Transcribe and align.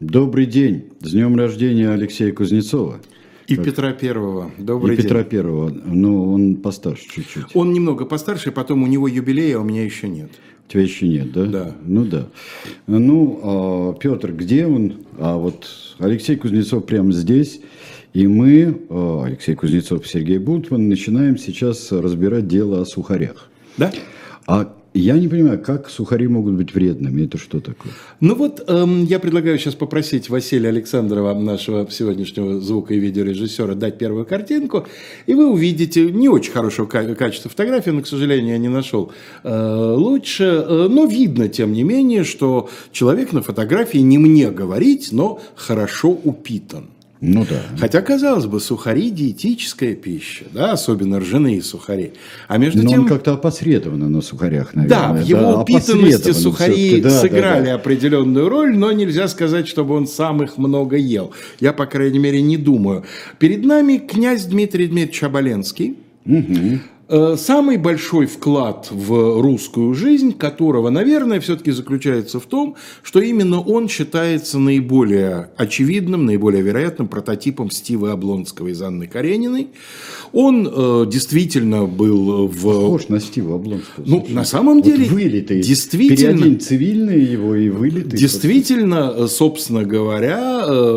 Добрый 0.00 0.44
день. 0.44 0.90
С 1.00 1.12
днем 1.12 1.36
рождения 1.36 1.88
Алексея 1.88 2.30
Кузнецова. 2.30 3.00
И 3.46 3.56
Петра 3.56 3.94
Первого. 3.94 4.50
Добрый 4.58 4.92
и 4.92 4.96
день. 4.98 5.06
Петра 5.06 5.22
Первого. 5.24 5.70
Ну, 5.70 6.34
он 6.34 6.56
постарше 6.56 7.08
чуть-чуть. 7.08 7.44
Он 7.54 7.72
немного 7.72 8.04
постарше, 8.04 8.52
потом 8.52 8.82
у 8.82 8.86
него 8.86 9.08
юбилей, 9.08 9.56
а 9.56 9.60
у 9.60 9.64
меня 9.64 9.82
еще 9.82 10.06
нет. 10.06 10.28
У 10.68 10.70
тебя 10.70 10.82
еще 10.82 11.08
нет, 11.08 11.32
да? 11.32 11.46
Да. 11.46 11.76
Ну 11.82 12.04
да. 12.04 12.26
Ну, 12.86 13.40
а, 13.42 13.94
Петр, 13.94 14.32
где 14.32 14.66
он? 14.66 14.96
А 15.18 15.38
вот 15.38 15.66
Алексей 15.98 16.36
Кузнецов 16.36 16.84
прямо 16.84 17.10
здесь. 17.12 17.62
И 18.12 18.26
мы, 18.26 18.78
а, 18.90 19.24
Алексей 19.24 19.54
Кузнецов 19.54 20.04
и 20.04 20.08
Сергей 20.08 20.36
Бунтман, 20.36 20.90
начинаем 20.90 21.38
сейчас 21.38 21.90
разбирать 21.90 22.46
дело 22.46 22.82
о 22.82 22.84
сухарях. 22.84 23.48
Да? 23.78 23.90
А 24.46 24.74
я 24.98 25.18
не 25.18 25.28
понимаю, 25.28 25.60
как 25.60 25.90
сухари 25.90 26.26
могут 26.28 26.54
быть 26.54 26.74
вредными? 26.74 27.24
Это 27.24 27.38
что 27.38 27.60
такое? 27.60 27.92
Ну 28.20 28.34
вот, 28.34 28.64
эм, 28.68 29.04
я 29.04 29.18
предлагаю 29.18 29.58
сейчас 29.58 29.74
попросить 29.74 30.28
Василия 30.30 30.68
Александрова, 30.70 31.34
нашего 31.34 31.86
сегодняшнего 31.90 32.60
звука- 32.60 32.94
и 32.94 32.98
видеорежиссера, 32.98 33.74
дать 33.74 33.98
первую 33.98 34.24
картинку, 34.26 34.86
и 35.26 35.34
вы 35.34 35.50
увидите 35.50 36.10
не 36.10 36.28
очень 36.28 36.52
хорошего 36.52 36.86
ка- 36.86 37.14
качества 37.14 37.50
фотографии, 37.50 37.90
но, 37.90 38.02
к 38.02 38.06
сожалению, 38.06 38.52
я 38.52 38.58
не 38.58 38.68
нашел 38.68 39.12
э, 39.44 39.94
лучше, 39.96 40.44
э, 40.44 40.88
но 40.90 41.04
видно, 41.06 41.48
тем 41.48 41.72
не 41.72 41.82
менее, 41.82 42.24
что 42.24 42.68
человек 42.92 43.32
на 43.32 43.42
фотографии 43.42 43.98
не 43.98 44.18
мне 44.18 44.50
говорить, 44.50 45.08
но 45.12 45.40
хорошо 45.54 46.10
упитан. 46.10 46.86
Ну 47.20 47.46
да. 47.48 47.62
Хотя, 47.78 48.02
казалось 48.02 48.46
бы, 48.46 48.60
сухари– 48.60 49.10
диетическая 49.10 49.94
пища, 49.94 50.44
да, 50.52 50.72
особенно 50.72 51.18
ржаные 51.18 51.62
сухари. 51.62 52.12
А 52.46 52.58
между 52.58 52.82
Но 52.82 52.90
тем... 52.90 53.00
он 53.02 53.08
как-то 53.08 53.32
опосредованно 53.32 54.08
на 54.08 54.20
сухарях, 54.20 54.72
Да, 54.74 55.08
наверное. 55.08 55.22
в 55.24 55.26
его 55.26 55.60
упитанности 55.62 55.94
опосредованно 55.94 56.34
сухари. 56.34 57.00
Да, 57.00 57.08
да, 57.08 57.20
сыграли 57.20 57.66
да. 57.66 57.74
определенную 57.74 58.48
роль, 58.48 58.76
но 58.76 58.92
нельзя 58.92 59.28
сказать, 59.28 59.66
чтобы 59.66 59.94
он 59.94 60.06
сам 60.06 60.42
их 60.42 60.58
много 60.58 60.96
ел. 60.96 61.32
Я, 61.58 61.72
по 61.72 61.86
крайней 61.86 62.18
мере, 62.18 62.42
не 62.42 62.58
думаю. 62.58 63.04
Перед 63.38 63.64
нами 63.64 63.96
князь 63.96 64.44
Дмитрий 64.44 64.86
Дмитриевич 64.86 65.22
Оболенский. 65.22 65.96
Э, 66.26 66.78
Самый 67.08 67.76
большой 67.76 68.26
вклад 68.26 68.88
в 68.90 69.40
русскую 69.40 69.94
жизнь, 69.94 70.32
которого, 70.36 70.90
наверное, 70.90 71.38
все-таки 71.38 71.70
заключается 71.70 72.40
в 72.40 72.46
том, 72.46 72.74
что 73.04 73.20
именно 73.20 73.60
он 73.60 73.88
считается 73.88 74.58
наиболее 74.58 75.50
очевидным, 75.56 76.26
наиболее 76.26 76.62
вероятным 76.62 77.06
прототипом 77.06 77.70
Стива 77.70 78.10
Облонского 78.10 78.68
из 78.68 78.82
Анны 78.82 79.06
Карениной. 79.06 79.68
Он 80.32 80.68
э, 80.68 81.06
действительно 81.08 81.84
был 81.84 82.48
в... 82.48 82.62
Похож 82.62 83.08
на 83.08 83.20
Стива 83.20 83.54
Облонского. 83.54 84.04
Ну, 84.04 84.26
на 84.28 84.44
самом 84.44 84.82
деле, 84.82 85.04
вот 85.04 85.12
вылитый. 85.12 85.62
действительно- 85.62 86.16
Переодень 86.38 86.60
цивильный 86.60 87.22
его 87.22 87.54
и 87.54 87.68
вылитый. 87.68 88.18
Действительно, 88.18 89.14
э, 89.16 89.26
собственно 89.28 89.84
говоря, 89.84 90.64
э, 90.66 90.94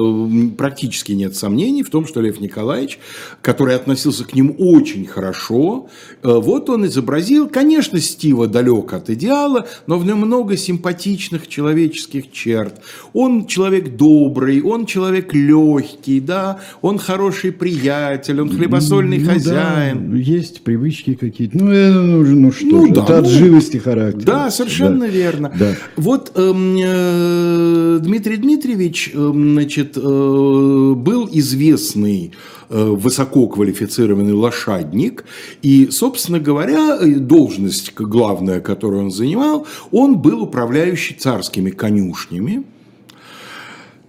практически 0.57 1.11
нет 1.11 1.35
сомнений 1.35 1.83
в 1.83 1.91
том, 1.91 2.07
что 2.07 2.19
Лев 2.19 2.39
Николаевич, 2.39 2.97
который 3.43 3.75
относился 3.75 4.25
к 4.25 4.33
ним 4.33 4.55
очень 4.57 5.05
хорошо, 5.05 5.87
э, 5.87 5.98
вот 6.23 6.69
он 6.69 6.85
изобразил, 6.85 7.47
конечно, 7.47 7.99
Стива 7.99 8.47
далек 8.47 8.93
от 8.93 9.09
идеала, 9.09 9.67
но 9.87 9.97
в 9.97 10.05
нем 10.05 10.19
много 10.19 10.57
симпатичных 10.57 11.47
человеческих 11.47 12.31
черт. 12.31 12.81
Он 13.13 13.45
человек 13.45 13.95
добрый, 13.95 14.61
он 14.61 14.85
человек 14.85 15.33
легкий, 15.33 16.19
да, 16.19 16.59
он 16.81 16.97
хороший 16.99 17.51
приятель, 17.51 18.41
он 18.41 18.49
хлебосольный 18.49 19.19
Ну 19.19 19.31
хозяин. 19.31 20.11
да, 20.11 20.17
есть 20.17 20.61
привычки 20.61 21.15
какие-то. 21.15 21.57
Ну, 21.57 21.71
э, 21.71 21.91
ну, 21.91 22.25
же, 22.25 22.35
ну 22.35 22.51
что 22.51 22.65
Ну 22.65 22.87
же, 22.87 22.93
да, 22.93 23.03
это 23.03 23.17
от 23.19 23.23
ну, 23.25 23.29
живости 23.29 23.77
характера. 23.77 24.25
Да, 24.25 24.51
совершенно 24.51 25.05
Да. 25.05 25.07
верно. 25.07 25.51
Да. 25.57 25.75
Вот 25.95 26.31
эм, 26.35 26.77
э, 26.79 27.99
Дмитрий 28.01 28.37
Дмитриевич 28.37 29.11
эм, 29.13 29.53
значит, 29.53 29.97
э, 29.97 30.01
был 30.01 31.29
известный 31.31 32.31
э, 32.71 32.83
высококвалифицированный 32.83 34.33
лошадник, 34.33 35.25
и, 35.61 35.88
собственно 35.91 36.39
говоря, 36.39 36.97
э, 36.99 37.15
должность 37.15 37.93
главная, 37.93 38.61
которую 38.61 39.03
он 39.03 39.11
занимал, 39.11 39.67
он 39.91 40.17
был 40.17 40.43
управляющий 40.43 41.15
царскими 41.15 41.69
конюшнями, 41.69 42.63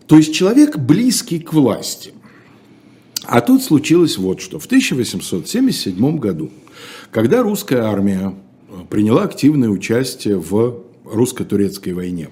то 0.06 0.16
есть 0.16 0.34
человек 0.34 0.76
близкий 0.76 1.38
к 1.38 1.52
власти. 1.52 2.12
А 3.24 3.40
тут 3.40 3.62
случилось 3.62 4.18
вот 4.18 4.40
что. 4.40 4.58
В 4.58 4.66
1877 4.66 6.18
году, 6.18 6.50
когда 7.10 7.42
русская 7.42 7.82
армия 7.82 8.34
э, 8.68 8.72
приняла 8.88 9.22
активное 9.24 9.68
участие 9.68 10.38
в 10.38 10.82
русско-турецкой 11.04 11.92
войне, 11.92 12.30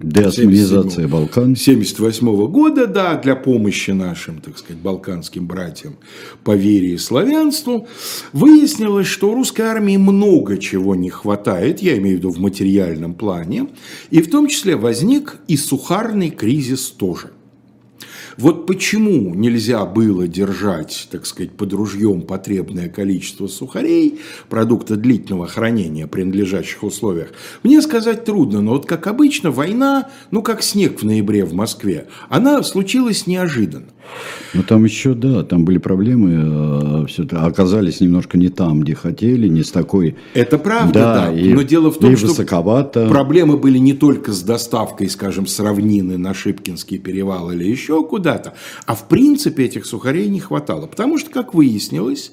Деосманизация 0.00 1.08
Балкан. 1.08 1.52
1978 1.54 2.46
года, 2.46 2.86
да, 2.86 3.16
для 3.16 3.34
помощи 3.34 3.90
нашим, 3.90 4.40
так 4.40 4.56
сказать, 4.58 4.80
балканским 4.80 5.46
братьям 5.46 5.96
по 6.44 6.54
вере 6.54 6.94
и 6.94 6.98
славянству, 6.98 7.88
выяснилось, 8.32 9.08
что 9.08 9.34
русской 9.34 9.62
армии 9.62 9.96
много 9.96 10.58
чего 10.58 10.94
не 10.94 11.10
хватает, 11.10 11.80
я 11.80 11.98
имею 11.98 12.16
в 12.16 12.18
виду 12.18 12.30
в 12.30 12.38
материальном 12.38 13.14
плане, 13.14 13.68
и 14.10 14.22
в 14.22 14.30
том 14.30 14.46
числе 14.46 14.76
возник 14.76 15.36
и 15.48 15.56
сухарный 15.56 16.30
кризис 16.30 16.90
тоже. 16.90 17.32
Вот 18.38 18.68
почему 18.68 19.34
нельзя 19.34 19.84
было 19.84 20.28
держать, 20.28 21.08
так 21.10 21.26
сказать, 21.26 21.56
под 21.56 21.72
ружьем 21.72 22.22
потребное 22.22 22.88
количество 22.88 23.48
сухарей, 23.48 24.20
продукта 24.48 24.94
длительного 24.94 25.48
хранения, 25.48 26.06
принадлежащих 26.06 26.84
условиях, 26.84 27.32
мне 27.64 27.82
сказать 27.82 28.24
трудно, 28.24 28.60
но 28.60 28.74
вот 28.74 28.86
как 28.86 29.08
обычно 29.08 29.50
война, 29.50 30.10
ну 30.30 30.42
как 30.42 30.62
снег 30.62 31.00
в 31.00 31.04
ноябре 31.04 31.44
в 31.44 31.52
Москве, 31.52 32.06
она 32.28 32.62
случилась 32.62 33.26
неожиданно. 33.26 33.88
Но 34.54 34.62
там 34.62 34.84
еще, 34.84 35.14
да, 35.14 35.42
там 35.42 35.64
были 35.64 35.78
проблемы, 35.78 37.04
э, 37.04 37.06
все 37.06 37.24
оказались 37.32 38.00
немножко 38.00 38.38
не 38.38 38.48
там, 38.48 38.80
где 38.80 38.94
хотели, 38.94 39.46
не 39.48 39.62
с 39.62 39.70
такой... 39.70 40.16
Это 40.34 40.58
правда, 40.58 41.00
да. 41.26 41.32
и, 41.32 41.52
но 41.52 41.62
дело 41.62 41.90
в 41.90 41.98
том, 41.98 42.16
что 42.16 42.28
высоковато. 42.28 43.08
проблемы 43.08 43.58
были 43.58 43.78
не 43.78 43.92
только 43.92 44.32
с 44.32 44.42
доставкой, 44.42 45.10
скажем, 45.10 45.46
с 45.46 45.60
равнины 45.60 46.16
на 46.16 46.32
Шипкинский 46.32 46.98
перевал 46.98 47.50
или 47.50 47.64
еще 47.64 48.02
куда-то, 48.04 48.54
а 48.86 48.94
в 48.94 49.08
принципе 49.08 49.64
этих 49.64 49.84
сухарей 49.86 50.28
не 50.28 50.40
хватало. 50.40 50.86
Потому 50.86 51.18
что, 51.18 51.30
как 51.30 51.52
выяснилось, 51.52 52.32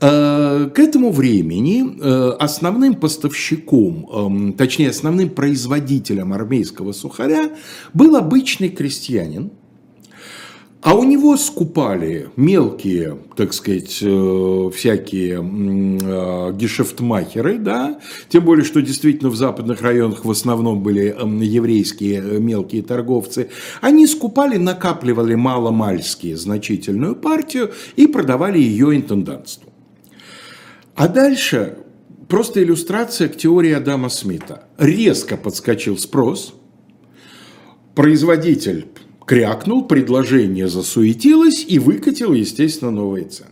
э, 0.00 0.70
к 0.72 0.78
этому 0.78 1.10
времени 1.10 1.96
э, 2.00 2.30
основным 2.38 2.94
поставщиком, 2.94 4.08
эм, 4.12 4.52
точнее 4.52 4.90
основным 4.90 5.30
производителем 5.30 6.32
армейского 6.32 6.92
сухаря 6.92 7.50
был 7.92 8.16
обычный 8.16 8.68
крестьянин, 8.68 9.50
а 10.82 10.94
у 10.94 11.04
него 11.04 11.36
скупали 11.36 12.30
мелкие, 12.36 13.18
так 13.36 13.52
сказать, 13.52 13.98
э, 14.00 14.70
всякие 14.74 15.34
э, 15.36 16.52
гешефтмахеры, 16.54 17.58
да, 17.58 18.00
тем 18.30 18.44
более, 18.44 18.64
что 18.64 18.80
действительно 18.80 19.28
в 19.28 19.36
западных 19.36 19.82
районах 19.82 20.24
в 20.24 20.30
основном 20.30 20.82
были 20.82 21.14
еврейские 21.44 22.22
э, 22.22 22.38
мелкие 22.38 22.82
торговцы. 22.82 23.50
Они 23.82 24.06
скупали, 24.06 24.56
накапливали 24.56 25.34
маломальские 25.34 26.38
значительную 26.38 27.14
партию 27.14 27.72
и 27.96 28.06
продавали 28.06 28.58
ее 28.58 28.96
интендантству. 28.96 29.70
А 30.94 31.08
дальше 31.08 31.76
просто 32.26 32.62
иллюстрация 32.62 33.28
к 33.28 33.36
теории 33.36 33.72
Адама 33.72 34.08
Смита. 34.08 34.64
Резко 34.78 35.36
подскочил 35.36 35.98
спрос, 35.98 36.54
производитель 37.94 38.86
крякнул, 39.30 39.84
предложение 39.84 40.66
засуетилось 40.66 41.64
и 41.68 41.78
выкатил, 41.78 42.32
естественно, 42.32 42.90
новые 42.90 43.26
цены. 43.26 43.50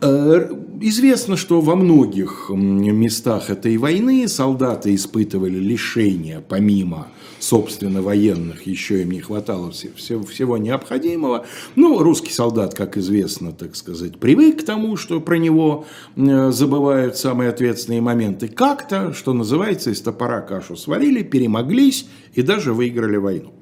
Э, 0.00 0.48
Известно, 0.82 1.36
что 1.36 1.60
во 1.60 1.76
многих 1.76 2.48
местах 2.48 3.50
этой 3.50 3.76
войны 3.76 4.26
солдаты 4.28 4.94
испытывали 4.94 5.58
лишения, 5.58 6.40
помимо, 6.40 7.08
собственно, 7.38 8.00
военных, 8.00 8.66
еще 8.66 9.02
им 9.02 9.10
не 9.10 9.20
хватало 9.20 9.72
все- 9.72 9.90
все- 9.94 10.22
всего 10.22 10.56
необходимого. 10.56 11.44
Ну, 11.76 11.98
русский 11.98 12.32
солдат, 12.32 12.72
как 12.72 12.96
известно, 12.96 13.52
так 13.52 13.76
сказать, 13.76 14.18
привык 14.18 14.62
к 14.62 14.64
тому, 14.64 14.96
что 14.96 15.20
про 15.20 15.36
него 15.36 15.84
забывают 16.16 17.18
самые 17.18 17.50
ответственные 17.50 18.00
моменты. 18.00 18.48
Как-то, 18.48 19.12
что 19.12 19.34
называется, 19.34 19.90
из 19.90 20.00
топора 20.00 20.40
кашу 20.40 20.76
сварили, 20.76 21.22
перемоглись 21.22 22.06
и 22.32 22.40
даже 22.40 22.72
выиграли 22.72 23.18
войну. 23.18 23.52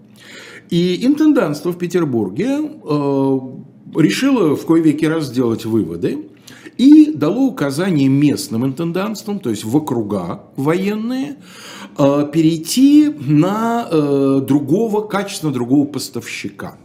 И 0.71 1.07
интендантство 1.07 1.73
в 1.73 1.79
Петербурге 1.79 2.47
э, 2.49 3.39
решило 3.97 4.55
в 4.55 4.67
кое 4.67 4.83
веки 4.83 5.07
раз 5.07 5.27
сделать 5.27 5.65
выводы 5.65 6.29
и 6.77 7.13
дало 7.13 7.47
указание 7.47 8.09
местным 8.09 8.67
интендантствам, 8.67 9.41
то 9.41 9.51
есть 9.51 9.65
в 9.65 9.77
округа 9.77 10.43
военные, 10.57 11.37
э, 11.97 12.31
перейти 12.33 13.09
на 13.09 13.89
э, 13.91 14.41
другого, 14.47 15.07
качественно 15.07 15.53
другого 15.53 15.87
поставщика. 15.87 16.77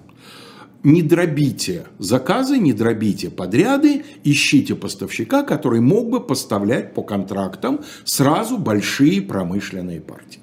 Не 0.83 1.01
дробите 1.01 1.85
заказы, 1.97 2.57
не 2.57 2.73
дробите 2.73 3.29
подряды, 3.29 4.03
ищите 4.23 4.75
поставщика, 4.75 5.43
который 5.43 5.79
мог 5.79 6.09
бы 6.09 6.19
поставлять 6.19 6.93
по 6.93 7.03
контрактам 7.03 7.81
сразу 8.03 8.57
большие 8.57 9.21
промышленные 9.21 10.01
партии. 10.01 10.42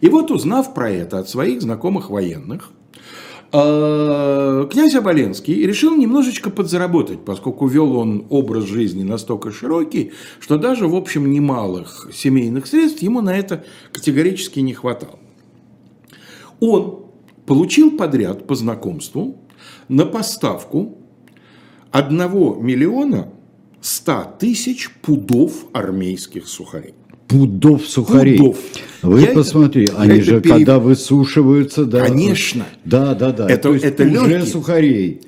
И 0.00 0.08
вот 0.08 0.30
узнав 0.30 0.74
про 0.74 0.90
это 0.90 1.18
от 1.18 1.28
своих 1.28 1.62
знакомых 1.62 2.10
военных, 2.10 2.70
э, 3.52 4.68
князь 4.70 4.94
Оболенский 4.94 5.66
решил 5.66 5.96
немножечко 5.96 6.50
подзаработать, 6.50 7.24
поскольку 7.24 7.66
вел 7.66 7.96
он 7.96 8.26
образ 8.30 8.64
жизни 8.64 9.02
настолько 9.02 9.50
широкий, 9.50 10.12
что 10.40 10.58
даже, 10.58 10.86
в 10.86 10.94
общем, 10.94 11.30
немалых 11.30 12.10
семейных 12.12 12.66
средств 12.66 13.02
ему 13.02 13.20
на 13.20 13.36
это 13.36 13.64
категорически 13.92 14.60
не 14.60 14.74
хватало. 14.74 15.18
Он 16.60 17.06
получил 17.46 17.96
подряд 17.96 18.46
по 18.46 18.54
знакомству 18.54 19.38
на 19.88 20.04
поставку 20.04 20.98
1 21.90 22.18
миллиона 22.62 23.32
100 23.80 24.36
тысяч 24.38 24.90
пудов 25.02 25.66
армейских 25.72 26.46
сухарей. 26.46 26.94
Пудов 27.28 27.86
сухарей. 27.86 28.38
Пудов. 28.38 28.58
Вы 29.02 29.20
я 29.20 29.26
посмотри, 29.28 29.84
это, 29.84 30.00
они 30.00 30.20
же 30.20 30.40
перев... 30.40 30.56
когда 30.56 30.78
высушиваются, 30.78 31.84
да. 31.84 32.06
Конечно. 32.06 32.66
Да, 32.84 33.14
да, 33.14 33.32
да. 33.32 33.48
Это, 33.48 33.68
это 33.74 34.02
уже 34.04 34.12
легкие. 34.12 34.46
сухарей. 34.46 35.20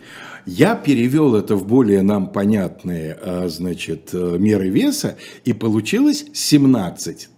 Я 0.46 0.74
перевел 0.74 1.36
это 1.36 1.54
в 1.54 1.66
более 1.66 2.02
нам 2.02 2.28
понятные 2.28 3.16
а, 3.22 3.46
значит, 3.48 4.10
э, 4.12 4.36
меры 4.38 4.70
веса, 4.70 5.16
и 5.44 5.52
получилось 5.52 6.24
17 6.32 7.28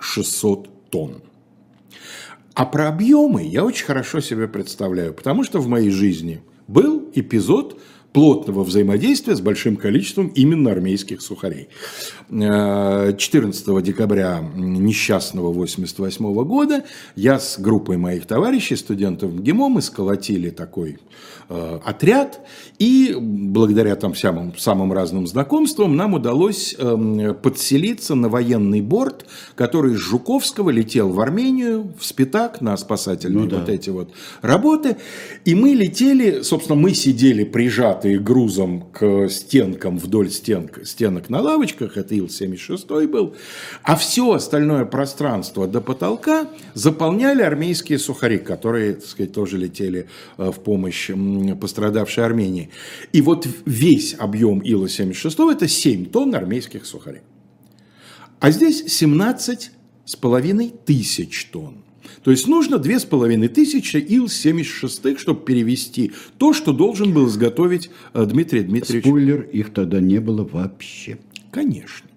600 0.00 0.90
тонн. 0.90 1.22
А 2.54 2.64
про 2.64 2.88
объемы 2.88 3.44
я 3.44 3.64
очень 3.64 3.84
хорошо 3.84 4.20
себе 4.20 4.48
представляю, 4.48 5.12
потому 5.12 5.44
что 5.44 5.58
в 5.60 5.68
моей 5.68 5.90
жизни 5.90 6.40
был 6.66 7.10
эпизод 7.14 7.80
плотного 8.18 8.64
взаимодействия 8.64 9.36
с 9.36 9.40
большим 9.40 9.76
количеством 9.76 10.26
именно 10.34 10.72
армейских 10.72 11.22
сухарей. 11.22 11.68
14 12.28 13.68
э, 13.68 13.80
декабря 13.80 14.40
несчастного 14.56 15.52
88 15.52 16.34
года 16.42 16.82
я 17.14 17.38
с 17.38 17.60
группой 17.60 17.96
моих 17.96 18.26
товарищей, 18.26 18.74
студентов 18.74 19.32
МГИМО, 19.32 19.68
мы 19.68 19.82
сколотили 19.82 20.50
такой 20.50 20.98
отряд, 21.48 22.40
и 22.78 23.16
благодаря 23.18 23.96
там 23.96 24.14
самым, 24.14 24.56
самым 24.56 24.92
разным 24.92 25.26
знакомствам 25.26 25.96
нам 25.96 26.14
удалось 26.14 26.76
э, 26.78 27.34
подселиться 27.42 28.14
на 28.14 28.28
военный 28.28 28.82
борт, 28.82 29.26
который 29.54 29.94
из 29.94 29.98
Жуковского 29.98 30.70
летел 30.70 31.10
в 31.10 31.20
Армению, 31.20 31.92
в 31.98 32.04
Спитак 32.04 32.60
на 32.60 32.76
спасательные 32.76 33.44
ну, 33.44 33.50
да. 33.50 33.58
вот 33.60 33.68
эти 33.68 33.90
вот 33.90 34.12
работы, 34.42 34.96
и 35.44 35.54
мы 35.54 35.70
летели, 35.70 36.42
собственно, 36.42 36.78
мы 36.78 36.94
сидели 36.94 37.44
прижатые 37.44 38.18
грузом 38.18 38.84
к 38.92 39.28
стенкам 39.28 39.98
вдоль 39.98 40.30
стенок, 40.30 40.80
стенок 40.84 41.30
на 41.30 41.40
лавочках, 41.40 41.96
это 41.96 42.14
Ил-76 42.14 43.06
был, 43.08 43.34
а 43.82 43.96
все 43.96 44.32
остальное 44.32 44.84
пространство 44.84 45.66
до 45.66 45.80
потолка 45.80 46.46
заполняли 46.74 47.42
армейские 47.42 47.98
сухари, 47.98 48.38
которые, 48.38 48.94
так 48.94 49.06
сказать, 49.06 49.32
тоже 49.32 49.58
летели 49.58 50.06
э, 50.36 50.50
в 50.50 50.60
помощь 50.60 51.10
пострадавшей 51.56 52.24
Армении. 52.24 52.70
И 53.12 53.20
вот 53.20 53.46
весь 53.64 54.14
объем 54.18 54.60
Ила-76 54.60 55.52
это 55.52 55.68
7 55.68 56.06
тонн 56.06 56.34
армейских 56.34 56.86
сухарей. 56.86 57.22
А 58.40 58.50
здесь 58.50 58.84
17 58.86 59.70
с 60.04 60.16
половиной 60.16 60.72
тысяч 60.84 61.46
тонн. 61.46 61.84
То 62.22 62.30
есть 62.30 62.46
нужно 62.46 62.78
две 62.78 62.98
с 62.98 63.04
половиной 63.04 63.48
тысячи 63.48 63.96
Ил-76, 63.96 65.18
чтобы 65.18 65.44
перевести 65.44 66.12
то, 66.36 66.52
что 66.52 66.72
должен 66.72 67.12
был 67.12 67.28
изготовить 67.28 67.90
э, 68.12 68.24
Дмитрий 68.24 68.62
Дмитриевич. 68.62 69.04
Спойлер, 69.04 69.42
их 69.42 69.72
тогда 69.72 70.00
не 70.00 70.18
было 70.18 70.44
вообще. 70.44 71.18
Конечно. 71.50 72.08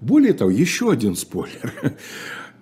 Более 0.00 0.32
того, 0.32 0.50
еще 0.50 0.90
один 0.90 1.16
спойлер. 1.16 1.96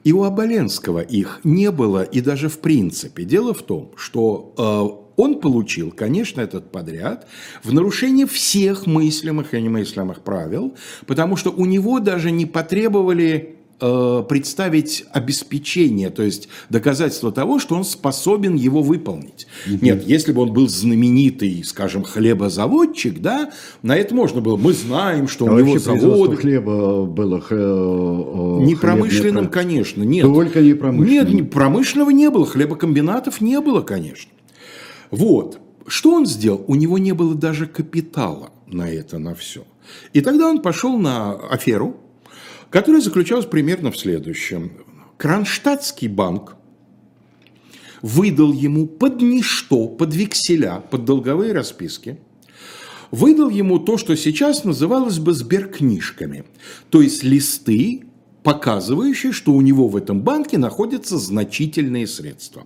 И 0.05 0.13
у 0.13 0.23
Оболенского 0.23 1.01
их 1.01 1.41
не 1.43 1.71
было, 1.73 2.03
и 2.05 2.21
даже 2.21 2.49
в 2.49 2.61
принципе. 2.61 3.25
Дело 3.25 3.53
в 3.53 3.63
том, 3.63 3.91
что 3.97 4.55
э, 4.57 5.06
он 5.17 5.41
получил, 5.41 5.91
конечно, 5.91 6.41
этот 6.41 6.71
подряд 6.71 7.27
в 7.63 7.73
нарушение 7.73 8.27
всех 8.27 8.87
мыслимых 8.87 9.55
и 9.55 9.61
немыслимых 9.61 10.21
правил, 10.21 10.75
потому 11.07 11.37
что 11.37 11.51
у 11.51 11.65
него 11.65 12.01
даже 12.01 12.31
не 12.31 12.47
потребовали 12.47 13.57
Э, 13.79 14.25
представить 14.27 15.05
обеспечение, 15.13 16.09
то 16.09 16.23
есть 16.23 16.49
доказательство 16.71 17.31
того, 17.31 17.59
что 17.59 17.75
он 17.75 17.85
способен 17.85 18.55
его 18.55 18.81
выполнить. 18.81 19.47
Угу. 19.67 19.79
Нет, 19.83 20.07
если 20.07 20.33
бы 20.33 20.41
он 20.41 20.55
был 20.55 20.67
знаменитый, 20.67 21.63
скажем, 21.63 22.03
хлебозаводчик, 22.03 23.21
да, 23.21 23.51
на 23.83 23.95
это 23.95 24.15
можно 24.15 24.41
было. 24.41 24.57
Мы 24.57 24.73
знаем, 24.73 25.29
что 25.29 25.47
а 25.47 25.53
у 25.53 25.59
него 25.59 25.79
завод 25.79 26.39
хлеба 26.39 27.05
было 27.05 27.39
х... 27.43 27.49
Э, 27.55 28.59
не 28.65 28.77
промышленным, 28.77 29.49
конечно, 29.49 30.03
нет. 30.03 30.25
Только 30.25 30.63
не 30.63 30.73
промышленным. 30.73 31.37
Нет, 31.37 31.51
промышленного 31.51 32.09
не 32.09 32.31
было, 32.31 32.47
хлебокомбинатов 32.47 33.43
не 33.43 33.61
было, 33.61 33.83
конечно. 33.83 34.31
Вот. 35.11 35.61
Что 35.87 36.13
он 36.13 36.27
сделал? 36.27 36.65
У 36.67 36.75
него 36.75 36.99
не 36.99 37.13
было 37.13 37.35
даже 37.35 37.67
капитала 37.67 38.51
на 38.67 38.91
это, 38.91 39.19
на 39.19 39.35
все. 39.35 39.65
И 40.13 40.21
тогда 40.21 40.49
он 40.49 40.61
пошел 40.61 40.99
на 40.99 41.35
аферу, 41.35 41.97
которая 42.71 43.01
заключалась 43.01 43.47
примерно 43.47 43.91
в 43.91 43.97
следующем. 43.97 44.73
Кронштадтский 45.17 46.09
банк 46.09 46.57
выдал 48.03 48.53
ему 48.53 48.87
под 48.87 49.23
ничто, 49.23 49.89
под 49.89 50.15
векселя, 50.15 50.83
под 50.91 51.05
долговые 51.05 51.53
расписки, 51.53 52.19
выдал 53.11 53.49
ему 53.49 53.79
то, 53.79 53.97
что 53.97 54.17
сейчас 54.17 54.65
называлось 54.65 55.19
бы 55.19 55.33
сберкнижками, 55.33 56.45
то 56.91 57.01
есть 57.01 57.23
листы, 57.23 58.06
показывающие, 58.47 59.33
что 59.33 59.53
у 59.53 59.61
него 59.61 59.89
в 59.89 59.97
этом 59.97 60.21
банке 60.21 60.57
находятся 60.57 61.19
значительные 61.19 62.07
средства. 62.07 62.65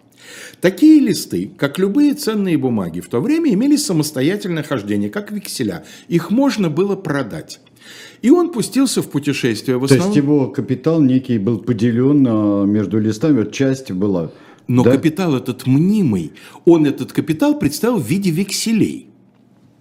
Такие 0.60 1.00
листы, 1.00 1.50
как 1.56 1.78
любые 1.78 2.12
ценные 2.12 2.58
бумаги 2.58 3.00
в 3.00 3.08
то 3.08 3.20
время, 3.20 3.54
имели 3.54 3.76
самостоятельное 3.76 4.62
хождение, 4.62 5.08
как 5.08 5.32
векселя. 5.32 5.84
Их 6.08 6.30
можно 6.30 6.68
было 6.68 6.96
продать. 6.96 7.60
И 8.20 8.30
он 8.30 8.52
пустился 8.52 9.00
в 9.00 9.08
путешествие. 9.08 9.78
В 9.78 9.84
основном... 9.84 10.08
То 10.08 10.14
есть 10.14 10.16
его 10.16 10.48
капитал 10.48 11.00
некий 11.00 11.38
был 11.38 11.58
поделен 11.58 12.26
а, 12.28 12.64
между 12.64 12.98
листами, 13.00 13.38
вот 13.38 13.52
часть 13.52 13.90
была. 13.90 14.30
Но 14.68 14.84
да? 14.84 14.92
капитал 14.92 15.34
этот 15.34 15.66
мнимый, 15.66 16.32
он 16.66 16.84
этот 16.84 17.12
капитал 17.12 17.58
представил 17.58 17.96
в 17.96 18.06
виде 18.06 18.30
векселей. 18.30 19.08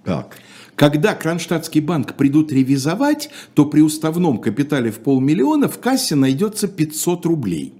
Так. 0.05 0.37
Когда 0.79 1.13
Кронштадтский 1.13 1.81
банк 1.81 2.13
придут 2.13 2.53
ревизовать, 2.53 3.29
то 3.53 3.65
при 3.65 3.81
уставном 3.81 4.37
капитале 4.37 4.91
в 4.91 4.99
полмиллиона 4.99 5.67
в 5.67 5.77
кассе 5.77 6.15
найдется 6.15 6.69
500 6.69 7.25
рублей. 7.25 7.73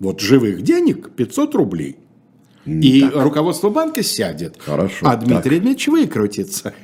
Вот 0.00 0.18
живых 0.18 0.62
денег 0.62 1.10
500 1.10 1.54
рублей. 1.54 1.98
И 2.66 3.02
так. 3.02 3.22
руководство 3.22 3.70
банка 3.70 4.02
сядет. 4.02 4.56
Хорошо. 4.58 5.06
А 5.06 5.16
Дмитрий 5.16 5.58
так. 5.58 5.62
Дмитриевич 5.62 5.88
выкрутится. 5.88 6.74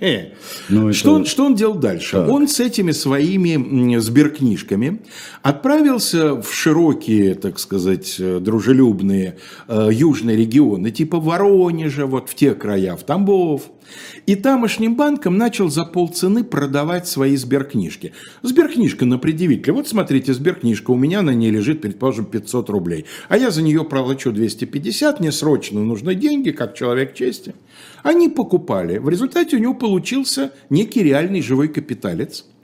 Ну, 0.69 0.93
что, 0.93 1.15
он, 1.15 1.27
что 1.27 1.47
он 1.47 1.57
делал 1.57 1.75
дальше? 1.75 2.13
Так. 2.13 2.29
Он 2.29 2.47
с 2.47 2.61
этими 2.61 2.93
своими 2.93 3.97
сберкнижками 3.99 5.01
отправился 5.43 6.41
в 6.41 6.53
широкие, 6.53 7.35
так 7.35 7.59
сказать, 7.59 8.17
э, 8.21 8.39
дружелюбные 8.39 9.37
э, 9.67 9.89
южные 9.93 10.37
регионы, 10.37 10.93
типа 10.93 11.19
Воронежа, 11.19 12.07
вот 12.07 12.29
в 12.29 12.37
те 12.37 12.55
края, 12.55 12.95
в 12.95 13.03
Тамбов. 13.03 13.63
И 14.27 14.35
тамошним 14.35 14.97
банком 14.97 15.37
начал 15.37 15.69
за 15.69 15.85
полцены 15.85 16.45
продавать 16.45 17.09
свои 17.09 17.37
сберкнижки. 17.37 18.13
Сберкнижка 18.43 19.05
на 19.05 19.19
предъявителя. 19.19 19.75
Вот 19.75 19.89
смотрите, 19.89 20.35
сберкнижка, 20.35 20.91
у 20.91 20.97
меня 20.97 21.23
на 21.23 21.31
ней 21.31 21.51
лежит, 21.51 21.81
предположим, 21.81 22.27
500 22.27 22.71
рублей. 22.71 23.07
А 23.29 23.37
я 23.37 23.51
за 23.51 23.63
нее 23.63 23.85
проплачу 23.85 24.33
250, 24.33 25.21
мне 25.21 25.33
срочно 25.33 25.81
нужны 25.81 26.15
деньги, 26.15 26.51
как 26.51 26.75
человек 26.75 27.15
чести. 27.15 27.55
Они 28.03 28.29
покупали. 28.29 28.99
В 28.99 29.09
результате 29.09 29.57
у 29.57 29.61
него 29.61 29.75
получился 29.75 30.53
некий 30.71 31.03
реальный 31.03 31.43
живой 31.43 31.69
капиталец– 31.69 32.45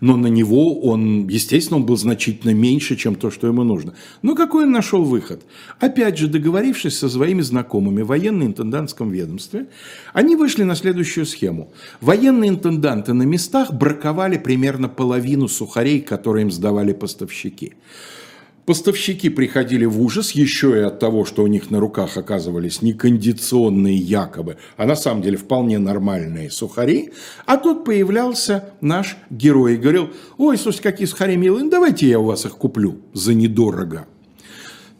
но 0.00 0.16
на 0.16 0.26
него 0.26 0.80
он, 0.80 1.28
естественно, 1.28 1.78
он 1.78 1.86
был 1.86 1.96
значительно 1.96 2.52
меньше, 2.52 2.96
чем 2.96 3.14
то, 3.14 3.30
что 3.30 3.46
ему 3.46 3.64
нужно. 3.64 3.94
Но 4.22 4.34
какой 4.34 4.64
он 4.64 4.72
нашел 4.72 5.04
выход? 5.04 5.42
Опять 5.80 6.18
же, 6.18 6.28
договорившись 6.28 6.98
со 6.98 7.08
своими 7.08 7.42
знакомыми 7.42 8.02
в 8.02 8.08
военно-интендантском 8.08 9.10
ведомстве, 9.10 9.66
они 10.12 10.36
вышли 10.36 10.62
на 10.64 10.74
следующую 10.74 11.26
схему. 11.26 11.72
Военные 12.00 12.50
интенданты 12.50 13.12
на 13.12 13.22
местах 13.22 13.72
браковали 13.72 14.38
примерно 14.38 14.88
половину 14.88 15.48
сухарей, 15.48 16.00
которые 16.00 16.42
им 16.42 16.50
сдавали 16.50 16.92
поставщики. 16.92 17.74
Поставщики 18.64 19.28
приходили 19.28 19.84
в 19.86 20.00
ужас 20.00 20.32
еще 20.32 20.78
и 20.78 20.82
от 20.82 21.00
того, 21.00 21.24
что 21.24 21.42
у 21.42 21.48
них 21.48 21.70
на 21.70 21.80
руках 21.80 22.16
оказывались 22.16 22.80
некондиционные 22.80 23.96
якобы, 23.96 24.56
а 24.76 24.86
на 24.86 24.94
самом 24.94 25.20
деле 25.20 25.36
вполне 25.36 25.80
нормальные 25.80 26.48
сухари. 26.48 27.10
А 27.44 27.56
тут 27.56 27.84
появлялся 27.84 28.72
наш 28.80 29.16
герой 29.30 29.74
и 29.74 29.78
говорил, 29.78 30.10
ой, 30.38 30.56
слушайте, 30.56 30.90
какие 30.90 31.06
сухари 31.08 31.36
милые, 31.36 31.64
ну, 31.64 31.70
давайте 31.70 32.08
я 32.08 32.20
у 32.20 32.24
вас 32.24 32.46
их 32.46 32.56
куплю 32.56 33.00
за 33.12 33.34
недорого. 33.34 34.06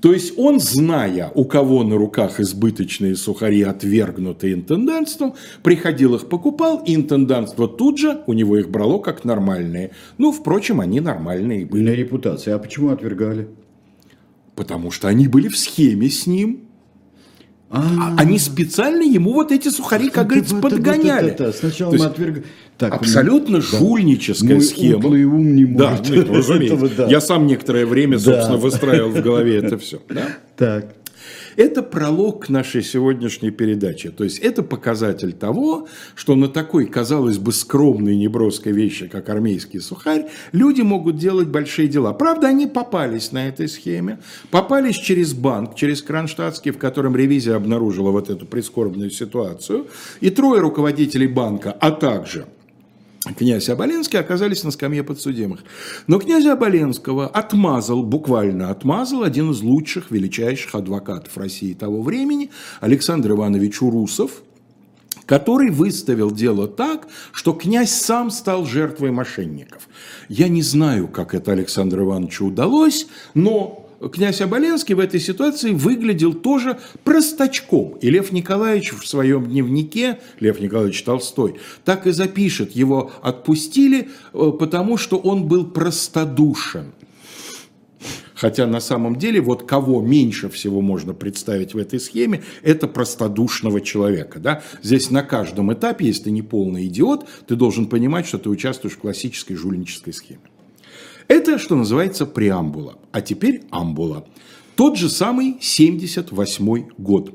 То 0.02 0.12
есть 0.12 0.37
он, 0.37 0.59
зная, 0.59 1.30
у 1.32 1.44
кого 1.44 1.85
на 1.85 1.97
руках 1.97 2.40
избыточные 2.40 3.14
сухари, 3.14 3.62
отвергнутые 3.62 4.54
интендантством, 4.54 5.35
приходил 5.62 6.16
их 6.16 6.28
покупал, 6.28 6.82
и 6.85 6.97
интендантство 6.97 7.68
тут 7.68 7.99
же 7.99 8.21
у 8.26 8.32
него 8.32 8.59
их 8.59 8.68
брало 8.68 8.99
как 8.99 9.25
нормальные. 9.25 9.92
Ну, 10.18 10.32
впрочем, 10.32 10.80
они 10.80 10.99
нормальные 10.99 11.66
были. 11.66 11.85
На 11.85 11.94
репутации. 11.94 12.50
А 12.50 12.59
почему 12.59 12.90
отвергали? 12.90 13.49
Потому 14.56 14.90
что 14.90 15.06
они 15.06 15.28
были 15.28 15.47
в 15.47 15.56
схеме 15.56 16.11
с 16.11 16.26
ним. 16.26 16.62
А, 17.75 18.14
они 18.19 18.38
специально 18.38 19.02
ему 19.02 19.33
вот 19.33 19.50
эти 19.50 19.69
сухари, 19.69 20.11
как 20.11 20.26
говорится, 20.26 20.57
подгоняли. 20.57 21.35
Сначала 21.59 21.97
мы 21.97 22.05
отвергаем. 22.05 22.45
Абсолютно 22.79 23.61
жульническая 23.62 24.61
схема. 24.61 25.09
Мой 25.09 25.25
ум 25.25 25.55
не 25.55 25.64
может. 25.64 26.02
Да, 26.11 26.17
ну, 26.26 26.35
разумеется. 26.35 27.07
Я 27.09 27.21
сам 27.23 27.47
некоторое 27.47 27.87
время, 27.87 28.19
собственно, 28.19 28.59
выстраивал 28.59 29.11
в 29.11 29.23
голове 29.23 29.57
это 29.57 29.79
все. 29.79 30.00
Так. 30.57 30.95
Это 31.56 31.82
пролог 31.82 32.47
к 32.47 32.49
нашей 32.49 32.82
сегодняшней 32.82 33.50
передаче. 33.50 34.11
То 34.11 34.25
есть 34.25 34.38
это 34.38 34.62
показатель 34.62 35.32
того, 35.32 35.88
что 36.14 36.35
на 36.35 36.49
такой, 36.49 36.87
казалось 36.87 37.38
бы, 37.38 37.52
скромной 37.52 38.16
неброской 38.16 38.73
вещи, 38.73 39.09
как 39.09 39.28
армейский 39.28 39.80
сухарь, 39.80 40.28
люди 40.52 40.82
могут 40.82 41.16
делать 41.16 41.49
большие 41.49 41.88
дела. 41.88 42.12
Правда, 42.12 42.49
они 42.49 42.66
попались 42.66 43.32
на 43.32 43.49
этой 43.49 43.68
схеме, 43.68 44.18
попались 44.50 44.97
через 44.97 45.35
банк, 45.35 45.75
через 45.75 46.02
Кронштадтский, 46.02 46.71
в 46.71 46.78
котором 46.78 47.16
ревизия 47.16 47.54
обнаружила 47.54 48.11
вот 48.11 48.30
эту 48.30 48.47
прискорбную 48.47 49.11
ситуацию, 49.11 49.87
и 50.21 50.30
трое 50.30 50.61
руководителей 50.61 51.26
банка, 51.26 51.73
а 51.73 51.90
также 51.90 52.47
князь 53.37 53.69
Оболенский 53.69 54.19
оказались 54.19 54.64
на 54.64 54.71
скамье 54.71 55.02
подсудимых. 55.02 55.61
Но 56.07 56.19
князя 56.19 56.52
Оболенского 56.52 57.26
отмазал, 57.26 58.02
буквально 58.02 58.71
отмазал 58.71 59.23
один 59.23 59.50
из 59.50 59.61
лучших, 59.62 60.11
величайших 60.11 60.75
адвокатов 60.75 61.37
России 61.37 61.75
того 61.75 62.02
времени, 62.02 62.50
Александр 62.81 63.33
Иванович 63.33 63.83
Урусов, 63.83 64.43
который 65.26 65.71
выставил 65.71 66.31
дело 66.31 66.67
так, 66.67 67.09
что 67.33 67.52
князь 67.52 67.93
сам 67.93 68.31
стал 68.31 68.67
жертвой 68.67 69.12
мошенников. 69.12 69.88
Я 70.29 70.49
не 70.49 70.62
знаю, 70.62 71.09
как 71.09 71.35
это 71.35 71.52
Александру 71.52 72.05
Ивановичу 72.05 72.47
удалось, 72.47 73.07
но 73.35 73.82
князь 74.11 74.40
Оболенский 74.40 74.94
в 74.94 75.00
этой 75.00 75.21
ситуации 75.21 75.73
выглядел 75.73 76.32
тоже 76.32 76.78
простачком. 77.04 77.97
И 78.00 78.11
Лев 78.11 78.32
Николаевич 78.32 78.92
в 78.92 79.06
своем 79.06 79.47
дневнике, 79.47 80.18
Лев 80.40 80.61
Николаевич 80.61 81.02
Толстой, 81.02 81.56
так 81.85 82.06
и 82.06 82.12
запишет, 82.12 82.73
его 82.73 83.12
отпустили, 83.23 84.09
э, 84.32 84.52
потому 84.59 84.97
что 84.97 85.18
он 85.18 85.47
был 85.47 85.66
простодушен. 85.66 86.92
Хотя 88.35 88.66
на 88.66 88.80
самом 88.80 89.16
деле 89.16 89.40
вот 89.40 89.68
кого 89.68 90.02
меньше 90.02 90.49
всего 90.49 90.80
можно 90.80 91.14
представить 91.14 91.75
в 91.75 91.78
этой 91.78 92.00
схеме, 92.00 92.42
это 92.62 92.88
простодушного 92.88 93.80
человека. 93.80 94.40
Да? 94.40 94.64
Здесь 94.82 95.11
на 95.11 95.23
каждом 95.23 95.73
этапе, 95.73 96.06
если 96.06 96.25
ты 96.25 96.30
не 96.32 96.42
полный 96.42 96.87
идиот, 96.88 97.28
ты 97.47 97.54
должен 97.54 97.87
понимать, 97.87 98.26
что 98.26 98.38
ты 98.38 98.50
участвуешь 98.50 98.97
в 98.97 98.99
классической 98.99 99.54
жульнической 99.54 100.12
схеме. 100.12 100.40
Это, 101.33 101.57
что 101.57 101.77
называется, 101.77 102.27
преамбула. 102.27 102.99
А 103.11 103.23
теперь 103.23 103.62
амбула. 103.71 104.27
Тот 104.77 104.99
же 104.99 105.09
самый 105.09 105.57
78 105.62 106.91
год. 106.99 107.33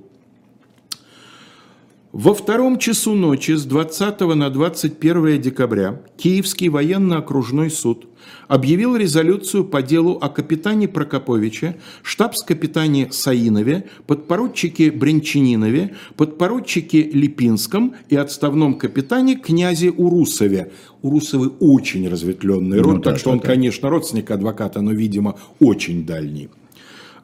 Во 2.13 2.33
втором 2.33 2.77
часу 2.79 3.15
ночи 3.15 3.51
с 3.51 3.65
20 3.65 4.21
на 4.21 4.49
21 4.49 5.41
декабря 5.41 6.01
Киевский 6.15 6.69
военно-окружной 6.69 7.69
суд 7.69 8.07
объявил 8.47 8.95
резолюцию 8.95 9.65
по 9.65 9.81
делу 9.81 10.13
о 10.13 10.29
капитане 10.29 10.87
Прокоповиче, 10.87 11.75
штабс-капитане 12.03 13.11
Саинове, 13.11 13.89
подпоручике 14.07 14.89
Бренчанинове, 14.89 15.95
подпоручике 16.15 17.03
Липинском 17.03 17.95
и 18.07 18.15
отставном 18.15 18.77
капитане 18.77 19.35
князе 19.35 19.91
Урусове. 19.91 20.71
Урусовы 21.01 21.49
очень 21.59 22.07
разветвленный 22.07 22.79
род, 22.79 22.95
ну, 22.95 23.01
так 23.01 23.15
да, 23.15 23.19
что 23.19 23.31
он, 23.31 23.39
да. 23.39 23.47
конечно, 23.47 23.89
родственник 23.89 24.31
адвоката, 24.31 24.79
но, 24.79 24.91
видимо, 24.91 25.37
очень 25.59 26.05
дальний. 26.05 26.49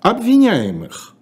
Обвиняемых 0.02 1.13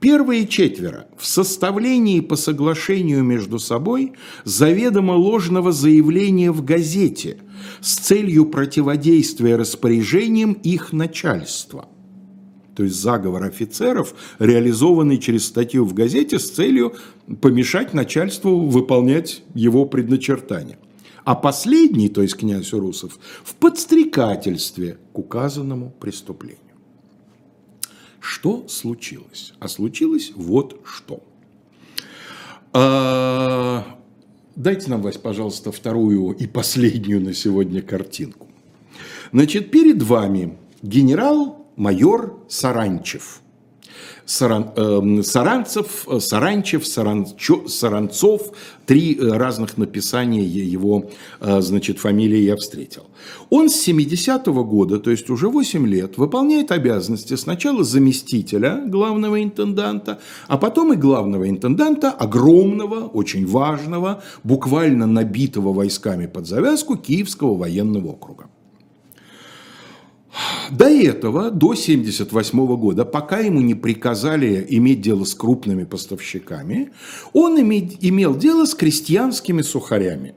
Первые 0.00 0.46
четверо 0.46 1.08
в 1.18 1.26
составлении 1.26 2.20
по 2.20 2.34
соглашению 2.34 3.22
между 3.22 3.58
собой 3.58 4.14
заведомо 4.44 5.12
ложного 5.12 5.72
заявления 5.72 6.50
в 6.50 6.64
газете 6.64 7.36
с 7.82 7.96
целью 7.96 8.46
противодействия 8.46 9.56
распоряжениям 9.56 10.54
их 10.54 10.94
начальства. 10.94 11.86
То 12.74 12.84
есть 12.84 12.96
заговор 12.96 13.44
офицеров, 13.44 14.14
реализованный 14.38 15.18
через 15.18 15.44
статью 15.44 15.84
в 15.84 15.92
газете 15.92 16.38
с 16.38 16.50
целью 16.50 16.94
помешать 17.42 17.92
начальству 17.92 18.66
выполнять 18.66 19.42
его 19.54 19.84
предначертания. 19.84 20.78
А 21.24 21.34
последний, 21.34 22.08
то 22.08 22.22
есть 22.22 22.38
князь 22.38 22.72
Урусов, 22.72 23.18
в 23.44 23.54
подстрекательстве 23.56 24.96
к 25.12 25.18
указанному 25.18 25.94
преступлению. 26.00 26.69
Что 28.20 28.68
случилось? 28.68 29.54
А 29.58 29.68
случилось 29.68 30.32
вот 30.34 30.80
что. 30.84 31.22
А, 32.72 33.98
дайте 34.54 34.90
нам, 34.90 35.02
Вась, 35.02 35.16
пожалуйста, 35.16 35.72
вторую 35.72 36.32
и 36.32 36.46
последнюю 36.46 37.20
на 37.20 37.34
сегодня 37.34 37.82
картинку. 37.82 38.46
Значит, 39.32 39.70
перед 39.70 40.02
вами 40.02 40.56
генерал-майор 40.82 42.44
Саранчев– 42.48 43.40
Саран, 44.30 44.70
э, 44.76 45.22
Саранцев, 45.24 46.06
Саранчев, 46.20 46.86
Саранчо, 46.86 47.66
Саранцов, 47.66 48.52
три 48.86 49.18
э, 49.18 49.36
разных 49.36 49.76
написания 49.76 50.44
его, 50.44 51.10
э, 51.40 51.60
значит, 51.60 51.98
фамилии 51.98 52.38
я 52.38 52.54
встретил. 52.54 53.02
Он 53.50 53.68
с 53.68 53.88
70-го 53.88 54.64
года, 54.64 55.00
то 55.00 55.10
есть 55.10 55.30
уже 55.30 55.48
8 55.48 55.84
лет, 55.88 56.16
выполняет 56.16 56.70
обязанности 56.70 57.34
сначала 57.36 57.82
заместителя 57.82 58.80
главного 58.86 59.42
интенданта, 59.42 60.20
а 60.46 60.58
потом 60.58 60.92
и 60.92 60.96
главного 60.96 61.48
интенданта 61.48 62.12
огромного, 62.12 63.08
очень 63.08 63.46
важного, 63.46 64.22
буквально 64.44 65.06
набитого 65.06 65.72
войсками 65.72 66.26
под 66.26 66.46
завязку 66.46 66.96
Киевского 66.96 67.56
военного 67.56 68.10
округа. 68.10 68.44
До 70.70 70.84
этого, 70.84 71.50
до 71.50 71.70
1978 71.70 72.76
года, 72.76 73.04
пока 73.04 73.38
ему 73.38 73.60
не 73.60 73.74
приказали 73.74 74.64
иметь 74.70 75.00
дело 75.00 75.24
с 75.24 75.34
крупными 75.34 75.84
поставщиками, 75.84 76.90
он 77.32 77.60
имел 77.60 78.36
дело 78.36 78.64
с 78.64 78.74
крестьянскими 78.74 79.62
сухарями. 79.62 80.34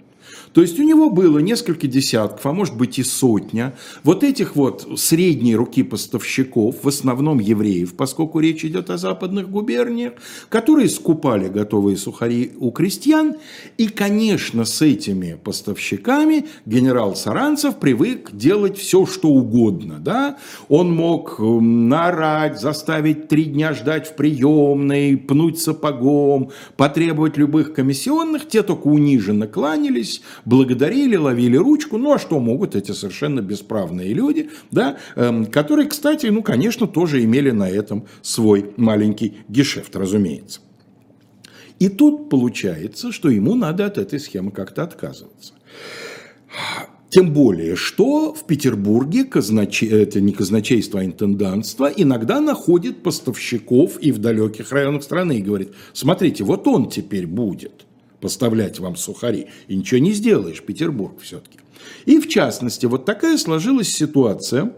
То 0.53 0.61
есть 0.61 0.79
у 0.79 0.83
него 0.83 1.09
было 1.09 1.39
несколько 1.39 1.87
десятков, 1.87 2.45
а 2.45 2.53
может 2.53 2.77
быть 2.77 2.99
и 2.99 3.03
сотня 3.03 3.73
вот 4.03 4.23
этих 4.23 4.55
вот 4.55 4.87
средней 4.97 5.55
руки 5.55 5.83
поставщиков, 5.83 6.83
в 6.83 6.87
основном 6.87 7.39
евреев, 7.39 7.95
поскольку 7.95 8.39
речь 8.39 8.63
идет 8.63 8.89
о 8.89 8.97
западных 8.97 9.49
губерниях, 9.49 10.13
которые 10.49 10.89
скупали 10.89 11.49
готовые 11.49 11.97
сухари 11.97 12.51
у 12.59 12.71
крестьян. 12.71 13.35
И, 13.77 13.87
конечно, 13.87 14.65
с 14.65 14.81
этими 14.81 15.37
поставщиками 15.43 16.45
генерал 16.65 17.15
Саранцев 17.15 17.77
привык 17.77 18.29
делать 18.31 18.77
все, 18.77 19.05
что 19.07 19.29
угодно. 19.29 19.97
Да? 19.99 20.37
Он 20.69 20.93
мог 20.93 21.39
эм, 21.39 21.89
нарать, 21.89 22.61
заставить 22.61 23.27
три 23.27 23.45
дня 23.45 23.73
ждать 23.73 24.07
в 24.07 24.15
приемной, 24.15 25.17
пнуть 25.17 25.59
сапогом, 25.59 26.51
потребовать 26.77 27.37
любых 27.37 27.73
комиссионных, 27.73 28.47
те 28.47 28.61
только 28.61 28.87
униженно 28.87 29.47
кланялись, 29.47 30.21
благодарили, 30.45 31.15
ловили 31.15 31.57
ручку. 31.57 31.97
Ну, 31.97 32.13
а 32.13 32.19
что 32.19 32.39
могут 32.39 32.75
эти 32.75 32.91
совершенно 32.91 33.41
бесправные 33.41 34.13
люди, 34.13 34.49
да, 34.71 34.97
эм, 35.15 35.45
которые, 35.45 35.87
кстати, 35.87 36.27
ну, 36.27 36.41
конечно, 36.43 36.87
тоже 36.87 37.23
имели 37.23 37.51
на 37.51 37.69
этом 37.69 38.05
свой 38.21 38.71
маленький 38.77 39.37
гешефт, 39.47 39.95
разумеется. 39.95 40.61
И 41.79 41.89
тут 41.89 42.29
получается, 42.29 43.11
что 43.11 43.29
ему 43.29 43.55
надо 43.55 43.85
от 43.85 43.97
этой 43.97 44.19
схемы 44.19 44.51
как-то 44.51 44.83
отказываться. 44.83 45.53
Тем 47.09 47.31
более, 47.31 47.75
что 47.75 48.33
в 48.33 48.45
Петербурге 48.45 49.23
казначе... 49.23 49.85
это 49.87 50.19
не 50.19 50.31
казначейство, 50.31 50.99
а 50.99 51.05
интендантство 51.05 51.85
иногда 51.85 52.41
находит 52.41 53.03
поставщиков 53.03 53.99
и 53.99 54.11
в 54.11 54.17
далеких 54.17 54.71
районах 54.71 55.03
страны 55.03 55.37
и 55.37 55.41
говорит, 55.41 55.73
смотрите, 55.93 56.43
вот 56.43 56.67
он 56.67 56.89
теперь 56.89 57.27
будет 57.27 57.85
поставлять 58.23 58.79
вам 58.79 58.95
сухари. 58.95 59.47
И 59.67 59.75
ничего 59.75 59.99
не 59.99 60.13
сделаешь, 60.13 60.63
Петербург 60.63 61.19
все-таки. 61.21 61.59
И 62.05 62.19
в 62.19 62.29
частности, 62.29 62.85
вот 62.85 63.03
такая 63.03 63.37
сложилась 63.37 63.89
ситуация, 63.89 64.71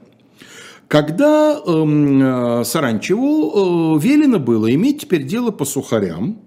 когда 0.87 1.55
э, 1.63 2.63
Саранчеву 2.65 3.97
э, 3.97 4.01
велено 4.01 4.39
было 4.39 4.73
иметь 4.73 5.01
теперь 5.01 5.25
дело 5.25 5.51
по 5.51 5.63
сухарям 5.63 6.41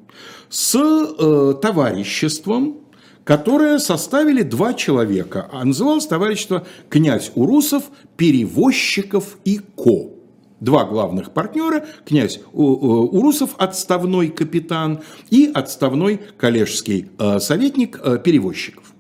с 0.49 0.75
э, 0.77 1.55
товариществом, 1.63 2.79
которое 3.23 3.79
составили 3.79 4.43
два 4.43 4.75
человека. 4.75 5.49
А 5.53 5.65
называлось 5.65 6.07
товарищество 6.07 6.67
«Князь 6.89 7.31
Урусов, 7.37 7.85
перевозчиков 8.17 9.39
и 9.45 9.61
ко» 9.77 10.18
два 10.61 10.85
главных 10.85 11.33
партнера, 11.33 11.87
князь 12.05 12.41
Урусов, 12.53 13.55
отставной 13.59 14.29
капитан, 14.29 15.01
и 15.31 15.51
отставной 15.53 16.21
коллежский 16.37 17.07
э, 17.19 17.39
советник 17.39 18.01
э, 18.03 18.19
перевозчиков. 18.23 18.93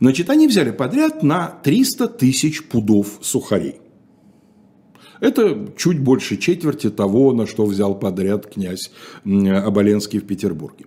Значит, 0.00 0.30
они 0.30 0.46
взяли 0.46 0.70
подряд 0.70 1.22
на 1.22 1.48
300 1.48 2.08
тысяч 2.08 2.64
пудов 2.64 3.18
сухарей. 3.20 3.80
Это 5.20 5.72
чуть 5.76 5.98
больше 5.98 6.36
четверти 6.36 6.90
того, 6.90 7.32
на 7.32 7.46
что 7.46 7.64
взял 7.64 7.98
подряд 7.98 8.46
князь 8.46 8.92
Оболенский 9.24 10.20
в 10.20 10.26
Петербурге. 10.26 10.86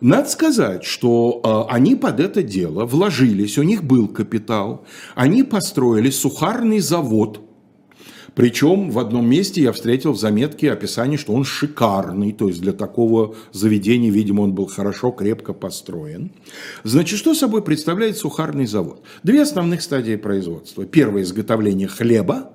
Надо 0.00 0.28
сказать, 0.28 0.84
что 0.84 1.40
э, 1.42 1.72
они 1.72 1.94
под 1.94 2.20
это 2.20 2.42
дело 2.42 2.84
вложились, 2.84 3.56
у 3.56 3.62
них 3.62 3.82
был 3.82 4.08
капитал, 4.08 4.84
они 5.14 5.44
построили 5.44 6.10
сухарный 6.10 6.80
завод. 6.80 7.40
Причем 8.34 8.90
в 8.90 8.98
одном 8.98 9.28
месте 9.28 9.62
я 9.62 9.72
встретил 9.72 10.12
в 10.12 10.18
заметке 10.18 10.72
описание, 10.72 11.18
что 11.18 11.32
он 11.32 11.44
шикарный, 11.44 12.32
то 12.32 12.48
есть 12.48 12.60
для 12.60 12.72
такого 12.72 13.34
заведения, 13.52 14.10
видимо, 14.10 14.42
он 14.42 14.54
был 14.54 14.66
хорошо, 14.66 15.10
крепко 15.10 15.52
построен. 15.52 16.32
Значит, 16.82 17.18
что 17.18 17.34
собой 17.34 17.62
представляет 17.62 18.16
сухарный 18.16 18.66
завод? 18.66 19.02
Две 19.22 19.42
основных 19.42 19.82
стадии 19.82 20.16
производства. 20.16 20.84
Первое– 20.84 21.22
изготовление 21.24 21.88
хлеба, 21.88 22.50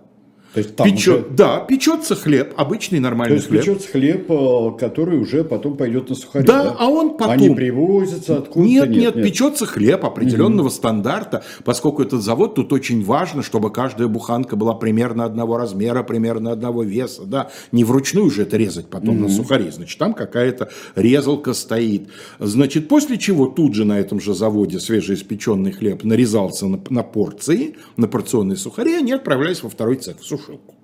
то 0.53 0.62
есть 0.62 0.75
там 0.75 0.89
Печет, 0.89 1.25
уже... 1.25 1.36
Да, 1.36 1.60
печется 1.60 2.15
хлеб, 2.15 2.53
обычный 2.58 3.00
нормальный 3.00 3.36
То 3.36 3.36
есть 3.36 3.48
хлеб. 3.50 3.62
печется 3.62 3.88
хлеб, 3.88 4.32
э, 4.32 4.72
который 4.79 5.20
уже 5.20 5.44
потом 5.44 5.77
пойдет 5.77 6.10
на 6.10 6.15
сухари. 6.15 6.44
Да, 6.44 6.63
да? 6.63 6.75
а 6.79 6.88
он 6.88 7.18
потом... 7.18 7.34
Они 7.34 7.50
привозятся 7.51 8.38
откуда-то? 8.38 8.68
Нет, 8.68 8.89
нет, 8.89 9.15
нет, 9.15 9.24
печется 9.24 9.68
хлеб 9.68 10.03
определенного 10.03 10.68
угу. 10.68 10.74
стандарта, 10.74 11.44
поскольку 11.63 12.01
этот 12.01 12.24
завод, 12.24 12.56
тут 12.56 12.74
очень 12.74 13.03
важно, 13.03 13.44
чтобы 13.44 13.72
каждая 13.72 14.08
буханка 14.08 14.56
была 14.56 14.74
примерно 14.74 15.24
одного 15.24 15.58
размера, 15.58 16.01
примерно 16.01 16.51
одного 16.51 16.82
веса, 16.82 17.25
да, 17.25 17.51
не 17.72 17.84
вручную 17.84 18.32
же 18.32 18.41
это 18.41 18.58
резать 18.58 18.88
потом 18.88 19.18
угу. 19.18 19.24
на 19.25 19.29
сухари, 19.29 19.70
значит, 19.70 20.00
там 20.00 20.15
какая-то 20.15 20.70
резалка 20.96 21.53
стоит. 21.53 22.10
Значит, 22.39 22.88
после 22.88 23.20
чего 23.20 23.46
тут 23.46 23.75
же 23.75 23.86
на 23.86 24.00
этом 24.00 24.20
же 24.20 24.34
заводе 24.34 24.79
свежеиспеченный 24.79 25.74
хлеб 25.74 26.03
нарезался 26.03 26.65
на, 26.65 26.79
на 26.89 27.03
порции, 27.03 27.75
на 27.98 28.08
порционные 28.08 28.58
сухари, 28.58 28.96
они 28.96 29.12
отправлялись 29.12 29.62
во 29.62 29.70
второй 29.70 29.98
цех, 29.98 30.20
в 30.20 30.38
сушилку. 30.39 30.75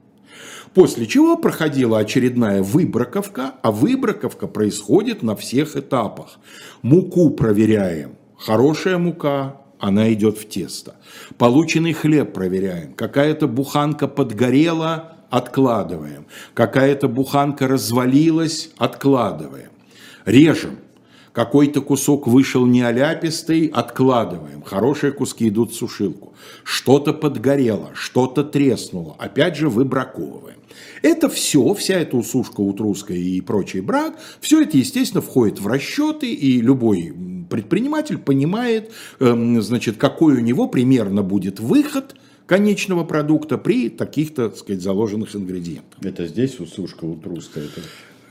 После 0.74 1.06
чего 1.06 1.38
проходила 1.38 2.00
очередная 2.00 2.62
выбраковка, 2.62 3.54
а 3.62 3.72
выбраковка 3.72 4.48
происходит 4.48 5.24
на 5.24 5.36
всех 5.36 5.76
этапах. 5.78 6.40
Муку 6.82 7.30
проверяем. 7.30 8.16
Хорошая 8.38 8.98
мука, 8.98 9.62
она 9.80 10.12
идет 10.12 10.38
в 10.38 10.50
тесто. 10.50 10.96
Полученный 11.38 11.94
хлеб 11.94 12.34
проверяем. 12.34 12.94
Какая-то 12.94 13.48
буханка 13.48 14.08
подгорела, 14.08 15.16
откладываем. 15.30 16.26
Какая-то 16.54 17.08
буханка 17.08 17.68
развалилась, 17.68 18.72
откладываем. 18.78 19.70
Режем. 20.26 20.80
Какой-то 21.36 21.82
кусок 21.82 22.28
вышел 22.28 22.66
неоляпистый, 22.66 23.68
откладываем. 23.68 24.62
Хорошие 24.64 25.12
куски 25.12 25.50
идут 25.50 25.74
в 25.74 25.76
сушилку. 25.76 26.34
Что-то 26.64 27.12
подгорело, 27.12 27.92
что-то 27.94 28.46
треснуло. 28.46 29.18
Опять 29.20 29.58
же 29.58 29.68
выбраковываем. 29.68 30.56
Это 31.02 31.28
все, 31.28 31.74
вся 31.74 32.00
эта 32.00 32.16
усушка 32.16 32.62
утруская 32.62 33.18
и 33.18 33.42
прочий 33.42 33.82
брак, 33.82 34.16
все 34.40 34.62
это, 34.62 34.78
естественно, 34.78 35.22
входит 35.22 35.60
в 35.60 35.68
расчеты, 35.68 36.32
и 36.32 36.62
любой 36.62 37.14
предприниматель 37.50 38.18
понимает, 38.18 38.92
эм, 39.20 39.62
значит, 39.62 39.98
какой 39.98 40.36
у 40.36 40.40
него 40.40 40.70
примерно 40.70 41.22
будет 41.22 41.60
выход 41.60 42.16
конечного 42.46 43.04
продукта 43.04 43.58
при 43.58 43.90
таких-то, 43.90 44.50
так 44.50 44.58
сказать, 44.58 44.82
заложенных 44.82 45.36
ингредиентах. 45.36 46.00
Это 46.02 46.28
здесь 46.28 46.60
усушка 46.62 47.04
утруская? 47.04 47.66
Это... 47.66 47.82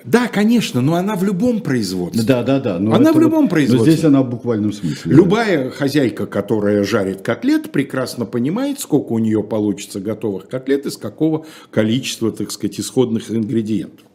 Да, 0.05 0.29
конечно, 0.29 0.83
но 0.83 0.95
она 0.95 1.17
в 1.17 1.25
любом 1.25 1.61
производстве. 1.61 2.23
Да, 2.23 2.43
да, 2.43 2.61
да. 2.61 2.79
Но 2.79 2.95
она 2.95 3.13
в 3.13 3.19
любом 3.19 3.49
производстве. 3.49 3.91
Но 3.91 3.93
здесь 3.93 4.05
она 4.05 4.23
в 4.23 4.29
буквальном 4.29 4.73
смысле. 4.73 5.15
Любая 5.15 5.65
да. 5.65 5.71
хозяйка, 5.71 6.27
которая 6.27 6.85
жарит 6.85 7.23
котлет, 7.23 7.73
прекрасно 7.73 8.27
понимает, 8.27 8.81
сколько 8.81 9.13
у 9.13 9.19
нее 9.19 9.43
получится 9.43 10.01
готовых 10.01 10.49
котлет, 10.49 10.85
из 10.85 10.99
какого 10.99 11.47
количества, 11.71 12.31
так 12.33 12.51
сказать, 12.51 12.79
исходных 12.79 13.31
ингредиентов. 13.31 14.07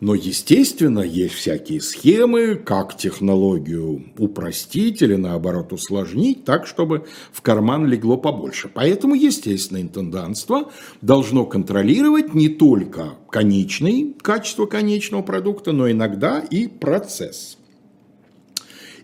Но, 0.00 0.14
естественно, 0.14 1.00
есть 1.00 1.34
всякие 1.34 1.80
схемы, 1.80 2.56
как 2.56 2.96
технологию 2.96 4.12
упростить 4.18 5.00
или, 5.02 5.14
наоборот, 5.14 5.72
усложнить 5.72 6.44
так, 6.44 6.66
чтобы 6.66 7.06
в 7.32 7.40
карман 7.40 7.86
легло 7.86 8.16
побольше. 8.16 8.70
Поэтому, 8.72 9.14
естественно, 9.14 9.80
интендантство 9.80 10.70
должно 11.00 11.46
контролировать 11.46 12.34
не 12.34 12.48
только 12.48 13.14
конечный, 13.30 14.14
качество 14.20 14.66
конечного 14.66 15.22
продукта, 15.22 15.72
но 15.72 15.90
иногда 15.90 16.40
и 16.40 16.66
процесс. 16.66 17.56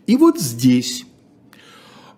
И 0.06 0.16
вот 0.16 0.38
здесь 0.38 1.06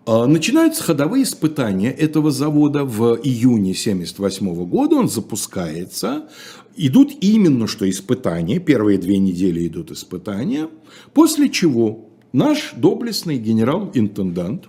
Начинаются 0.06 0.82
ходовые 0.82 1.24
испытания 1.24 1.90
этого 1.90 2.30
завода 2.30 2.84
в 2.84 3.18
июне 3.22 3.72
1978 3.72 4.66
года. 4.66 4.96
Он 4.96 5.08
запускается. 5.08 6.28
Идут 6.76 7.12
именно 7.22 7.66
что 7.66 7.88
испытания. 7.88 8.58
Первые 8.58 8.98
две 8.98 9.16
недели 9.16 9.66
идут 9.66 9.92
испытания. 9.92 10.68
После 11.14 11.48
чего 11.48 12.10
наш 12.34 12.74
доблестный 12.76 13.38
генерал-интендант 13.38 14.68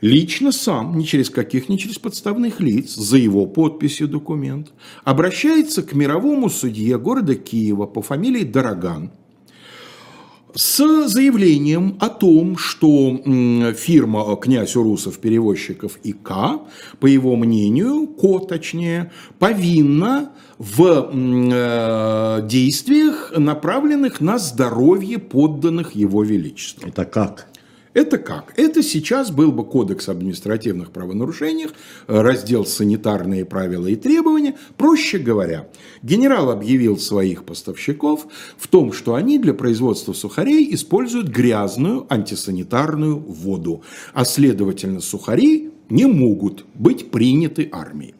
лично 0.00 0.52
сам, 0.52 0.96
не 0.96 1.04
через 1.04 1.28
каких, 1.28 1.68
не 1.68 1.76
через 1.76 1.98
подставных 1.98 2.60
лиц, 2.60 2.94
за 2.94 3.16
его 3.16 3.46
подписью 3.46 4.06
документ, 4.06 4.72
обращается 5.02 5.82
к 5.82 5.92
мировому 5.92 6.50
судье 6.50 6.98
города 6.98 7.34
Киева 7.34 7.86
по 7.86 8.00
фамилии 8.00 8.44
Дороган– 8.44 9.10
с 10.54 11.08
заявлением 11.08 11.96
о 12.00 12.08
том, 12.08 12.56
что 12.56 13.20
фирма 13.76 14.36
«Князь 14.36 14.76
Урусов 14.76 15.18
перевозчиков 15.18 15.98
ИК», 16.04 16.30
по 17.00 17.06
его 17.06 17.36
мнению, 17.36 18.06
КО 18.06 18.38
точнее, 18.38 19.10
повинна 19.38 20.30
в 20.58 21.10
э, 21.12 22.46
действиях, 22.46 23.32
направленных 23.36 24.20
на 24.20 24.38
здоровье 24.38 25.18
подданных 25.18 25.96
его 25.96 26.22
величества. 26.22 26.88
Это 26.88 27.04
как? 27.04 27.48
Это 27.94 28.18
как? 28.18 28.52
Это 28.56 28.82
сейчас 28.82 29.30
был 29.30 29.52
бы 29.52 29.64
кодекс 29.64 30.08
административных 30.08 30.90
правонарушений, 30.90 31.68
раздел 32.08 32.66
санитарные 32.66 33.44
правила 33.44 33.86
и 33.86 33.94
требования. 33.94 34.56
Проще 34.76 35.18
говоря, 35.18 35.68
генерал 36.02 36.50
объявил 36.50 36.98
своих 36.98 37.44
поставщиков 37.44 38.26
в 38.58 38.66
том, 38.66 38.92
что 38.92 39.14
они 39.14 39.38
для 39.38 39.54
производства 39.54 40.12
сухарей 40.12 40.74
используют 40.74 41.28
грязную 41.28 42.04
антисанитарную 42.12 43.16
воду, 43.16 43.82
а 44.12 44.24
следовательно 44.24 45.00
сухари 45.00 45.70
не 45.88 46.06
могут 46.06 46.64
быть 46.74 47.12
приняты 47.12 47.68
армией. 47.70 48.14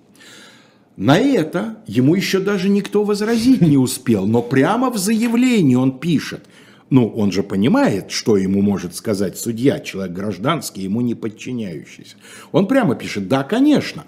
На 0.97 1.19
это 1.19 1.79
ему 1.89 2.15
еще 2.15 2.39
даже 2.39 2.69
никто 2.69 3.03
возразить 3.03 3.61
не 3.61 3.77
успел, 3.77 4.27
но 4.27 4.41
прямо 4.43 4.91
в 4.91 4.99
заявлении 4.99 5.75
он 5.75 5.99
пишет, 5.99 6.45
ну, 6.90 7.09
он 7.09 7.33
же 7.33 7.42
понимает, 7.42 8.11
что 8.11 8.37
ему 8.37 8.62
может 8.62 8.94
сказать 8.94 9.38
судья, 9.38 9.81
человек 9.81 10.14
гражданский, 10.14 10.83
ему 10.83 11.01
не 11.01 11.14
подчиняющийся. 11.14 12.16
Он 12.53 12.66
прямо 12.66 12.94
пишет, 12.94 13.27
да, 13.27 13.42
конечно, 13.42 14.05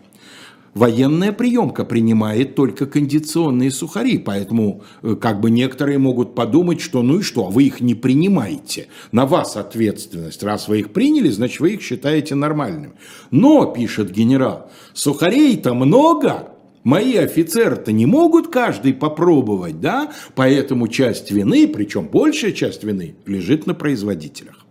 военная 0.75 1.33
приемка 1.33 1.85
принимает 1.85 2.55
только 2.55 2.87
кондиционные 2.87 3.71
сухари, 3.71 4.19
поэтому 4.19 4.83
э, 5.03 5.17
как 5.19 5.41
бы 5.41 5.51
некоторые 5.51 5.99
могут 5.99 6.35
подумать, 6.35 6.81
что 6.81 7.03
ну 7.03 7.21
и 7.21 7.23
что, 7.23 7.49
вы 7.49 7.65
их 7.65 7.81
не 7.81 7.95
принимаете, 7.95 8.89
на 9.11 9.25
вас 9.25 9.57
ответственность, 9.57 10.43
раз 10.43 10.69
вы 10.69 10.81
их 10.81 10.93
приняли, 10.93 11.31
значит 11.31 11.61
вы 11.61 11.75
их 11.75 11.83
считаете 11.83 12.35
нормальными. 12.35 12.93
Но, 13.31 13.73
пишет 13.73 14.13
генерал, 14.13 14.71
сухарей-то 14.93 15.73
много, 15.73 16.56
Мои 16.87 17.17
офицеры-то 17.17 17.91
не 17.91 18.07
могут 18.07 18.47
каждый 18.47 18.95
попробовать, 18.95 19.81
да? 19.81 20.13
Поэтому 20.37 20.87
часть 20.87 21.33
вины, 21.33 21.67
причем 21.67 22.07
большая 22.07 22.53
часть 22.53 22.85
вины, 22.85 23.17
лежит 23.27 23.67
на 23.67 23.75
производителях. 23.75 24.65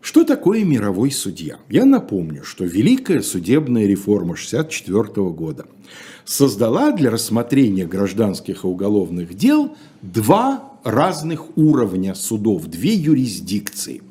Что 0.00 0.24
такое 0.24 0.64
мировой 0.64 1.12
судья? 1.12 1.60
Я 1.68 1.84
напомню, 1.84 2.42
что 2.42 2.64
Великая 2.64 3.22
судебная 3.22 3.86
реформа 3.86 4.32
1964 4.32 5.30
года 5.30 5.66
создала 6.24 6.90
для 6.90 7.12
рассмотрения 7.12 7.86
гражданских 7.86 8.64
и 8.64 8.66
уголовных 8.66 9.34
дел 9.34 9.76
два 10.02 10.72
разных 10.82 11.56
уровня 11.56 12.16
судов, 12.16 12.66
две 12.66 12.94
юрисдикции. 12.94 14.02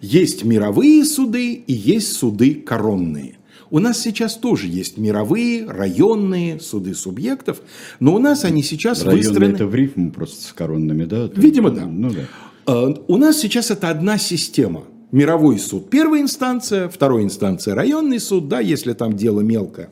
Есть 0.00 0.42
мировые 0.42 1.04
суды 1.04 1.52
и 1.52 1.72
есть 1.74 2.14
суды 2.14 2.54
коронные– 2.54 3.36
у 3.70 3.78
нас 3.78 4.00
сейчас 4.00 4.36
тоже 4.36 4.66
есть 4.66 4.98
мировые, 4.98 5.66
районные 5.66 6.60
суды 6.60 6.94
субъектов, 6.94 7.60
но 8.00 8.14
у 8.14 8.18
нас 8.18 8.44
они 8.44 8.62
сейчас 8.62 9.02
Районные 9.02 9.28
выстроены... 9.28 9.54
это 9.54 9.66
в 9.66 9.74
рифму 9.74 10.10
просто 10.10 10.48
с 10.48 10.52
коронными, 10.52 11.04
да? 11.04 11.30
Видимо, 11.34 11.70
да. 11.70 11.86
Ну, 11.86 12.10
да. 12.10 12.22
А, 12.66 12.94
у 13.08 13.16
нас 13.16 13.38
сейчас 13.38 13.70
это 13.70 13.90
одна 13.90 14.18
система. 14.18 14.84
Мировой 15.12 15.58
суд– 15.58 15.90
первая 15.90 16.22
инстанция, 16.22 16.88
вторая 16.88 17.22
инстанция– 17.22 17.74
районный 17.76 18.18
суд, 18.18 18.48
да, 18.48 18.60
если 18.60 18.94
там 18.94 19.14
дело 19.14 19.40
мелкое. 19.42 19.90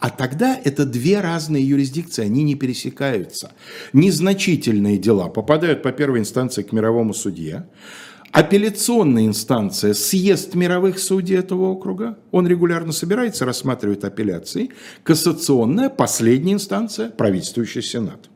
А 0.00 0.10
тогда 0.10 0.58
это 0.64 0.84
две 0.84 1.20
разные 1.20 1.66
юрисдикции, 1.66 2.24
они 2.24 2.44
не 2.44 2.54
пересекаются. 2.54 3.52
Незначительные 3.92 4.96
дела 4.96 5.28
попадают 5.28 5.82
по 5.82 5.92
первой 5.92 6.20
инстанции 6.20 6.62
к 6.62 6.72
мировому 6.72 7.14
судье, 7.14 7.68
Апелляционная 8.32 9.26
инстанция– 9.26 9.92
съезд 9.94 10.54
мировых 10.54 10.98
судей 10.98 11.36
этого 11.36 11.70
округа. 11.70 12.18
Он 12.30 12.46
регулярно 12.46 12.92
собирается, 12.92 13.46
рассматривает 13.46 14.04
апелляции. 14.04 14.70
Кассационная– 15.02 15.88
последняя 15.90 16.52
инстанция– 16.52 17.10
правительствующий 17.16 17.82
сенат. 17.82 18.28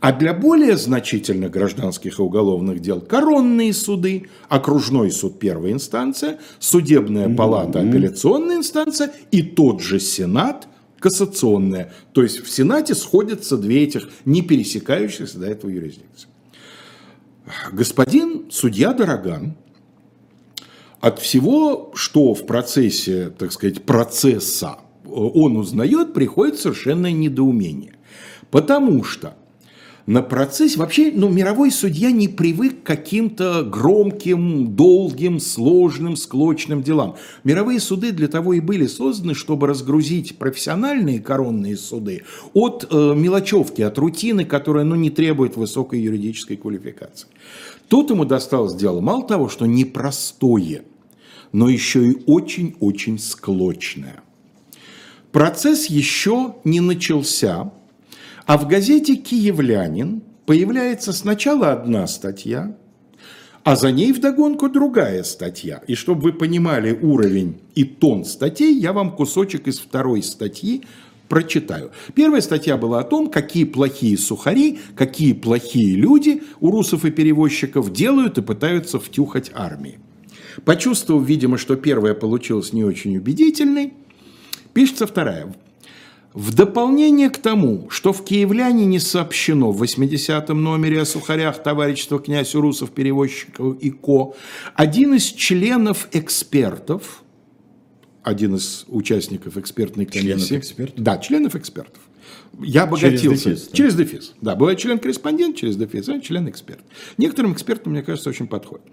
А 0.00 0.12
для 0.12 0.32
более 0.32 0.78
значительных 0.78 1.50
гражданских 1.50 2.18
и 2.18 2.22
уголовных 2.22 2.80
дел 2.80 3.02
коронные 3.02 3.74
суды, 3.74 4.28
окружной 4.48 5.10
суд 5.10 5.38
первая 5.38 5.72
инстанция, 5.72 6.38
судебная 6.58 7.34
палата 7.34 7.80
апелляционная 7.80 8.56
инстанция 8.56 9.12
и 9.30 9.42
тот 9.42 9.82
же 9.82 10.00
Сенат 10.00 10.68
кассационная. 10.98 11.92
То 12.12 12.22
есть 12.22 12.40
в 12.40 12.50
Сенате 12.50 12.94
сходятся 12.94 13.58
две 13.58 13.84
этих 13.84 14.08
не 14.24 14.40
пересекающихся 14.40 15.38
до 15.38 15.46
этого 15.46 15.70
юрисдикции. 15.70 16.29
Господин 17.72 18.50
судья 18.50 18.92
Дороган 18.92 19.56
от 21.00 21.18
всего, 21.18 21.92
что 21.94 22.34
в 22.34 22.46
процессе, 22.46 23.30
так 23.30 23.52
сказать, 23.52 23.84
процесса 23.84 24.78
он 25.04 25.56
узнает, 25.56 26.12
приходит 26.12 26.58
совершенное 26.58 27.12
недоумение. 27.12 27.94
Потому 28.50 29.04
что 29.04 29.34
на 30.06 30.22
процессе 30.22 30.78
вообще 30.78 31.12
ну, 31.14 31.28
мировой 31.28 31.70
судья 31.70 32.10
не 32.10 32.28
привык 32.28 32.82
к 32.82 32.86
каким-то 32.86 33.62
громким, 33.62 34.74
долгим, 34.74 35.40
сложным, 35.40 36.16
склочным 36.16 36.82
делам. 36.82 37.16
Мировые 37.44 37.80
суды 37.80 38.12
для 38.12 38.28
того 38.28 38.54
и 38.54 38.60
были 38.60 38.86
созданы, 38.86 39.34
чтобы 39.34 39.66
разгрузить 39.66 40.38
профессиональные 40.38 41.20
коронные 41.20 41.76
суды 41.76 42.22
от 42.54 42.86
э, 42.90 43.14
мелочевки, 43.14 43.82
от 43.82 43.98
рутины, 43.98 44.44
которая 44.44 44.84
ну, 44.84 44.94
не 44.94 45.10
требует 45.10 45.56
высокой 45.56 46.00
юридической 46.00 46.56
квалификации. 46.56 47.28
Тут 47.88 48.10
ему 48.10 48.24
досталось 48.24 48.74
дело 48.74 49.00
мало 49.00 49.26
того, 49.26 49.48
что 49.48 49.66
непростое, 49.66 50.82
но 51.52 51.68
еще 51.68 52.06
и 52.06 52.22
очень-очень 52.26 53.18
склочное. 53.18 54.22
Процесс 55.32 55.86
еще 55.86 56.56
не 56.64 56.80
начался, 56.80 57.72
а 58.50 58.58
в 58.58 58.66
газете 58.66 59.14
«Киевлянин» 59.14 60.22
появляется 60.44 61.12
сначала 61.12 61.70
одна 61.70 62.08
статья, 62.08 62.76
а 63.62 63.76
за 63.76 63.92
ней 63.92 64.12
вдогонку 64.12 64.68
другая 64.68 65.22
статья. 65.22 65.80
И 65.86 65.94
чтобы 65.94 66.22
вы 66.22 66.32
понимали 66.32 66.90
уровень 67.00 67.60
и 67.76 67.84
тон 67.84 68.24
статей, 68.24 68.74
я 68.74 68.92
вам 68.92 69.14
кусочек 69.14 69.68
из 69.68 69.78
второй 69.78 70.24
статьи 70.24 70.82
прочитаю. 71.28 71.92
Первая 72.16 72.40
статья 72.40 72.76
была 72.76 72.98
о 72.98 73.04
том, 73.04 73.30
какие 73.30 73.62
плохие 73.62 74.18
сухари, 74.18 74.80
какие 74.96 75.32
плохие 75.32 75.94
люди 75.94 76.42
у 76.58 76.72
русов 76.72 77.04
и 77.04 77.12
перевозчиков 77.12 77.92
делают 77.92 78.38
и 78.38 78.42
пытаются 78.42 78.98
втюхать 78.98 79.52
армии. 79.54 80.00
Почувствовав, 80.64 81.24
видимо, 81.24 81.56
что 81.56 81.76
первая 81.76 82.14
получилась 82.14 82.72
не 82.72 82.82
очень 82.82 83.16
убедительной, 83.16 83.92
пишется 84.74 85.06
вторая. 85.06 85.54
В 86.32 86.54
дополнение 86.54 87.28
к 87.28 87.38
тому, 87.38 87.88
что 87.90 88.12
в 88.12 88.24
«Киевляне» 88.24 88.86
не 88.86 89.00
сообщено 89.00 89.72
в 89.72 89.82
80-м 89.82 90.62
номере 90.62 91.00
о 91.00 91.04
сухарях 91.04 91.60
товарищества 91.60 92.20
князь 92.20 92.54
Урусов, 92.54 92.92
перевозчиков 92.92 93.78
и 93.80 93.90
ко, 93.90 94.34
один 94.74 95.14
из 95.14 95.24
членов 95.24 96.08
экспертов, 96.12 97.24
один 98.22 98.54
из 98.54 98.84
участников 98.86 99.56
экспертной 99.56 100.06
комиссии. 100.06 100.46
Членов 100.46 100.52
экспертов? 100.52 101.02
Да, 101.02 101.18
членов 101.18 101.56
экспертов. 101.56 102.02
Я 102.60 102.84
обогатился. 102.84 103.20
Через 103.26 103.42
дефис, 103.42 103.68
да? 103.68 103.76
Через 103.76 103.94
дефис. 103.94 104.34
Да, 104.40 104.54
бывает 104.56 104.78
член-корреспондент, 104.78 105.56
через 105.56 105.76
дефис, 105.76 106.08
а 106.08 106.20
член-эксперт. 106.20 106.80
Некоторым 107.16 107.54
экспертам, 107.54 107.92
мне 107.92 108.02
кажется, 108.02 108.30
очень 108.30 108.46
подходит. 108.46 108.86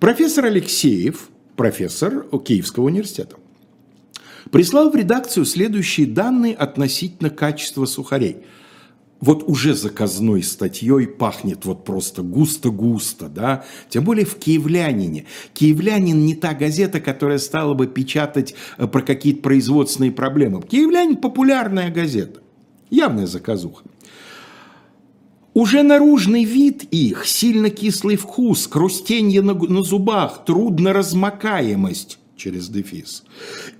Профессор 0.00 0.46
Алексеев, 0.46 1.30
профессор 1.56 2.26
Киевского 2.44 2.84
университета, 2.84 3.36
прислал 4.50 4.90
в 4.90 4.96
редакцию 4.96 5.44
следующие 5.44 6.06
данные 6.06 6.54
относительно 6.54 7.30
качества 7.30 7.86
сухарей. 7.86 8.38
Вот 9.20 9.42
уже 9.44 9.74
заказной 9.74 10.42
статьей 10.42 11.06
пахнет 11.06 11.64
вот 11.64 11.84
просто 11.84 12.22
густо-густо, 12.22 13.28
да, 13.28 13.64
тем 13.88 14.04
более 14.04 14.26
в 14.26 14.34
«Киевлянине». 14.34 15.24
«Киевлянин» 15.54 16.26
не 16.26 16.34
та 16.34 16.52
газета, 16.52 17.00
которая 17.00 17.38
стала 17.38 17.72
бы 17.72 17.86
печатать 17.86 18.54
э, 18.76 18.86
про 18.86 19.00
какие-то 19.00 19.40
производственные 19.40 20.12
проблемы. 20.12 20.60
«Киевлянин»– 20.60 21.16
популярная 21.22 21.90
газета, 21.90 22.40
явная 22.90 23.26
заказуха. 23.26 23.84
Уже 25.54 25.82
наружный 25.82 26.44
вид 26.44 26.82
их, 26.90 27.26
сильно 27.26 27.70
кислый 27.70 28.16
вкус, 28.16 28.66
хрустенье 28.66 29.40
на, 29.40 29.54
на 29.54 29.82
зубах, 29.82 30.44
трудноразмокаемость 30.44 32.18
через 32.36 32.68
дефис. 32.68 33.24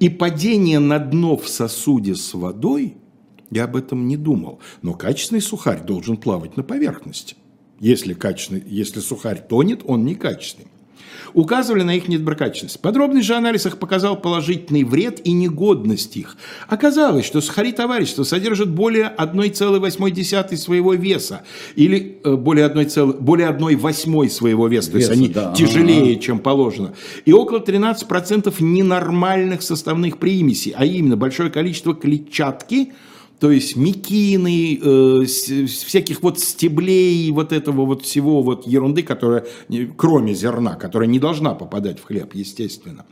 И 0.01 0.09
падение 0.09 0.79
на 0.79 0.99
дно 0.99 1.37
в 1.37 1.49
сосуде 1.49 2.15
с 2.15 2.35
водой, 2.35 2.97
я 3.51 3.65
об 3.65 3.77
этом 3.77 4.09
не 4.09 4.17
думал, 4.17 4.61
но 4.83 4.95
качественный 4.95 5.43
сухарь 5.43 5.85
должен 5.85 6.17
плавать 6.17 6.57
на 6.57 6.63
поверхности. 6.63 7.37
Если, 7.81 8.15
качественный, 8.15 8.63
если 8.67 9.01
сухарь 9.01 9.45
тонет, 9.47 9.83
он 9.85 10.05
некачественный 10.05 10.69
указывали 11.35 11.83
на 11.83 11.97
их 11.97 12.09
недоброкачественность. 12.09 12.81
Подробный 12.81 13.23
же 13.23 13.35
анализ 13.35 13.67
их 13.67 13.79
показал 13.79 14.17
положительный 14.17 14.85
вред 14.85 15.21
и 15.25 15.33
негодность 15.33 16.17
их. 16.17 16.37
Оказалось, 16.69 17.27
что 17.27 17.41
сухари 17.41 17.73
товарищества 17.73 18.23
содержат 18.23 18.71
более 18.71 19.13
1,8 19.17 20.57
своего 20.57 20.95
веса, 20.95 21.43
или 21.75 22.19
э, 22.25 22.35
более 22.37 22.67
1, 22.67 23.13
более 23.21 23.49
1 23.49 23.79
восьмой 23.79 24.31
своего 24.31 24.69
веса, 24.69 24.93
то 24.93 24.99
есть 24.99 25.11
Веса, 25.11 25.21
они 25.21 25.29
да, 25.29 25.53
тяжелее, 25.55 26.15
ага. 26.15 26.23
чем 26.23 26.39
положено, 26.39 26.95
и 27.25 27.33
около 27.33 27.59
13% 27.59 28.55
ненормальных 28.61 29.63
составных 29.63 30.19
примесей, 30.19 30.75
а 30.77 30.85
именно 30.85 31.17
большое 31.17 31.51
количество 31.51 31.95
клетчатки, 31.95 32.93
то 33.41 33.51
есть 33.51 33.77
мекины, 33.77 34.79
э, 34.81 35.25
всяких 35.25 36.23
вот 36.23 36.39
стеблей, 36.39 37.31
вот 37.31 37.53
этого 37.53 37.85
вот 37.85 38.05
всего 38.05 38.43
вот 38.43 38.67
ерунды, 38.67 39.03
которая, 39.03 39.45
кроме 39.97 40.35
зерна, 40.35 40.77
которая 40.77 41.09
не 41.09 41.19
должна 41.19 41.55
попадать 41.55 41.99
в 41.99 42.05
хлеб, 42.05 42.35
естественно. 42.35 43.05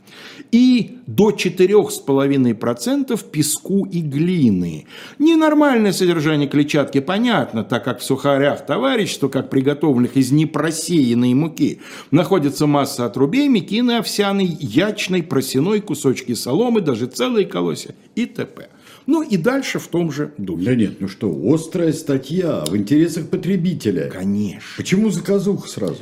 И 0.51 0.99
до 1.07 1.31
4,5% 1.31 3.23
песку 3.31 3.85
и 3.85 4.01
глины. 4.01 4.85
Ненормальное 5.19 5.91
содержание 5.91 6.47
клетчатки, 6.47 6.99
понятно, 6.99 7.63
так 7.63 7.83
как 7.83 7.99
в 7.99 8.03
сухарях 8.03 8.65
товарищества, 8.65 9.27
как 9.27 9.49
приготовленных 9.49 10.15
из 10.15 10.31
непросеянной 10.31 11.33
муки, 11.33 11.81
находится 12.11 12.65
масса 12.65 13.05
отрубей, 13.05 13.49
мекины 13.49 13.97
овсяной, 13.97 14.57
ячной, 14.59 15.21
просеной, 15.21 15.81
кусочки 15.81 16.33
соломы, 16.33 16.81
даже 16.81 17.07
целые 17.07 17.45
колосья 17.45 17.93
и 18.15 18.25
т.п. 18.25 18.69
Ну 19.05 19.21
и 19.21 19.37
дальше 19.37 19.79
в 19.79 19.87
том 19.87 20.11
же 20.11 20.33
духе. 20.37 20.65
Да 20.65 20.75
нет, 20.75 21.01
ну 21.01 21.07
что, 21.07 21.33
острая 21.53 21.93
статья 21.93 22.63
в 22.67 22.75
интересах 22.75 23.29
потребителя. 23.29 24.09
Конечно. 24.09 24.61
Почему 24.77 25.09
заказуха 25.09 25.67
сразу? 25.67 26.01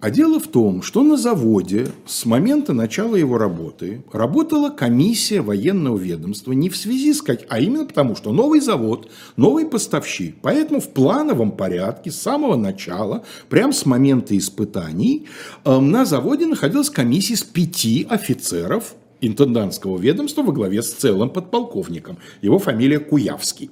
А 0.00 0.10
дело 0.10 0.40
в 0.40 0.48
том, 0.48 0.80
что 0.80 1.02
на 1.02 1.18
заводе 1.18 1.88
с 2.06 2.24
момента 2.24 2.72
начала 2.72 3.16
его 3.16 3.36
работы 3.36 4.02
работала 4.10 4.70
комиссия 4.70 5.42
военного 5.42 5.98
ведомства 5.98 6.52
не 6.52 6.70
в 6.70 6.76
связи 6.76 7.12
с 7.12 7.20
как, 7.20 7.40
а 7.50 7.60
именно 7.60 7.84
потому, 7.84 8.16
что 8.16 8.32
новый 8.32 8.60
завод, 8.60 9.10
новый 9.36 9.66
поставщик. 9.66 10.36
Поэтому 10.40 10.80
в 10.80 10.88
плановом 10.88 11.52
порядке 11.52 12.10
с 12.10 12.16
самого 12.16 12.56
начала, 12.56 13.24
прямо 13.50 13.74
с 13.74 13.84
момента 13.84 14.36
испытаний, 14.38 15.26
э, 15.66 15.78
на 15.78 16.06
заводе 16.06 16.46
находилась 16.46 16.88
комиссия 16.88 17.34
из 17.34 17.42
пяти 17.42 18.06
офицеров 18.08 18.94
интендантского 19.20 19.98
ведомства 19.98 20.42
во 20.42 20.52
главе 20.52 20.82
с 20.82 20.92
целым 20.92 21.30
подполковником. 21.30 22.18
Его 22.42 22.58
фамилия 22.58 22.98
Куявский. 22.98 23.70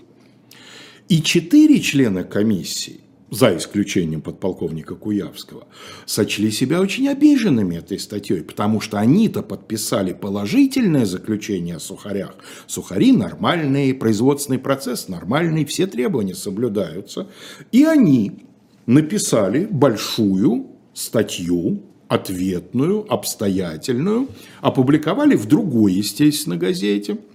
И 1.08 1.22
четыре 1.22 1.80
члена 1.80 2.22
комиссии, 2.22 3.00
за 3.30 3.56
исключением 3.56 4.20
подполковника 4.20 4.94
Куявского, 4.94 5.66
сочли 6.06 6.50
себя 6.50 6.80
очень 6.80 7.08
обиженными 7.08 7.76
этой 7.76 7.98
статьей, 7.98 8.42
потому 8.42 8.80
что 8.80 8.98
они-то 8.98 9.42
подписали 9.42 10.12
положительное 10.12 11.06
заключение 11.06 11.76
о 11.76 11.80
сухарях. 11.80 12.34
Сухари 12.66 13.12
нормальные, 13.12 13.94
производственный 13.94 14.58
процесс 14.58 15.08
нормальный, 15.08 15.64
все 15.64 15.86
требования 15.86 16.34
соблюдаются. 16.34 17.28
И 17.72 17.84
они 17.84 18.44
написали 18.86 19.66
большую 19.66 20.66
статью, 20.94 21.82
ответную, 22.08 23.06
обстоятельную, 23.12 24.28
опубликовали 24.60 25.36
в 25.36 25.46
другой, 25.46 25.92
естественно, 25.92 26.56
газете– 26.56 27.18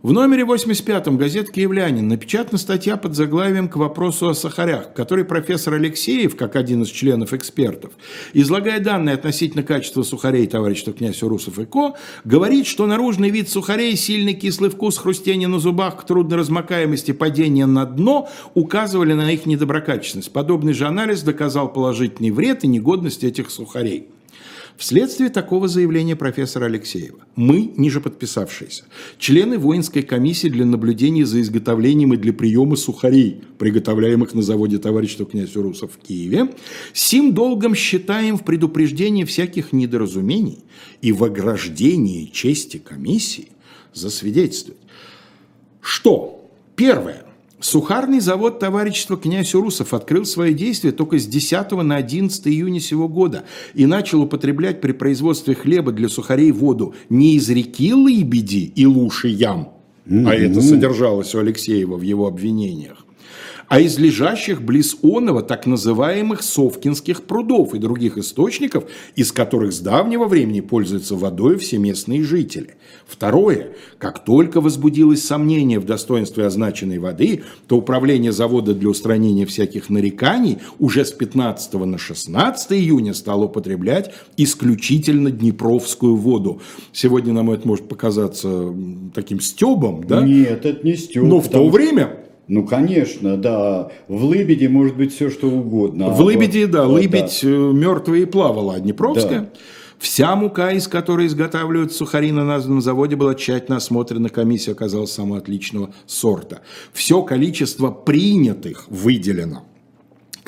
В 0.00 0.12
номере 0.12 0.44
85 0.44 1.08
газет 1.16 1.50
«Киевлянин» 1.50 2.06
напечатана 2.06 2.56
статья 2.56 2.96
под 2.96 3.16
заглавием 3.16 3.68
«К 3.68 3.74
вопросу 3.74 4.28
о 4.28 4.34
сахарях», 4.34 4.90
в 4.90 4.92
которой 4.92 5.24
профессор 5.24 5.74
Алексеев, 5.74 6.36
как 6.36 6.54
один 6.54 6.82
из 6.82 6.88
членов 6.88 7.32
экспертов, 7.32 7.90
излагая 8.32 8.78
данные 8.78 9.16
относительно 9.16 9.64
качества 9.64 10.04
сухарей 10.04 10.46
товарища 10.46 10.92
князь 10.92 11.20
Урусов 11.24 11.58
и 11.58 11.66
Ко, 11.66 11.94
говорит, 12.22 12.68
что 12.68 12.86
наружный 12.86 13.30
вид 13.30 13.48
сухарей, 13.48 13.96
сильный 13.96 14.34
кислый 14.34 14.70
вкус, 14.70 14.98
хрустение 14.98 15.48
на 15.48 15.58
зубах, 15.58 16.00
к 16.00 16.06
трудноразмокаемости, 16.06 17.10
падение 17.10 17.66
на 17.66 17.84
дно 17.84 18.28
указывали 18.54 19.14
на 19.14 19.32
их 19.32 19.46
недоброкачественность. 19.46 20.32
Подобный 20.32 20.74
же 20.74 20.86
анализ 20.86 21.22
доказал 21.22 21.72
положительный 21.72 22.30
вред 22.30 22.62
и 22.62 22.68
негодность 22.68 23.24
этих 23.24 23.50
сухарей. 23.50 24.06
Вследствие 24.78 25.28
такого 25.28 25.66
заявления 25.66 26.14
профессора 26.14 26.66
Алексеева, 26.66 27.18
мы, 27.34 27.72
ниже 27.76 28.00
подписавшиеся, 28.00 28.84
члены 29.18 29.58
воинской 29.58 30.02
комиссии 30.02 30.46
для 30.46 30.64
наблюдения 30.64 31.26
за 31.26 31.40
изготовлением 31.40 32.14
и 32.14 32.16
для 32.16 32.32
приема 32.32 32.76
сухарей, 32.76 33.42
приготовляемых 33.58 34.34
на 34.34 34.42
заводе 34.42 34.78
товарища 34.78 35.24
князь 35.24 35.56
Урусов 35.56 35.94
в 35.94 35.98
Киеве, 35.98 36.52
сим 36.92 37.34
долгом 37.34 37.74
считаем 37.74 38.38
в 38.38 38.44
предупреждении 38.44 39.24
всяких 39.24 39.72
недоразумений 39.72 40.60
и 41.02 41.10
в 41.10 41.24
ограждении 41.24 42.26
чести 42.26 42.76
комиссии 42.76 43.48
засвидетельствовать, 43.94 44.78
что, 45.80 46.48
первое, 46.76 47.24
Сухарный 47.60 48.20
завод 48.20 48.60
товарищества 48.60 49.16
князь 49.16 49.52
Урусов 49.54 49.92
открыл 49.92 50.24
свои 50.24 50.54
действия 50.54 50.92
только 50.92 51.18
с 51.18 51.26
10 51.26 51.72
на 51.82 51.96
11 51.96 52.46
июня 52.46 52.80
сего 52.80 53.08
года 53.08 53.44
и 53.74 53.84
начал 53.86 54.22
употреблять 54.22 54.80
при 54.80 54.92
производстве 54.92 55.56
хлеба 55.56 55.90
для 55.90 56.08
сухарей 56.08 56.52
воду 56.52 56.94
не 57.08 57.34
из 57.34 57.50
реки 57.50 57.92
Лыбеди 57.92 58.72
и 58.76 58.86
Луши 58.86 59.28
Ям, 59.28 59.72
а 60.06 60.34
это 60.34 60.60
содержалось 60.60 61.34
у 61.34 61.40
Алексеева 61.40 61.96
в 61.96 62.02
его 62.02 62.28
обвинениях, 62.28 63.04
а 63.68 63.80
из 63.80 63.98
лежащих 63.98 64.62
близ 64.62 64.96
Онова 65.02 65.42
так 65.42 65.66
называемых 65.66 66.42
Совкинских 66.42 67.22
прудов 67.22 67.74
и 67.74 67.78
других 67.78 68.16
источников, 68.18 68.84
из 69.14 69.32
которых 69.32 69.72
с 69.72 69.80
давнего 69.80 70.26
времени 70.26 70.60
пользуются 70.60 71.16
водой 71.16 71.58
все 71.58 71.78
местные 71.78 72.22
жители. 72.22 72.76
Второе. 73.06 73.72
Как 73.98 74.24
только 74.24 74.60
возбудилось 74.60 75.24
сомнение 75.24 75.78
в 75.78 75.84
достоинстве 75.84 76.46
означенной 76.46 76.98
воды, 76.98 77.42
то 77.66 77.76
управление 77.76 78.32
завода 78.32 78.74
для 78.74 78.88
устранения 78.88 79.46
всяких 79.46 79.90
нареканий 79.90 80.58
уже 80.78 81.04
с 81.04 81.12
15 81.12 81.74
на 81.74 81.98
16 81.98 82.72
июня 82.72 83.14
стало 83.14 83.44
употреблять 83.44 84.12
исключительно 84.36 85.30
Днепровскую 85.30 86.16
воду. 86.16 86.60
Сегодня 86.92 87.32
нам 87.32 87.50
это 87.50 87.68
может 87.68 87.88
показаться 87.88 88.74
таким 89.14 89.40
стебом, 89.40 90.04
да? 90.06 90.22
Нет, 90.22 90.64
это 90.64 90.86
не 90.86 90.96
стеб. 90.96 91.24
Но 91.24 91.40
в 91.40 91.48
то 91.48 91.68
время 91.68 92.27
ну, 92.48 92.64
конечно, 92.64 93.36
да. 93.36 93.90
В 94.08 94.24
Лыбеде 94.24 94.68
может 94.68 94.96
быть 94.96 95.14
все, 95.14 95.28
что 95.30 95.48
угодно. 95.48 96.08
В 96.08 96.20
Лыбеде, 96.20 96.66
да, 96.66 96.86
вот, 96.86 96.94
Лыбедь 96.94 97.40
да. 97.42 97.48
Э, 97.48 97.72
мертвая 97.72 98.20
и 98.20 98.24
плавала, 98.24 98.74
а 98.74 98.80
Днепровская. 98.80 99.40
Да. 99.40 99.48
Вся 99.98 100.34
мука, 100.36 100.70
из 100.72 100.88
которой 100.88 101.26
изготавливают 101.26 101.92
сухари 101.92 102.32
на 102.32 102.44
названном 102.44 102.80
заводе, 102.80 103.16
была 103.16 103.34
тщательно 103.34 103.76
осмотрена, 103.76 104.28
комиссия 104.28 104.72
оказалась 104.72 105.12
самого 105.12 105.38
отличного 105.38 105.92
сорта. 106.06 106.60
Все 106.92 107.22
количество 107.22 107.90
принятых 107.90 108.86
выделено 108.88 109.64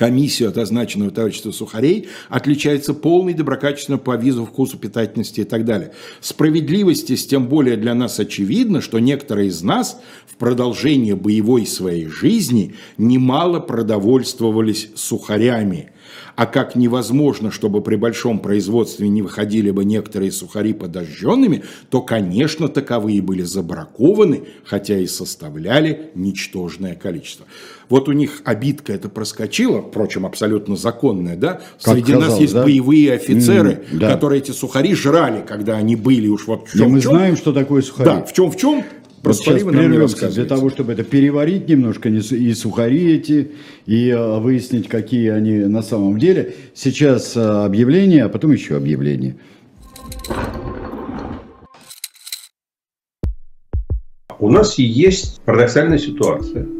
комиссию 0.00 0.48
от 0.48 0.56
означенного 0.56 1.10
товарищества 1.10 1.50
сухарей 1.50 2.08
отличается 2.30 2.94
полной 2.94 3.34
доброкачественно 3.34 3.98
по 3.98 4.16
визу, 4.16 4.46
вкусу, 4.46 4.78
питательности 4.78 5.40
и 5.40 5.44
так 5.44 5.66
далее. 5.66 5.92
Справедливости 6.22 7.14
тем 7.16 7.48
более 7.48 7.76
для 7.76 7.92
нас 7.92 8.18
очевидно, 8.18 8.80
что 8.80 8.98
некоторые 8.98 9.48
из 9.48 9.60
нас 9.62 10.00
в 10.26 10.36
продолжение 10.36 11.16
боевой 11.16 11.66
своей 11.66 12.06
жизни 12.06 12.76
немало 12.96 13.60
продовольствовались 13.60 14.88
сухарями– 14.94 15.90
а 16.36 16.46
как 16.46 16.74
невозможно, 16.74 17.50
чтобы 17.50 17.82
при 17.82 17.96
большом 17.96 18.38
производстве 18.38 19.08
не 19.08 19.22
выходили 19.22 19.70
бы 19.70 19.84
некоторые 19.84 20.32
сухари 20.32 20.72
подожженными, 20.72 21.64
то, 21.90 22.00
конечно, 22.00 22.68
таковые 22.68 23.20
были 23.20 23.42
забракованы, 23.42 24.44
хотя 24.64 24.98
и 24.98 25.06
составляли 25.06 26.10
ничтожное 26.14 26.94
количество. 26.94 27.46
Вот 27.90 28.08
у 28.08 28.12
них 28.12 28.40
обидка 28.44 28.92
это 28.92 29.08
проскочила, 29.08 29.82
впрочем, 29.82 30.24
абсолютно 30.24 30.76
законная, 30.76 31.36
да? 31.36 31.60
Как 31.82 31.96
Среди 31.96 32.12
казалось, 32.12 32.28
нас 32.30 32.40
есть 32.40 32.54
да? 32.54 32.62
боевые 32.62 33.12
офицеры, 33.12 33.84
mm, 33.90 33.98
да. 33.98 34.12
которые 34.12 34.40
эти 34.40 34.52
сухари 34.52 34.94
жрали, 34.94 35.44
когда 35.46 35.76
они 35.76 35.96
были 35.96 36.28
уж 36.28 36.46
в 36.46 36.64
чем. 36.72 36.88
И 36.88 36.90
мы 36.92 37.00
чем. 37.00 37.10
знаем, 37.10 37.36
что 37.36 37.52
такое 37.52 37.82
сухари. 37.82 38.08
Да, 38.08 38.24
в 38.24 38.32
чем 38.32 38.50
в 38.50 38.56
чем 38.56 38.84
вот 39.22 39.36
сейчас 39.36 39.62
прервемся 39.62 40.30
для 40.30 40.44
того, 40.44 40.70
чтобы 40.70 40.92
это 40.92 41.02
переварить 41.04 41.68
немножко, 41.68 42.08
и 42.08 42.54
сухари 42.54 43.16
эти, 43.16 43.50
и 43.84 44.10
а, 44.10 44.38
выяснить, 44.38 44.88
какие 44.88 45.28
они 45.30 45.58
на 45.58 45.82
самом 45.82 46.18
деле. 46.18 46.54
Сейчас 46.74 47.36
а, 47.36 47.66
объявление, 47.66 48.24
а 48.24 48.28
потом 48.28 48.52
еще 48.52 48.76
объявление. 48.76 49.36
У 54.38 54.48
нас 54.48 54.78
есть 54.78 55.40
парадоксальная 55.44 55.98
ситуация. 55.98 56.79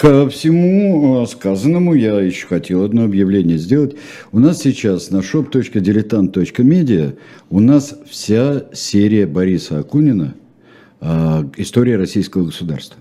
Ко 0.00 0.30
всему 0.30 1.22
э, 1.22 1.26
сказанному 1.26 1.92
я 1.92 2.18
еще 2.22 2.46
хотел 2.46 2.84
одно 2.84 3.04
объявление 3.04 3.58
сделать. 3.58 3.96
У 4.32 4.38
нас 4.38 4.62
сейчас 4.62 5.10
на 5.10 5.18
shop.diletant.media 5.18 7.18
у 7.50 7.60
нас 7.60 7.94
вся 8.08 8.64
серия 8.72 9.26
Бориса 9.26 9.80
Акунина 9.80 10.34
э, 11.02 11.44
«История 11.58 11.98
российского 11.98 12.46
государства». 12.46 12.96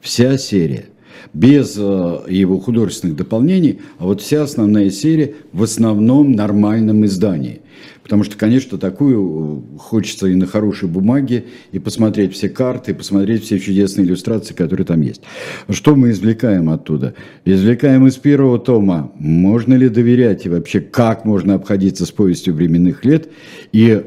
Вся 0.00 0.38
серия. 0.38 0.86
Без 1.32 1.76
э, 1.76 1.80
его 2.28 2.58
художественных 2.58 3.16
дополнений, 3.16 3.80
а 3.98 4.04
вот 4.06 4.20
вся 4.20 4.42
основная 4.42 4.90
серия 4.90 5.34
в 5.52 5.62
основном 5.62 6.32
нормальном 6.32 7.04
издании. 7.04 7.60
Потому 8.02 8.22
что, 8.22 8.36
конечно, 8.36 8.78
такую 8.78 9.64
э, 9.74 9.78
хочется 9.78 10.28
и 10.28 10.34
на 10.36 10.46
хорошей 10.46 10.88
бумаге, 10.88 11.46
и 11.72 11.80
посмотреть 11.80 12.34
все 12.34 12.48
карты, 12.48 12.92
и 12.92 12.94
посмотреть 12.94 13.42
все 13.42 13.58
чудесные 13.58 14.06
иллюстрации, 14.06 14.54
которые 14.54 14.86
там 14.86 15.00
есть. 15.00 15.22
Что 15.70 15.96
мы 15.96 16.10
извлекаем 16.10 16.70
оттуда? 16.70 17.14
Извлекаем 17.44 18.06
из 18.06 18.16
первого 18.16 18.60
тома, 18.60 19.10
можно 19.18 19.74
ли 19.74 19.88
доверять 19.88 20.46
и 20.46 20.48
вообще 20.48 20.80
как 20.80 21.24
можно 21.24 21.54
обходиться 21.54 22.06
с 22.06 22.12
повестью 22.12 22.54
временных 22.54 23.04
лет, 23.04 23.28
и 23.72 24.02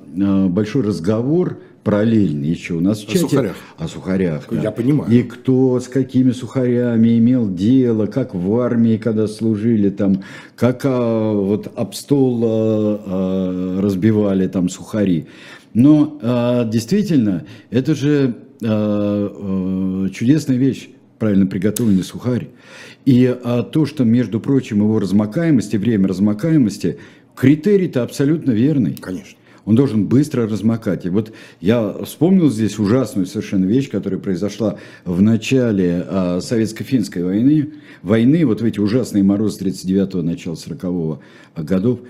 большой 0.48 0.82
разговор 0.82 1.58
параллельно 1.88 2.44
еще 2.44 2.74
у 2.74 2.80
нас 2.80 3.00
в 3.00 3.04
О 3.04 3.12
чате. 3.12 3.18
сухарях. 3.20 3.56
О 3.78 3.88
сухарях. 3.88 4.46
да. 4.50 4.60
Я 4.60 4.70
понимаю. 4.72 5.10
И 5.10 5.22
кто 5.22 5.80
с 5.80 5.88
какими 5.88 6.32
сухарями 6.32 7.16
имел 7.16 7.48
дело, 7.50 8.04
как 8.04 8.34
в 8.34 8.60
армии, 8.60 8.98
когда 8.98 9.26
служили, 9.26 9.88
там, 9.88 10.22
как 10.54 10.82
а, 10.84 11.32
вот 11.32 11.72
об 11.74 11.94
стол 11.94 12.42
а, 12.44 13.02
а, 13.06 13.80
разбивали 13.80 14.48
там 14.48 14.68
сухари. 14.68 15.28
Но 15.72 16.18
а, 16.20 16.66
действительно, 16.66 17.46
это 17.70 17.94
же 17.94 18.34
а, 18.62 20.04
а, 20.04 20.10
чудесная 20.10 20.58
вещь, 20.58 20.90
правильно 21.18 21.46
приготовленный 21.46 22.04
сухарь. 22.04 22.48
И 23.06 23.34
а, 23.42 23.62
то, 23.62 23.86
что, 23.86 24.04
между 24.04 24.40
прочим, 24.40 24.80
его 24.80 24.98
размокаемости, 24.98 25.78
время 25.78 26.08
размокаемости, 26.08 26.98
критерий-то 27.34 28.02
абсолютно 28.02 28.50
верный. 28.50 28.94
Конечно. 29.00 29.37
Он 29.68 29.74
должен 29.74 30.06
быстро 30.06 30.48
размокать. 30.48 31.04
И 31.04 31.10
вот 31.10 31.30
я 31.60 31.92
вспомнил 32.02 32.48
здесь 32.48 32.78
ужасную 32.78 33.26
совершенно 33.26 33.66
вещь, 33.66 33.90
которая 33.90 34.18
произошла 34.18 34.78
в 35.04 35.20
начале 35.20 36.06
а, 36.08 36.40
советско-финской 36.40 37.22
войны. 37.22 37.74
Войны, 38.02 38.46
вот 38.46 38.62
в 38.62 38.64
эти 38.64 38.80
ужасные 38.80 39.24
морозы 39.24 39.66
39-го, 39.66 40.22
начала 40.22 40.54
40-го 40.54 41.20
годов. 41.54 42.00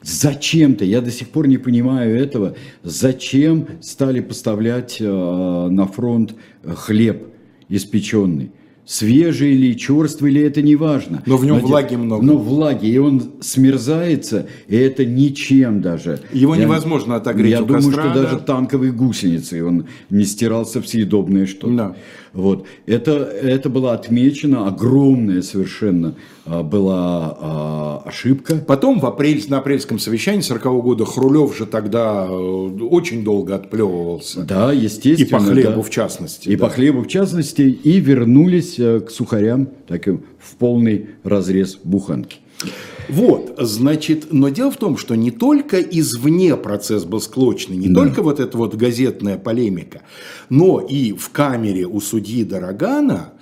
Зачем-то, 0.00 0.84
я 0.84 1.00
до 1.00 1.10
сих 1.10 1.30
пор 1.30 1.48
не 1.48 1.58
понимаю 1.58 2.16
этого, 2.16 2.54
зачем 2.84 3.66
стали 3.80 4.20
поставлять 4.20 4.98
а, 5.00 5.68
на 5.68 5.88
фронт 5.88 6.36
хлеб 6.62 7.34
испеченный? 7.68 8.52
Свежий 8.88 9.52
или 9.52 9.74
черствый 9.74 10.32
ли, 10.32 10.40
это 10.40 10.62
не 10.62 10.74
важно. 10.74 11.22
Но 11.26 11.36
в 11.36 11.44
нем 11.44 11.58
влаги 11.58 11.94
много. 11.94 12.24
Но 12.24 12.38
влаги, 12.38 12.86
и 12.86 12.96
он 12.96 13.22
смерзается, 13.42 14.46
и 14.66 14.76
это 14.76 15.04
ничем 15.04 15.82
даже. 15.82 16.20
Его 16.32 16.54
Я- 16.54 16.62
невозможно 16.62 17.16
отогреть 17.16 17.50
Я 17.50 17.60
думаю, 17.60 17.82
костра, 17.82 18.04
что 18.04 18.14
да. 18.14 18.22
даже 18.22 18.38
танковые 18.38 18.92
гусеницы, 18.92 19.62
он 19.62 19.88
не 20.08 20.24
стирался 20.24 20.80
в 20.80 20.88
съедобное 20.88 21.44
что-то. 21.44 21.76
Да. 21.76 21.96
Вот. 22.32 22.66
Это, 22.86 23.12
это 23.12 23.68
была 23.68 23.94
отмечена, 23.94 24.66
огромная 24.66 25.42
совершенно 25.42 26.14
а, 26.44 26.62
была 26.62 27.36
а, 27.40 28.02
ошибка. 28.04 28.56
Потом 28.56 29.00
в 29.00 29.06
апрель, 29.06 29.44
на 29.48 29.58
апрельском 29.58 29.98
совещании 29.98 30.40
40 30.40 30.62
года 30.82 31.04
Хрулев 31.04 31.56
же 31.56 31.66
тогда 31.66 32.26
э, 32.28 32.32
очень 32.32 33.24
долго 33.24 33.54
отплевывался. 33.54 34.44
Да, 34.44 34.72
И 34.72 34.80
естественно. 34.80 35.38
по 35.38 35.44
хлебу 35.44 35.76
да. 35.76 35.82
в 35.82 35.90
частности. 35.90 36.48
И 36.48 36.56
да. 36.56 36.64
по 36.66 36.70
хлебу 36.70 37.02
в 37.02 37.08
частности, 37.08 37.62
и 37.62 38.00
вернулись 38.00 38.77
к 38.78 39.10
сухарям 39.10 39.68
так 39.86 40.08
и 40.08 40.12
в 40.12 40.56
полный 40.58 41.10
разрез 41.24 41.78
буханки. 41.82 42.38
Вот, 43.08 43.54
значит, 43.58 44.32
но 44.32 44.48
дело 44.48 44.70
в 44.70 44.76
том, 44.76 44.96
что 44.98 45.14
не 45.14 45.30
только 45.30 45.80
извне 45.80 46.56
процесс 46.56 47.04
был 47.04 47.20
склочный, 47.20 47.76
не 47.76 47.88
Да. 47.88 48.02
только 48.02 48.22
вот 48.22 48.40
эта 48.40 48.56
вот 48.58 48.74
газетная 48.74 49.38
полемика, 49.38 50.02
но 50.50 50.80
и 50.80 51.12
в 51.12 51.30
камере 51.30 51.86
у 51.86 52.00
судьи 52.00 52.44
Дорогана 52.44 53.32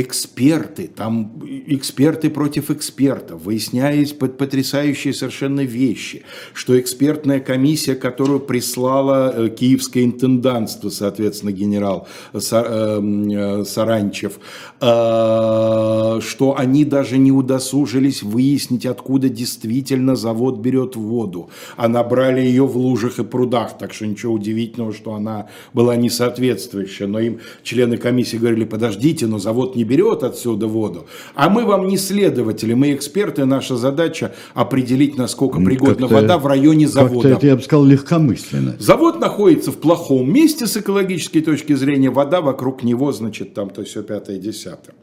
эксперты, 0.00 0.88
там 0.88 1.42
эксперты 1.66 2.30
против 2.30 2.70
экспертов, 2.70 3.42
выяснялись 3.42 4.12
под- 4.12 4.38
потрясающие 4.38 5.12
совершенно 5.12 5.60
вещи, 5.60 6.22
что 6.54 6.78
экспертная 6.78 7.40
комиссия, 7.40 7.94
которую 7.94 8.40
прислала 8.40 9.32
э, 9.34 9.48
киевское 9.48 10.04
интендантство, 10.04 10.88
соответственно, 10.88 11.52
генерал 11.52 12.08
э, 12.32 12.38
э, 12.40 13.64
Саранчев, 13.64 14.38
что 14.80 16.54
они 16.56 16.84
даже 16.84 17.18
не 17.18 17.32
удосужились 17.32 18.22
выяснить, 18.22 18.86
откуда 18.86 19.28
действительно 19.28 20.16
завод 20.16 20.58
берет 20.58 20.96
воду, 20.96 21.50
а 21.76 21.88
набрали 21.88 22.40
ее 22.40 22.66
в 22.66 22.76
лужах 22.76 23.18
и 23.18 23.24
прудах, 23.24 23.76
так 23.78 23.92
что 23.92 24.06
ничего 24.06 24.34
удивительного, 24.34 24.92
что 24.94 25.14
она 25.14 25.48
была 25.74 25.96
не 25.96 26.10
соответствующая, 26.10 27.06
но 27.06 27.20
им 27.20 27.40
члены 27.62 27.96
комиссии 27.96 28.38
говорили, 28.38 28.64
подождите, 28.64 29.26
но 29.26 29.38
завод 29.38 29.76
не 29.76 29.84
берет 29.90 30.22
отсюда 30.22 30.68
воду, 30.68 31.06
а 31.34 31.50
мы 31.50 31.66
вам 31.66 31.88
не 31.88 31.98
следователи, 31.98 32.74
мы 32.74 32.94
эксперты, 32.94 33.44
наша 33.44 33.76
задача 33.76 34.32
определить, 34.54 35.18
насколько 35.18 35.58
пригодна 35.60 36.06
вода 36.06 36.38
в 36.38 36.46
районе 36.46 36.86
завода. 36.86 37.28
это, 37.28 37.46
я 37.46 37.56
бы 37.56 37.62
сказал, 37.62 37.84
легкомысленно. 37.84 38.76
Завод 38.78 39.18
находится 39.18 39.72
в 39.72 39.78
плохом 39.78 40.32
месте 40.32 40.66
с 40.66 40.76
экологической 40.76 41.40
точки 41.40 41.72
зрения, 41.72 42.10
вода 42.10 42.40
вокруг 42.40 42.84
него, 42.84 43.10
значит, 43.12 43.52
там 43.54 43.70
то 43.70 43.82
все 43.82 44.02
пятое, 44.02 44.38
десятое. 44.38 44.94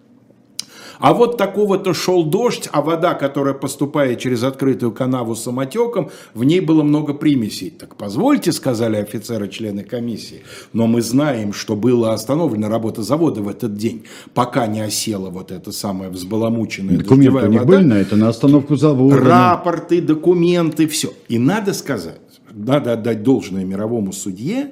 А 1.00 1.14
вот 1.14 1.38
такого-то 1.38 1.94
шел 1.94 2.24
дождь, 2.24 2.70
а 2.72 2.82
вода, 2.82 3.14
которая 3.14 3.54
поступает 3.54 4.20
через 4.20 4.44
открытую 4.44 4.92
канаву 4.92 5.36
самотеком, 5.36 6.10
в 6.34 6.44
ней 6.44 6.60
было 6.60 6.84
много 6.84 7.14
примесей. 7.14 7.70
Так 7.70 7.96
позвольте, 7.96 8.52
сказали 8.52 8.98
офицеры, 8.98 9.48
члены 9.48 9.84
комиссии, 9.84 10.42
но 10.74 10.88
мы 10.88 11.02
знаем, 11.02 11.54
что 11.54 11.76
была 11.76 12.14
остановлена 12.14 12.70
работа 12.70 13.04
завода 13.04 13.42
в 13.42 13.50
этот 13.50 13.76
день, 13.76 14.06
пока 14.34 14.68
не 14.68 14.82
осела 14.82 15.30
вот 15.30 15.52
эта 15.52 15.72
самая 15.72 16.10
взбаламученная 16.10 16.98
Документы 16.98 17.50
вода. 17.50 17.64
были 17.64 17.84
на 17.84 17.94
это, 17.96 18.16
на 18.16 18.30
остановку 18.30 18.76
завода. 18.76 19.18
Рапорты, 19.18 20.02
документы, 20.02 20.88
все. 20.88 21.14
И 21.28 21.38
надо 21.38 21.74
сказать, 21.74 22.20
надо 22.52 22.94
отдать 22.94 23.24
должное 23.24 23.64
мировому 23.64 24.12
судье, 24.12 24.72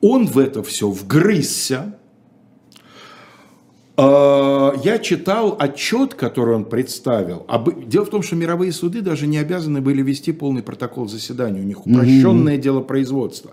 он 0.00 0.26
в 0.26 0.38
это 0.38 0.62
все 0.62 0.90
вгрызся. 0.90 1.96
А, 4.02 4.72
Я 4.82 4.98
читал 4.98 5.56
отчет, 5.58 6.14
который 6.14 6.54
он 6.54 6.64
представил. 6.64 7.46
Дело 7.86 8.06
в 8.06 8.10
том, 8.10 8.22
что 8.22 8.34
мировые 8.34 8.72
суды 8.72 9.02
даже 9.02 9.26
не 9.26 9.36
обязаны 9.36 9.82
были 9.82 10.00
вести 10.00 10.32
полный 10.32 10.62
протокол 10.62 11.06
заседания. 11.06 11.60
У 11.60 11.64
них 11.64 11.86
упрощенное 11.86 12.56
дело 12.56 12.80
производства. 12.80 13.52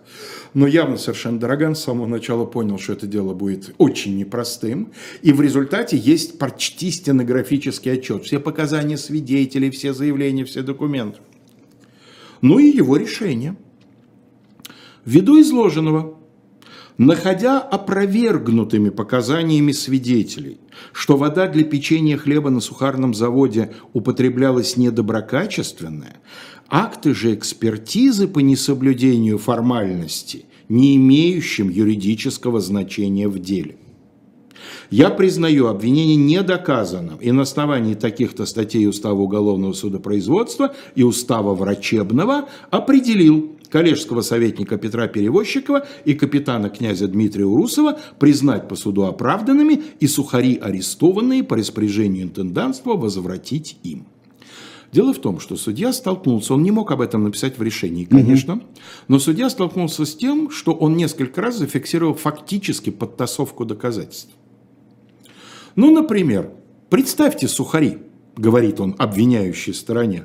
Но 0.54 0.66
явно 0.66 0.96
совершенно 0.96 1.38
Дороган 1.38 1.76
с 1.76 1.84
самого 1.84 2.08
начала 2.08 2.46
понял, 2.46 2.80
что 2.80 2.94
это 2.94 3.08
дело 3.08 3.34
будет 3.34 3.76
очень 3.78 4.18
непростым. 4.18 4.94
И 5.22 5.34
в 5.34 5.42
результате 5.42 5.98
есть 5.98 6.40
почти 6.40 6.92
стенографический 6.92 7.92
отчет. 7.92 8.24
Все 8.24 8.40
показания 8.40 8.98
свидетелей, 8.98 9.70
все 9.70 9.94
заявления, 9.94 10.46
все 10.46 10.62
документы. 10.62 11.20
Ну 12.42 12.58
и 12.60 12.68
его 12.68 12.96
решение. 12.96 13.58
Ввиду 15.04 15.42
изложенного, 15.42 16.17
находя 16.98 17.60
опровергнутыми 17.60 18.90
показаниями 18.90 19.72
свидетелей, 19.72 20.60
что 20.92 21.18
вода 21.18 21.48
для 21.48 21.64
печенья 21.64 22.18
хлеба 22.18 22.50
на 22.50 22.60
сухарном 22.60 23.14
заводе 23.14 23.74
употреблялась 23.94 24.78
недоброкачественная, 24.78 26.18
акты 26.70 27.14
же 27.14 27.34
экспертизы 27.34 28.28
по 28.28 28.40
несоблюдению 28.40 29.38
формальности, 29.38 30.46
не 30.70 30.96
имеющим 30.98 31.70
юридического 31.70 32.60
значения 32.60 33.28
в 33.28 33.40
деле. 33.40 33.78
Я 34.90 35.10
признаю 35.10 35.68
обвинение 35.68 36.16
недоказанным 36.16 37.18
и 37.18 37.32
на 37.32 37.42
основании 37.42 37.94
таких-то 37.94 38.46
статей 38.46 38.88
Устава 38.88 39.20
уголовного 39.20 39.74
судопроизводства 39.74 40.74
и 40.96 41.04
Устава 41.04 41.54
врачебного 41.54 42.48
определил 42.72 43.58
коллежского 43.70 44.22
советника 44.22 44.78
Петра 44.78 45.08
Перевозчикова 45.08 45.86
и 46.06 46.14
капитана 46.14 46.70
князя 46.70 47.08
Дмитрия 47.08 47.46
Урусова 47.46 48.00
признать 48.20 48.68
по 48.68 48.76
суду 48.76 49.04
оправданными 49.04 49.84
и 50.00 50.08
сухари 50.08 50.58
арестованные 50.58 51.44
по 51.44 51.58
распоряжению 51.58 52.24
интендантства 52.24 52.94
возвратить 52.94 53.78
им. 53.84 54.08
Дело 54.94 55.14
в 55.14 55.20
том, 55.20 55.40
что 55.40 55.58
судья 55.58 55.92
столкнулся, 55.92 56.54
он 56.54 56.64
не 56.64 56.72
мог 56.72 56.92
об 56.92 57.02
этом 57.02 57.26
написать 57.26 57.58
в 57.58 57.62
решении, 57.62 58.06
конечно, 58.06 58.62
но 59.10 59.20
судья 59.20 59.50
столкнулся 59.50 60.06
с 60.06 60.16
тем, 60.16 60.50
что 60.50 60.72
он 60.72 60.96
несколько 60.96 61.42
раз 61.42 61.58
зафиксировал 61.58 62.14
фактически 62.14 62.90
подтасовку 62.90 63.66
доказательств. 63.66 64.32
Ну, 65.78 65.92
например, 65.92 66.50
представьте 66.90 67.48
сухари, 67.48 68.00
говорит 68.36 68.80
он 68.82 68.96
обвиняющей 68.98 69.76
стороне, 69.76 70.24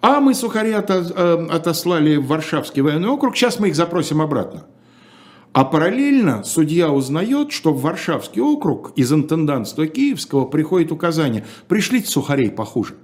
а 0.00 0.20
мы 0.20 0.34
сухари 0.34 0.72
э, 0.72 1.46
отослали 1.50 2.16
в 2.16 2.26
Варшавский 2.26 2.82
военный 2.82 3.08
округ, 3.08 3.36
сейчас 3.36 3.60
мы 3.60 3.68
их 3.68 3.76
запросим 3.76 4.20
обратно. 4.20 4.66
А 5.52 5.64
параллельно 5.64 6.42
судья 6.42 6.90
узнает, 6.90 7.52
что 7.52 7.72
в 7.72 7.80
Варшавский 7.80 8.42
округ 8.42 8.92
из 8.96 9.12
интендантства 9.12 9.86
Киевского 9.86 10.46
приходит 10.46 10.90
указание 10.90 11.46
«пришлите 11.68 12.08
сухарей 12.08 12.50
похуже». 12.50 12.94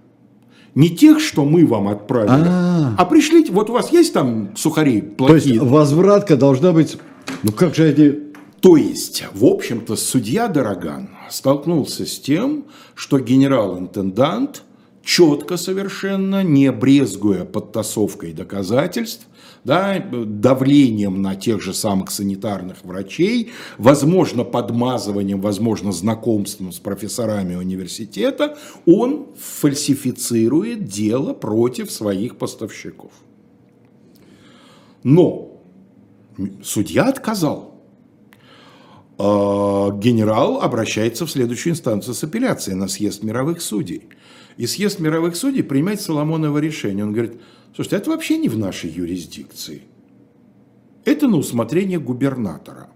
Не 0.75 0.91
тех, 0.91 1.21
что 1.21 1.45
мы 1.45 1.65
вам 1.65 1.87
отправили, 1.87 2.49
А. 2.49 2.97
а 2.99 3.05
пришлите, 3.05 3.53
вот 3.53 3.71
у 3.71 3.73
вас 3.73 3.93
есть 3.93 4.13
там 4.13 4.57
сухари 4.57 5.01
То 5.01 5.33
есть 5.33 5.47
плохие? 5.47 5.61
возвратка 5.63 6.37
должна 6.37 6.73
быть... 6.73 6.99
Ну 7.45 7.53
как 7.53 7.77
же 7.77 7.85
они... 7.85 8.35
То 8.61 8.77
есть, 8.77 9.25
в 9.33 9.45
общем-то, 9.45 9.95
судья 9.95 10.49
Дороган 10.49 11.11
столкнулся 11.31 12.07
с 12.07 12.19
тем, 12.19 12.67
что 12.95 13.19
генерал-интендант 13.19 14.63
четко 15.05 15.57
совершенно, 15.57 16.43
не 16.43 16.73
брезгуя 16.73 17.45
подтасовкой 17.45 18.33
доказательств, 18.33 19.27
да, 19.65 19.99
давлением 19.99 21.23
на 21.23 21.37
тех 21.37 21.63
же 21.63 21.73
самых 21.73 22.11
санитарных 22.11 22.85
врачей, 22.85 23.53
возможно, 23.79 24.45
подмазыванием, 24.45 25.41
возможно, 25.41 25.93
знакомством 25.93 26.73
с 26.73 26.79
профессорами 26.79 27.55
университета, 27.55 28.57
он 28.87 29.29
фальсифицирует 29.37 30.85
дело 30.85 31.33
против 31.33 31.91
своих 31.91 32.37
поставщиков. 32.37 33.11
Но 35.03 35.61
судья 36.63 37.05
отказал. 37.05 37.74
А, 39.19 39.91
генерал 39.93 40.61
обращается 40.61 41.27
в 41.27 41.31
следующую 41.31 41.73
инстанцию 41.73 42.15
с 42.15 42.25
апелляцией 42.25 42.77
на 42.77 42.89
съезд 42.89 43.23
мировых 43.23 43.61
судей. 43.61 44.09
И 44.57 44.67
съезд 44.67 45.01
мировых 45.01 45.37
судей 45.37 45.63
принимает 45.63 46.01
Соломоново 46.01 46.59
решение. 46.59 47.05
Он 47.05 47.13
говорит, 47.13 47.41
слушайте, 47.75 47.97
это 47.97 48.11
вообще 48.11 48.39
не 48.39 48.49
в 48.49 48.59
нашей 48.59 48.91
юрисдикции. 48.91 49.83
Это 51.05 51.29
на 51.29 51.37
усмотрение 51.37 51.99
губернатора. 51.99 52.89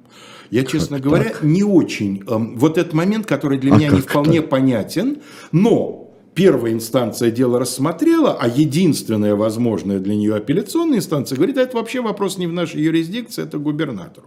Я, 0.51 0.65
честно 0.65 0.97
как 0.97 1.05
говоря, 1.05 1.31
так? 1.31 1.43
не 1.43 1.63
очень... 1.63 2.23
Эм, 2.27 2.57
вот 2.57 2.79
этот 2.79 2.95
момент, 2.95 3.27
который 3.27 3.59
для 3.59 3.75
а 3.75 3.77
меня 3.77 3.89
не 3.91 4.01
вполне 4.01 4.41
так? 4.41 4.51
понятен, 4.51 5.19
но 5.53 6.11
первая 6.35 6.73
инстанция 6.73 7.31
дело 7.31 7.59
рассмотрела, 7.59 8.33
а 8.33 8.49
единственная 8.49 9.35
возможная 9.35 9.99
для 9.99 10.15
нее 10.15 10.37
апелляционная 10.37 10.99
инстанция 10.99 11.37
говорит, 11.37 11.59
а 11.59 11.63
это 11.63 11.77
вообще 11.77 12.01
вопрос 12.01 12.39
не 12.39 12.47
в 12.47 12.53
нашей 12.53 12.81
юрисдикции, 12.81 13.43
это 13.43 13.59
губернатор. 13.59 14.25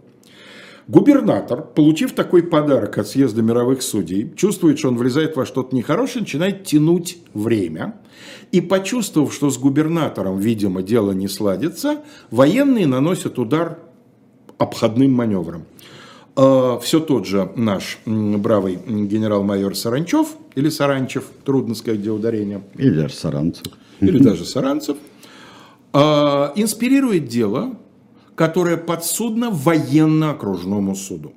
Губернатор, 0.92 1.62
получив 1.62 2.12
такой 2.12 2.44
подарок 2.44 2.98
от 2.98 3.08
съезда 3.08 3.42
мировых 3.42 3.82
судей, 3.82 4.30
чувствует, 4.36 4.78
что 4.78 4.90
он 4.90 4.98
влезает 4.98 5.38
во 5.38 5.46
что-то 5.46 5.74
нехорошее, 5.74 6.24
начинает 6.24 6.66
тянуть 6.66 7.18
время. 7.34 7.96
И 8.52 8.60
почувствовав, 8.60 9.34
что 9.34 9.50
с 9.50 9.58
губернатором, 9.58 10.38
видимо, 10.38 10.82
дело 10.82 11.14
не 11.14 11.30
сладится, 11.30 12.02
военные 12.30 12.88
наносят 12.88 13.40
удар 13.40 13.80
обходным 14.58 15.14
маневром. 15.14 15.64
А, 16.36 16.78
Все 16.80 17.00
тот 17.00 17.26
же 17.26 17.50
наш 17.56 18.00
бравый 18.06 18.78
генерал-майор 18.86 19.78
Саранчев, 19.78 20.36
или 20.56 20.68
Саранчев, 20.68 21.24
трудно 21.46 21.74
сказать, 21.74 22.02
где 22.02 22.10
ударение. 22.10 22.64
Или 22.76 22.96
даже 23.04 23.14
Саранцев. 23.14 23.68
Или 24.02 24.22
даже 24.22 24.44
Саранцев. 24.44 24.98
А, 25.94 26.52
инспирирует 26.58 27.30
дело 27.30 27.78
которое 28.42 28.76
подсудно 28.76 29.52
военно-окружному 29.52 30.96
суду. 30.96 31.32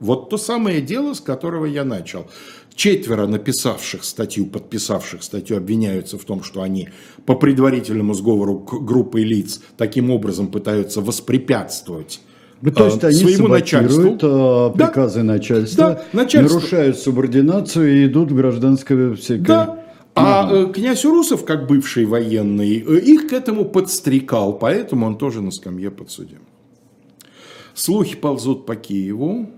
Вот 0.00 0.30
то 0.30 0.38
самое 0.38 0.80
дело, 0.80 1.12
с 1.12 1.20
которого 1.20 1.66
я 1.66 1.84
начал. 1.84 2.28
Четверо 2.74 3.26
написавших 3.26 4.04
статью, 4.04 4.46
подписавших 4.46 5.22
статью, 5.22 5.58
обвиняются 5.58 6.16
в 6.16 6.24
том, 6.24 6.42
что 6.42 6.62
они 6.62 6.88
по 7.26 7.34
предварительному 7.34 8.14
сговору 8.14 8.58
группы 8.58 9.20
лиц 9.20 9.60
таким 9.76 10.10
образом 10.10 10.46
пытаются 10.46 11.02
воспрепятствовать 11.02 12.20
ну, 12.62 12.70
то 12.70 12.86
есть 12.86 13.04
они 13.04 13.14
своему 13.16 13.48
начальству. 13.48 14.16
А, 14.22 14.70
приказы 14.70 15.18
да, 15.18 15.24
начальства, 15.24 15.84
да, 15.84 16.18
начальство. 16.18 16.54
нарушают 16.54 16.98
субординацию 16.98 17.96
и 17.96 18.06
идут 18.06 18.32
в 18.32 18.34
гражданское 18.34 19.14
всякое. 19.14 19.44
Да, 19.44 19.85
а 20.16 20.50
угу. 20.50 20.72
князь 20.72 21.04
Урусов, 21.04 21.44
как 21.44 21.66
бывший 21.66 22.06
военный, 22.06 22.82
э, 22.86 22.98
их 23.00 23.28
к 23.28 23.32
этому 23.32 23.66
подстрекал, 23.66 24.54
поэтому 24.54 25.06
он 25.06 25.18
тоже 25.18 25.42
на 25.42 25.50
скамье 25.50 25.90
подсудим. 25.90 26.40
Слухи 27.74 28.16
ползут 28.16 28.64
по 28.64 28.74
Киеву. 28.76 29.50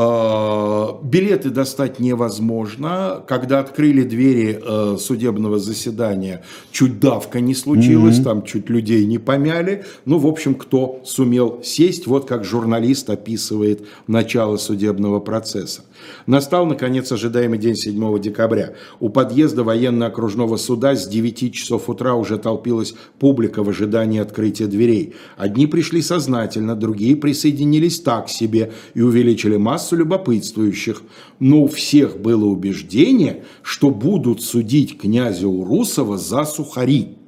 А, 0.00 1.00
билеты 1.02 1.50
достать 1.50 1.98
невозможно. 1.98 3.24
Когда 3.26 3.58
открыли 3.58 4.04
двери 4.04 4.60
э, 4.62 4.96
судебного 4.96 5.58
заседания, 5.58 6.44
чуть 6.70 7.00
давка 7.00 7.40
не 7.40 7.54
случилась, 7.54 8.18
mm-hmm. 8.18 8.24
там 8.24 8.42
чуть 8.44 8.70
людей 8.70 9.04
не 9.06 9.18
помяли. 9.18 9.84
Ну, 10.04 10.18
в 10.18 10.26
общем, 10.26 10.54
кто 10.54 11.00
сумел 11.04 11.62
сесть, 11.64 12.06
вот 12.06 12.28
как 12.28 12.44
журналист 12.44 13.10
описывает 13.10 13.88
начало 14.06 14.56
судебного 14.58 15.18
процесса. 15.18 15.82
Настал, 16.26 16.66
наконец, 16.66 17.10
ожидаемый 17.10 17.58
день 17.58 17.74
7 17.74 18.20
декабря. 18.20 18.74
У 19.00 19.08
подъезда 19.08 19.64
военно-окружного 19.64 20.56
суда 20.56 20.94
с 20.94 21.06
9 21.08 21.52
часов 21.54 21.88
утра 21.88 22.14
уже 22.14 22.38
толпилась 22.38 22.94
публика 23.18 23.62
в 23.62 23.68
ожидании 23.68 24.20
открытия 24.20 24.66
дверей. 24.66 25.14
Одни 25.36 25.66
пришли 25.66 26.02
сознательно, 26.02 26.76
другие 26.76 27.16
присоединились 27.16 28.00
так 28.00 28.28
себе 28.28 28.72
и 28.94 29.00
увеличили 29.00 29.56
массу 29.56 29.96
любопытствующих. 29.96 31.02
Но 31.38 31.62
у 31.62 31.68
всех 31.68 32.18
было 32.18 32.44
убеждение, 32.44 33.44
что 33.62 33.90
будут 33.90 34.42
судить 34.42 34.98
князя 34.98 35.48
Урусова 35.48 36.18
за 36.18 36.44
сухари 36.44 37.18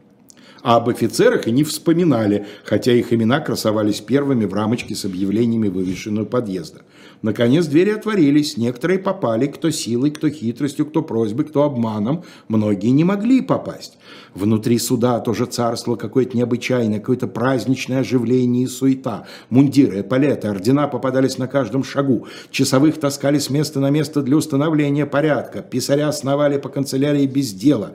а 0.62 0.76
об 0.76 0.88
офицерах 0.88 1.46
и 1.46 1.52
не 1.52 1.64
вспоминали, 1.64 2.46
хотя 2.64 2.92
их 2.92 3.12
имена 3.12 3.40
красовались 3.40 4.00
первыми 4.00 4.44
в 4.44 4.54
рамочке 4.54 4.94
с 4.94 5.04
объявлениями 5.04 5.68
вывешенного 5.68 6.24
подъезда. 6.24 6.82
Наконец 7.22 7.66
двери 7.66 7.90
отворились, 7.90 8.56
некоторые 8.56 8.98
попали, 8.98 9.46
кто 9.46 9.70
силой, 9.70 10.10
кто 10.10 10.30
хитростью, 10.30 10.86
кто 10.86 11.02
просьбой, 11.02 11.44
кто 11.44 11.64
обманом, 11.64 12.24
многие 12.48 12.88
не 12.88 13.04
могли 13.04 13.42
попасть. 13.42 13.98
Внутри 14.34 14.78
суда 14.78 15.20
тоже 15.20 15.46
царствовало 15.46 15.98
какое-то 15.98 16.36
необычайное, 16.36 16.98
какое-то 16.98 17.26
праздничное 17.26 18.00
оживление 18.00 18.64
и 18.64 18.68
суета. 18.68 19.26
Мундиры, 19.50 20.00
эполеты, 20.00 20.48
ордена 20.48 20.88
попадались 20.88 21.36
на 21.36 21.46
каждом 21.46 21.84
шагу, 21.84 22.26
часовых 22.50 22.98
таскали 22.98 23.38
с 23.38 23.50
места 23.50 23.80
на 23.80 23.90
место 23.90 24.22
для 24.22 24.36
установления 24.36 25.04
порядка, 25.04 25.60
писаря 25.60 26.12
сновали 26.12 26.58
по 26.58 26.68
канцелярии 26.68 27.26
без 27.26 27.52
дела. 27.52 27.94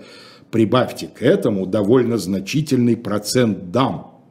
Прибавьте 0.52 1.08
к 1.08 1.22
этому 1.22 1.66
довольно 1.66 2.18
значительный 2.18 2.98
процент 2.98 3.72
дам– 3.72 4.12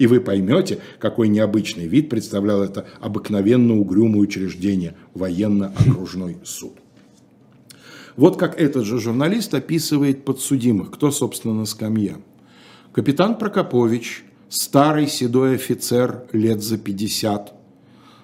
и 0.00 0.06
вы 0.06 0.20
поймете, 0.20 0.80
какой 0.98 1.28
необычный 1.28 1.86
вид 1.86 2.08
представлял 2.08 2.62
это 2.62 2.86
обыкновенно 3.00 3.78
угрюмое 3.78 4.20
учреждение– 4.20 4.94
военно-окружной 5.14 6.38
суд. 6.44 6.72
Вот 8.16 8.38
как 8.38 8.58
этот 8.58 8.86
же 8.86 8.98
журналист 8.98 9.52
описывает 9.52 10.24
подсудимых, 10.24 10.90
кто, 10.90 11.10
собственно, 11.10 11.52
на 11.52 11.66
скамье. 11.66 12.16
Капитан 12.92 13.36
Прокопович, 13.36 14.24
старый 14.48 15.06
седой 15.06 15.56
офицер 15.56 16.24
лет 16.32 16.62
за 16.62 16.78
50, 16.78 17.52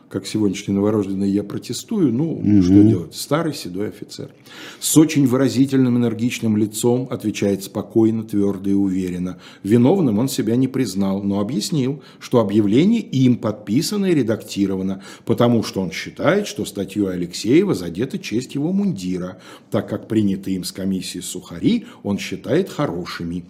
как 0.08 0.24
сегодняшний 0.26 0.72
новорожденный, 0.72 1.28
я 1.28 1.42
протестую, 1.42 2.12
ну, 2.12 2.34
угу. 2.34 2.62
что 2.62 2.82
делать, 2.82 3.14
старый 3.14 3.54
седой 3.54 3.88
офицер. 3.88 4.30
С 4.78 4.96
очень 4.96 5.26
выразительным, 5.26 5.96
энергичным 5.96 6.56
лицом 6.56 7.08
отвечает 7.10 7.64
спокойно, 7.64 8.22
твердо 8.22 8.70
и 8.70 8.74
уверенно. 8.74 9.38
Виновным 9.64 10.18
он 10.18 10.28
себя 10.28 10.54
не 10.54 10.68
признал, 10.68 11.22
но 11.22 11.40
объяснил, 11.40 12.02
что 12.20 12.40
объявление 12.40 13.00
им 13.00 13.36
подписано 13.36 14.06
и 14.06 14.14
редактировано, 14.14 15.02
потому 15.24 15.64
что 15.64 15.80
он 15.80 15.90
считает, 15.90 16.46
что 16.46 16.64
статью 16.64 17.08
Алексеева 17.08 17.74
задета 17.74 18.18
честь 18.18 18.54
его 18.54 18.72
мундира, 18.72 19.38
так 19.70 19.88
как 19.88 20.06
принятые 20.06 20.56
им 20.56 20.64
с 20.64 20.70
комиссии 20.70 21.18
сухари 21.18 21.86
он 22.04 22.18
считает 22.18 22.68
хорошими. 22.68 23.44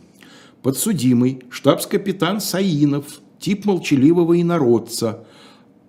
Подсудимый, 0.63 1.43
штабс-капитан 1.51 2.41
Саинов, 2.41 3.21
тип 3.39 3.67
молчаливого 3.67 4.41
инородца– 4.41 5.25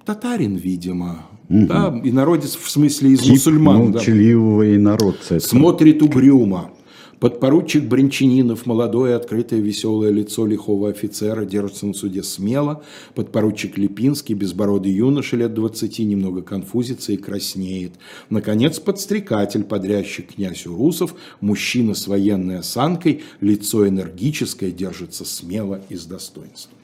татарин, 0.08 0.56
видимо. 0.56 1.26
Угу. 1.50 1.68
Да, 1.68 1.92
народец 1.92 2.56
в 2.56 2.70
смысле 2.70 3.12
из 3.12 3.20
Тип 3.20 3.32
мусульман. 3.32 3.92
Молчаливого 3.92 4.64
да. 4.64 4.76
инородца. 4.76 5.40
Смотрит 5.40 6.02
угрюмо. 6.02 6.72
Подпоручик 7.20 7.84
Бринчанинов, 7.86 8.68
молодое, 8.68 9.16
открытое, 9.16 9.60
веселое 9.60 10.12
лицо 10.12 10.46
лихого 10.46 10.90
офицера, 10.90 11.46
держится 11.46 11.88
на 11.88 11.94
суде 11.94 12.22
смело. 12.22 12.84
Подпоручик 13.16 13.78
Липинский, 13.78 14.36
безбородый 14.36 14.92
юноша 14.92 15.36
лет 15.36 15.54
двадцати, 15.54 16.06
немного 16.06 16.44
конфузится 16.44 17.14
и 17.14 17.18
краснеет. 17.18 17.94
Наконец, 18.30 18.80
подстрекатель, 18.80 19.64
подрядчик 19.64 20.36
князь 20.36 20.68
Урусов, 20.68 21.16
мужчина 21.42 21.96
с 21.96 22.08
военной 22.08 22.60
осанкой, 22.60 23.24
лицо 23.42 23.88
энергическое, 23.88 24.70
держится 24.72 25.26
смело 25.26 25.82
и 25.90 25.96
с 25.96 26.06
достоинством. 26.06 26.77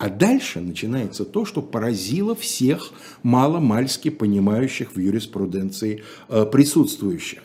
А 0.00 0.08
дальше 0.08 0.60
начинается 0.60 1.26
то, 1.26 1.44
что 1.44 1.60
поразило 1.60 2.34
всех 2.34 2.92
маломальски 3.22 4.08
понимающих 4.08 4.96
в 4.96 4.98
юриспруденции 4.98 6.02
э, 6.30 6.46
присутствующих. 6.46 7.40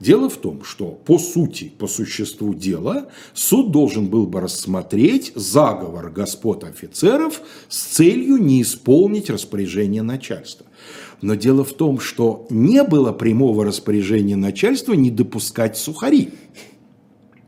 Дело 0.00 0.30
в 0.30 0.38
том, 0.38 0.64
что 0.64 0.86
по 0.86 1.18
сути, 1.18 1.70
по 1.76 1.86
существу 1.86 2.54
дела, 2.54 3.08
суд 3.34 3.72
должен 3.72 4.06
был 4.06 4.26
бы 4.26 4.40
рассмотреть 4.40 5.32
заговор 5.34 6.08
господ 6.08 6.64
офицеров 6.64 7.42
с 7.68 7.78
целью 7.78 8.38
не 8.38 8.62
исполнить 8.62 9.28
распоряжение 9.28 10.02
начальства. 10.02 10.64
Но 11.20 11.34
дело 11.34 11.62
в 11.62 11.74
том, 11.74 12.00
что 12.00 12.46
не 12.48 12.84
было 12.84 13.12
прямого 13.12 13.66
распоряжения 13.66 14.36
начальства 14.36 14.94
не 14.94 15.10
допускать 15.10 15.76
сухари. 15.76 16.30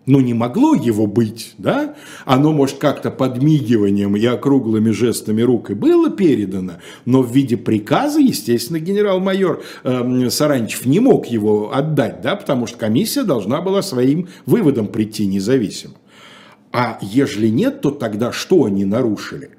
Ну, 0.06 0.20
не 0.20 0.32
могло 0.32 0.74
его 0.74 1.06
быть, 1.06 1.54
да? 1.58 1.94
Оно, 2.24 2.52
может, 2.52 2.78
как-то 2.78 3.10
подмигиванием 3.10 4.16
и 4.16 4.24
округлыми 4.24 4.90
жестами 4.90 5.42
рук 5.42 5.70
и 5.70 5.74
было 5.74 6.08
передано, 6.10 6.74
но 7.04 7.22
в 7.22 7.30
виде 7.30 7.56
приказа, 7.58 8.18
естественно, 8.18 8.78
генерал-майор 8.78 9.62
э, 9.84 10.30
Саранчев 10.30 10.86
не 10.86 11.00
мог 11.00 11.26
его 11.26 11.74
отдать, 11.74 12.22
да, 12.22 12.34
потому 12.34 12.66
что 12.66 12.78
комиссия 12.78 13.24
должна 13.24 13.60
была 13.60 13.82
своим 13.82 14.28
выводом 14.46 14.88
прийти 14.88 15.26
независимо. 15.26 15.94
А 16.72 16.98
ежели 17.02 17.48
нет, 17.48 17.82
то 17.82 17.90
тогда 17.90 18.32
что 18.32 18.64
они 18.64 18.84
нарушили? 18.84 19.50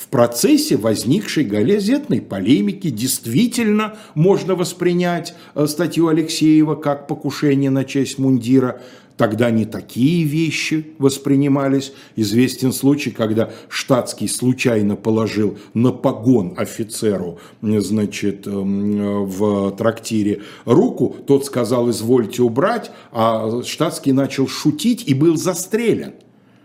в 0.00 0.08
процессе 0.08 0.78
возникшей 0.78 1.44
газетной 1.44 2.22
полемики 2.22 2.88
действительно 2.88 3.98
можно 4.14 4.54
воспринять 4.54 5.34
э, 5.54 5.66
статью 5.66 6.08
Алексеева 6.08 6.74
как 6.74 7.06
покушение 7.06 7.68
на 7.68 7.84
честь 7.84 8.18
мундира. 8.18 8.80
Тогда 9.20 9.50
не 9.50 9.66
такие 9.66 10.24
вещи 10.24 10.94
воспринимались. 10.96 11.92
Известен 12.16 12.72
случай, 12.72 13.10
когда 13.10 13.50
штатский 13.68 14.26
случайно 14.26 14.96
положил 14.96 15.58
на 15.74 15.92
погон 15.92 16.54
офицеру 16.56 17.38
значит, 17.60 18.46
эм, 18.46 19.26
в 19.26 19.72
трактире 19.72 20.40
руку, 20.64 21.14
тот 21.26 21.44
сказал 21.44 21.90
«извольте 21.90 22.42
убрать», 22.42 22.92
а 23.12 23.62
штатский 23.62 24.12
начал 24.12 24.48
шутить 24.48 25.06
и 25.06 25.12
был 25.12 25.36
застрелен. 25.36 26.14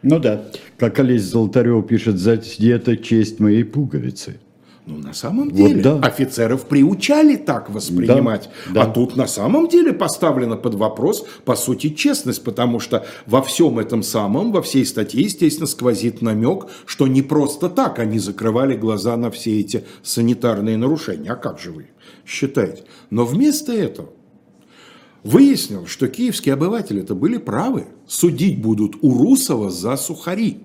Ну 0.02 0.20
да, 0.20 0.46
как 0.78 0.98
Олесь 1.00 1.24
Золотарев 1.24 1.86
пишет, 1.86 2.18
за 2.18 2.40
это 2.60 2.96
честь 2.96 3.42
моей 3.42 3.66
пуговицы. 3.66 4.40
Ну, 4.88 4.98
на 5.00 5.14
самом 5.14 5.50
деле, 5.50 5.76
вот, 5.76 6.02
да. 6.02 6.08
офицеров 6.08 6.68
приучали 6.68 7.38
так 7.38 7.72
воспринимать. 7.72 8.50
Да, 8.68 8.74
да. 8.74 8.82
А 8.84 8.94
тут 8.94 9.16
на 9.16 9.26
самом 9.26 9.68
деле 9.68 9.94
поставлена 9.94 10.58
под 10.58 10.76
вопрос, 10.76 11.26
по 11.44 11.56
сути, 11.56 11.90
честность, 11.90 12.44
потому 12.44 12.80
что 12.80 13.04
во 13.26 13.42
всем 13.42 13.80
этом 13.80 14.04
самом, 14.04 14.52
во 14.52 14.62
всей 14.62 14.86
статье, 14.86 15.24
естественно, 15.24 15.66
сквозит 15.66 16.22
намек, 16.22 16.68
что 16.86 17.08
не 17.08 17.24
просто 17.24 17.70
так 17.70 17.98
они 17.98 18.20
закрывали 18.20 18.76
глаза 18.76 19.18
на 19.18 19.32
все 19.32 19.60
эти 19.60 19.86
санитарные 20.04 20.78
нарушения. 20.78 21.32
А 21.32 21.36
как 21.36 21.60
же 21.60 21.72
вы 21.72 21.88
считаете? 22.24 22.84
Но 23.10 23.26
вместо 23.26 23.74
этого 23.74 24.10
Выяснил, 25.24 25.88
что 25.88 26.08
киевские 26.08 26.54
обыватели 26.54 27.02
это 27.02 27.16
были 27.16 27.38
правы. 27.38 27.88
Судить 28.08 28.62
будут 28.62 28.98
у 29.02 29.12
Русова 29.12 29.72
за 29.72 29.98
сухари. 29.98 30.60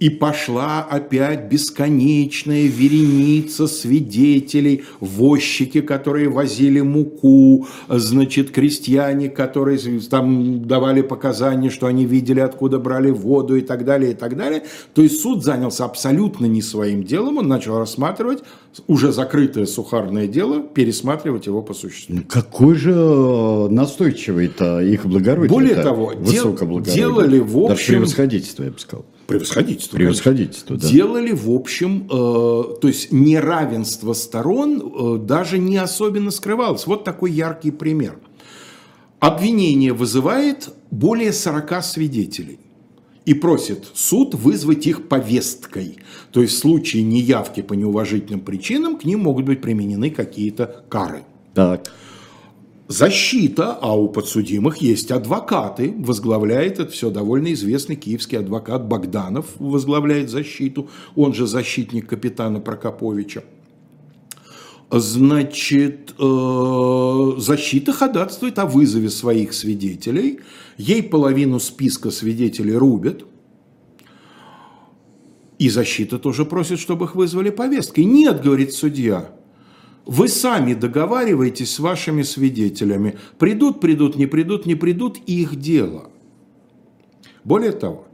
И 0.00 0.10
пошла 0.10 0.82
опять 0.82 1.48
бесконечная 1.48 2.66
вереница 2.66 3.66
свидетелей, 3.66 4.84
возчики, 5.00 5.80
которые 5.80 6.28
возили 6.28 6.80
муку, 6.80 7.66
значит, 7.88 8.50
крестьяне, 8.50 9.28
которые 9.28 9.78
там 10.10 10.66
давали 10.66 11.02
показания, 11.02 11.70
что 11.70 11.86
они 11.86 12.04
видели, 12.04 12.40
откуда 12.40 12.78
брали 12.78 13.10
воду 13.10 13.56
и 13.56 13.60
так 13.60 13.84
далее, 13.84 14.12
и 14.12 14.14
так 14.14 14.36
далее. 14.36 14.62
То 14.94 15.02
есть 15.02 15.20
суд 15.20 15.44
занялся 15.44 15.84
абсолютно 15.84 16.46
не 16.46 16.62
своим 16.62 17.02
делом, 17.02 17.38
он 17.38 17.48
начал 17.48 17.78
рассматривать 17.78 18.44
уже 18.86 19.12
закрытое 19.12 19.66
сухарное 19.66 20.28
дело, 20.28 20.62
пересматривать 20.62 21.46
его 21.46 21.62
по 21.62 21.74
существу. 21.74 22.16
Какой 22.28 22.76
же 22.76 22.92
э, 22.92 23.68
настойчивый-то 23.68 24.80
их 24.80 25.06
благородие 25.06 25.48
Более 25.48 25.74
того, 25.82 26.12
дел, 26.12 26.56
делали 26.80 27.38
в 27.40 27.58
общем... 27.58 27.68
Даже 27.68 27.86
превосходительство, 27.86 28.62
я 28.64 28.70
бы 28.70 28.78
сказал. 28.78 29.04
Превосходительство. 29.28 29.96
Превосходительство, 29.98 30.78
да. 30.78 30.88
Делали, 30.88 31.32
в 31.32 31.50
общем, 31.50 32.06
э, 32.06 32.08
то 32.08 32.88
есть 32.88 33.12
неравенство 33.12 34.14
сторон 34.14 34.80
э, 34.80 35.18
даже 35.18 35.58
не 35.58 35.76
особенно 35.76 36.30
скрывалось. 36.30 36.86
Вот 36.86 37.04
такой 37.04 37.32
яркий 37.32 37.70
пример. 37.70 38.18
Обвинение 39.20 39.92
вызывает 39.92 40.70
более 40.90 41.34
40 41.34 41.84
свидетелей 41.84 42.58
и 43.26 43.34
просит 43.34 43.84
суд 43.92 44.34
вызвать 44.34 44.86
их 44.86 45.08
повесткой. 45.08 45.98
То 46.32 46.40
есть 46.40 46.54
в 46.54 46.58
случае 46.60 47.02
неявки 47.02 47.60
по 47.60 47.74
неуважительным 47.74 48.40
причинам 48.40 48.96
к 48.96 49.04
ним 49.04 49.20
могут 49.20 49.44
быть 49.44 49.60
применены 49.60 50.08
какие-то 50.08 50.86
кары. 50.88 51.24
Так 51.52 51.92
защита, 52.88 53.78
а 53.80 53.94
у 53.94 54.08
подсудимых 54.08 54.78
есть 54.78 55.10
адвокаты, 55.10 55.94
возглавляет 55.98 56.80
это 56.80 56.90
все 56.90 57.10
довольно 57.10 57.52
известный 57.52 57.96
киевский 57.96 58.38
адвокат 58.38 58.86
Богданов, 58.88 59.46
возглавляет 59.58 60.30
защиту, 60.30 60.88
он 61.14 61.34
же 61.34 61.46
защитник 61.46 62.08
капитана 62.08 62.60
Прокоповича. 62.60 63.44
Значит, 64.90 66.14
э, 66.18 67.32
защита 67.36 67.92
ходатайствует 67.92 68.58
о 68.58 68.64
вызове 68.64 69.10
своих 69.10 69.52
свидетелей, 69.52 70.40
ей 70.78 71.02
половину 71.02 71.60
списка 71.60 72.10
свидетелей 72.10 72.74
рубят, 72.74 73.24
и 75.58 75.68
защита 75.68 76.18
тоже 76.18 76.46
просит, 76.46 76.78
чтобы 76.78 77.04
их 77.04 77.14
вызвали 77.14 77.50
повесткой. 77.50 78.04
Нет, 78.04 78.42
говорит 78.42 78.72
судья, 78.72 79.30
вы 80.08 80.28
сами 80.28 80.72
договариваетесь 80.72 81.74
с 81.74 81.78
вашими 81.78 82.22
свидетелями. 82.22 83.18
Придут, 83.38 83.78
придут, 83.78 84.16
не 84.16 84.26
придут, 84.26 84.64
не 84.64 84.74
придут, 84.74 85.18
их 85.26 85.56
дело. 85.56 86.10
Более 87.44 87.72
того, 87.72 88.06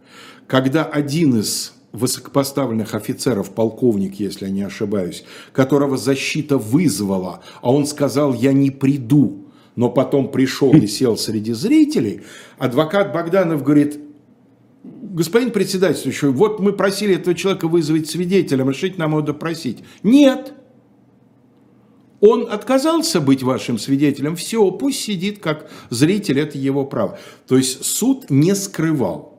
когда 0.48 0.84
один 0.84 1.38
из 1.38 1.72
высокопоставленных 1.92 2.96
офицеров, 2.96 3.54
полковник, 3.54 4.14
если 4.18 4.46
я 4.46 4.50
не 4.50 4.62
ошибаюсь, 4.62 5.24
которого 5.52 5.96
защита 5.96 6.58
вызвала, 6.58 7.44
а 7.62 7.72
он 7.72 7.86
сказал, 7.86 8.34
я 8.34 8.52
не 8.52 8.72
приду, 8.72 9.46
но 9.76 9.88
потом 9.88 10.32
пришел 10.32 10.72
и 10.72 10.88
сел 10.88 11.16
среди 11.16 11.52
зрителей, 11.52 12.22
адвокат 12.58 13.12
Богданов 13.12 13.62
говорит, 13.62 14.00
господин 14.82 15.52
председательствующий, 15.52 16.30
вот 16.30 16.58
мы 16.58 16.72
просили 16.72 17.14
этого 17.14 17.36
человека 17.36 17.68
вызвать 17.68 18.10
свидетелем, 18.10 18.68
решить 18.68 18.98
нам 18.98 19.12
его 19.12 19.20
допросить. 19.20 19.84
Нет, 20.02 20.54
он 22.20 22.50
отказался 22.50 23.20
быть 23.20 23.42
вашим 23.42 23.78
свидетелем, 23.78 24.36
все, 24.36 24.70
пусть 24.70 25.00
сидит 25.00 25.40
как 25.40 25.70
зритель, 25.90 26.40
это 26.40 26.56
его 26.58 26.84
право. 26.84 27.18
То 27.46 27.56
есть 27.56 27.84
суд 27.84 28.30
не 28.30 28.54
скрывал, 28.54 29.38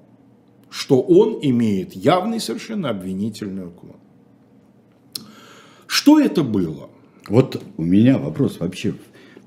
что 0.70 1.02
он 1.02 1.40
имеет 1.42 1.96
явный 1.96 2.40
совершенно 2.40 2.90
обвинительный 2.90 3.68
уклон. 3.68 3.96
Что 5.88 6.20
это 6.20 6.44
было? 6.44 6.90
Вот 7.28 7.62
у 7.78 7.82
меня 7.82 8.18
вопрос 8.18 8.60
вообще. 8.60 8.94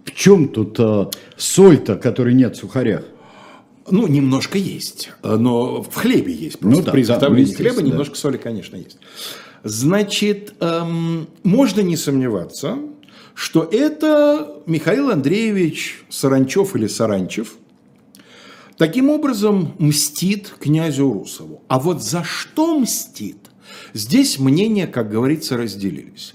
В 0.04 0.12
чем 0.14 0.48
тут 0.48 0.80
а, 0.80 1.10
соль-то, 1.36 1.96
которой 1.96 2.34
нет 2.34 2.56
в 2.56 2.60
сухарях? 2.60 3.04
Ну, 3.90 4.06
немножко 4.06 4.58
есть, 4.58 5.10
но 5.22 5.82
в 5.82 5.94
хлебе 5.94 6.32
есть. 6.32 6.58
Просто 6.58 6.78
ну, 6.78 6.84
да, 6.84 6.92
при 6.92 7.02
изготовлении 7.02 7.52
да, 7.52 7.56
хлеба 7.56 7.76
да. 7.76 7.82
немножко 7.82 8.16
соли, 8.16 8.36
конечно, 8.36 8.76
есть. 8.76 8.98
Значит, 9.64 10.54
эм, 10.60 11.28
можно 11.42 11.80
не 11.80 11.96
сомневаться, 11.96 12.78
что 13.38 13.62
это 13.62 14.62
Михаил 14.66 15.10
Андреевич 15.10 16.02
Саранчев 16.08 16.74
или 16.74 16.88
Саранчев 16.88 17.54
таким 18.76 19.10
образом 19.10 19.76
мстит 19.78 20.52
князю 20.58 21.12
Русову. 21.12 21.62
А 21.68 21.78
вот 21.78 22.02
за 22.02 22.24
что 22.24 22.76
мстит? 22.76 23.36
Здесь 23.94 24.40
мнения, 24.40 24.88
как 24.88 25.08
говорится, 25.08 25.56
разделились. 25.56 26.34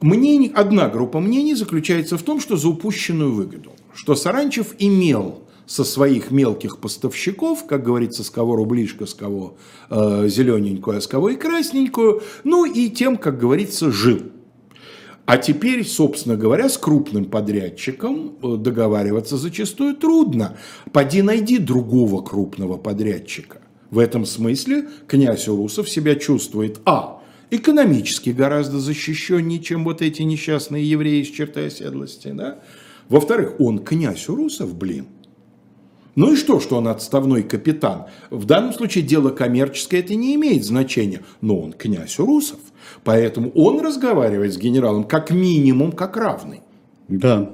Мнение, 0.00 0.50
одна 0.52 0.88
группа 0.88 1.20
мнений 1.20 1.54
заключается 1.54 2.18
в 2.18 2.24
том, 2.24 2.40
что 2.40 2.56
за 2.56 2.70
упущенную 2.70 3.32
выгоду, 3.32 3.70
что 3.94 4.16
Саранчев 4.16 4.74
имел 4.80 5.44
со 5.66 5.84
своих 5.84 6.32
мелких 6.32 6.78
поставщиков, 6.78 7.66
как 7.66 7.84
говорится, 7.84 8.24
с 8.24 8.30
кого 8.30 8.56
рублишка, 8.56 9.06
с 9.06 9.14
кого 9.14 9.58
э, 9.90 10.26
зелененькую, 10.26 10.98
а 10.98 11.00
с 11.00 11.06
кого 11.06 11.28
и 11.28 11.36
красненькую, 11.36 12.20
ну 12.42 12.64
и 12.64 12.90
тем, 12.90 13.16
как 13.16 13.38
говорится, 13.38 13.92
жил. 13.92 14.22
А 15.24 15.38
теперь, 15.38 15.86
собственно 15.86 16.36
говоря, 16.36 16.68
с 16.68 16.76
крупным 16.76 17.26
подрядчиком 17.26 18.36
э, 18.42 18.56
договариваться 18.56 19.36
зачастую 19.36 19.94
трудно. 19.94 20.56
Поди 20.92 21.22
найди 21.22 21.58
другого 21.58 22.22
крупного 22.22 22.76
подрядчика. 22.76 23.60
В 23.90 23.98
этом 23.98 24.26
смысле 24.26 24.88
князь 25.06 25.46
Урусов 25.48 25.88
себя 25.88 26.16
чувствует, 26.16 26.80
а, 26.84 27.22
экономически 27.50 28.30
гораздо 28.30 28.78
защищеннее, 28.78 29.60
чем 29.60 29.84
вот 29.84 30.02
эти 30.02 30.22
несчастные 30.22 30.88
евреи 30.88 31.22
с 31.22 31.28
чертой 31.28 31.66
оседлости, 31.66 32.28
да? 32.32 32.60
Во-вторых, 33.08 33.60
он 33.60 33.78
князь 33.78 34.28
Урусов, 34.28 34.74
блин. 34.74 35.06
Ну 36.14 36.32
и 36.32 36.36
что, 36.36 36.60
что 36.60 36.76
он 36.76 36.88
отставной 36.88 37.42
капитан? 37.42 38.06
В 38.30 38.44
данном 38.44 38.72
случае 38.72 39.04
дело 39.04 39.30
коммерческое 39.30 40.00
это 40.00 40.14
не 40.14 40.34
имеет 40.34 40.64
значения, 40.64 41.22
но 41.40 41.58
он 41.60 41.72
князь 41.72 42.18
Урусов. 42.18 42.58
Поэтому 43.04 43.50
он 43.50 43.80
разговаривает 43.80 44.52
с 44.52 44.58
генералом 44.58 45.04
как 45.04 45.30
минимум 45.30 45.92
как 45.92 46.16
равный. 46.16 46.60
Да. 47.08 47.50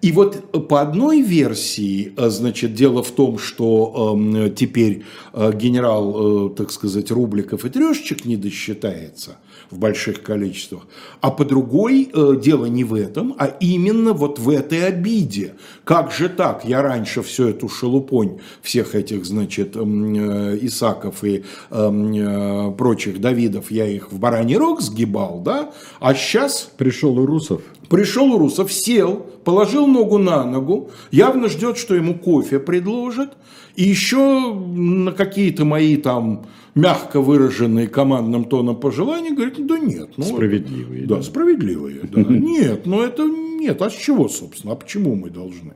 И 0.00 0.12
вот 0.12 0.68
по 0.68 0.80
одной 0.80 1.22
версии, 1.22 2.12
э, 2.16 2.30
значит, 2.30 2.74
дело 2.74 3.02
в 3.02 3.10
том, 3.10 3.38
что 3.38 4.16
э, 4.16 4.50
теперь 4.50 5.04
э, 5.32 5.52
генерал, 5.52 6.50
э, 6.50 6.54
так 6.54 6.70
сказать, 6.70 7.10
Рубликов 7.10 7.64
и 7.64 7.68
Трешечек 7.68 8.24
не 8.24 8.36
досчитается– 8.36 9.36
в 9.70 9.78
больших 9.78 10.22
количествах. 10.22 10.86
А 11.20 11.30
по 11.30 11.44
другой 11.44 12.10
э, 12.12 12.34
дело 12.42 12.66
не 12.66 12.84
в 12.84 12.94
этом, 12.94 13.34
а 13.38 13.46
именно 13.46 14.12
вот 14.12 14.38
в 14.38 14.48
этой 14.48 14.86
обиде. 14.86 15.54
Как 15.84 16.12
же 16.12 16.28
так? 16.28 16.64
Я 16.64 16.82
раньше 16.82 17.22
всю 17.22 17.48
эту 17.48 17.68
шелупонь 17.68 18.38
всех 18.62 18.94
этих, 18.94 19.24
значит, 19.24 19.76
э, 19.76 20.58
Исаков 20.62 21.24
и 21.24 21.44
эм, 21.70 22.12
э, 22.12 22.72
прочих 22.72 23.20
Давидов, 23.20 23.70
я 23.70 23.86
их 23.86 24.12
в 24.12 24.18
бараний 24.18 24.56
рог 24.56 24.80
сгибал, 24.80 25.40
да? 25.44 25.70
А 26.00 26.14
сейчас... 26.14 26.70
Пришел 26.76 27.18
Урусов. 27.18 27.62
Пришел 27.88 28.32
Урусов, 28.34 28.72
сел, 28.72 29.26
положил 29.44 29.86
ногу 29.86 30.18
на 30.18 30.44
ногу, 30.44 30.90
явно 31.10 31.48
ждет, 31.48 31.78
что 31.78 31.94
ему 31.94 32.14
кофе 32.14 32.58
предложат, 32.58 33.36
И 33.76 33.84
еще 33.84 34.52
на 34.52 35.12
какие-то 35.12 35.64
мои 35.64 35.96
там 35.96 36.46
мягко 36.78 37.20
выраженные 37.20 37.88
командным 37.88 38.44
тоном 38.44 38.78
пожелания 38.78 39.34
говорит, 39.34 39.66
да 39.66 39.78
нет. 39.78 40.10
Ну, 40.16 40.24
Справедливые. 40.24 41.06
Да, 41.06 41.22
справедливые. 41.22 42.02
Да. 42.04 42.22
Нет, 42.28 42.86
ну 42.86 43.02
это 43.02 43.24
нет. 43.24 43.82
А 43.82 43.90
с 43.90 43.94
чего, 43.94 44.28
собственно? 44.28 44.74
А 44.74 44.76
почему 44.76 45.14
мы 45.14 45.30
должны? 45.30 45.74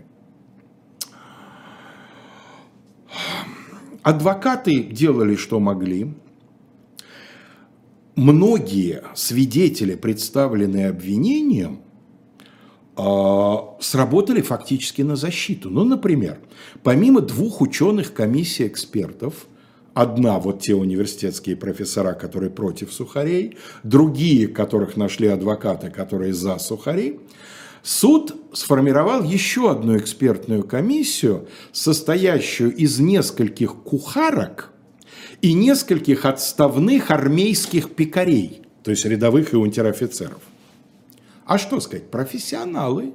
Адвокаты 4.03 4.82
делали, 4.82 5.34
что 5.36 5.61
могли. 5.61 6.14
Многие 8.14 9.03
свидетели, 9.14 9.94
представленные 9.94 10.88
обвинением, 10.88 11.80
а, 12.96 13.76
сработали 13.80 14.42
фактически 14.42 15.03
на 15.03 15.16
защиту. 15.16 15.70
Ну, 15.70 15.84
например, 15.84 16.38
помимо 16.82 17.20
двух 17.20 17.61
ученых 17.61 18.12
комиссий 18.12 18.66
экспертов, 18.66 19.46
одна 19.95 20.38
вот 20.38 20.61
те 20.61 20.74
университетские 20.74 21.57
профессора, 21.57 22.14
которые 22.14 22.51
против 22.51 22.93
сухарей, 22.93 23.57
другие, 23.82 24.49
которых 24.49 24.97
нашли 24.97 25.28
адвокаты, 25.28 25.90
которые 25.90 26.32
за 26.32 26.59
сухарей, 26.59 27.20
суд 27.82 28.34
сформировал 28.53 29.22
еще 29.22 29.70
одну 29.70 29.97
экспертную 29.97 30.64
комиссию, 30.64 31.49
состоящую 31.72 32.74
из 32.74 32.99
нескольких 32.99 33.74
кухарок 33.82 34.70
и 35.40 35.53
нескольких 35.53 36.24
отставных 36.24 37.11
армейских 37.11 37.95
пикарей, 37.95 38.62
то 38.84 38.90
есть 38.90 39.05
рядовых 39.05 39.53
и 39.53 39.57
унтер-офицеров. 39.57 40.40
А 41.45 41.59
что 41.59 41.80
сказать, 41.80 42.11
профессионалы. 42.11 43.14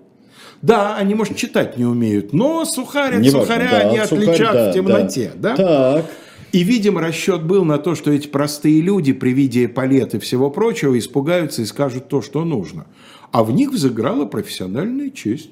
Да, 0.61 0.97
они, 0.97 1.15
может, 1.15 1.37
читать 1.37 1.77
не 1.77 1.85
умеют, 1.85 2.33
но 2.33 2.65
сухарь 2.65 3.15
от 3.15 3.21
Не 3.21 3.29
важно, 3.29 3.45
сухаря 3.45 3.69
да, 3.69 3.83
не 3.91 3.97
от 3.99 4.09
сухарь, 4.09 4.29
отличат 4.29 4.53
да, 4.53 4.71
в 4.71 4.73
темноте. 4.73 5.31
да. 5.35 5.55
Да? 5.55 5.93
Так. 6.01 6.05
И, 6.51 6.63
видимо, 6.63 7.01
расчет 7.01 7.43
был 7.43 7.65
на 7.65 7.77
то, 7.77 7.93
что 7.95 8.11
эти 8.11 8.27
простые 8.27 8.81
люди 8.81 9.13
при 9.13 9.31
виде 9.31 9.67
палет 9.67 10.15
и 10.15 10.19
всего 10.19 10.49
прочего 10.49 10.97
испугаются 10.97 11.61
и 11.61 11.65
скажут 11.65 12.07
то, 12.07 12.21
что 12.21 12.45
нужно. 12.45 12.87
А 13.31 13.43
в 13.43 13.51
них 13.51 13.71
взыграла 13.71 14.25
профессиональная 14.25 15.09
честь. 15.09 15.49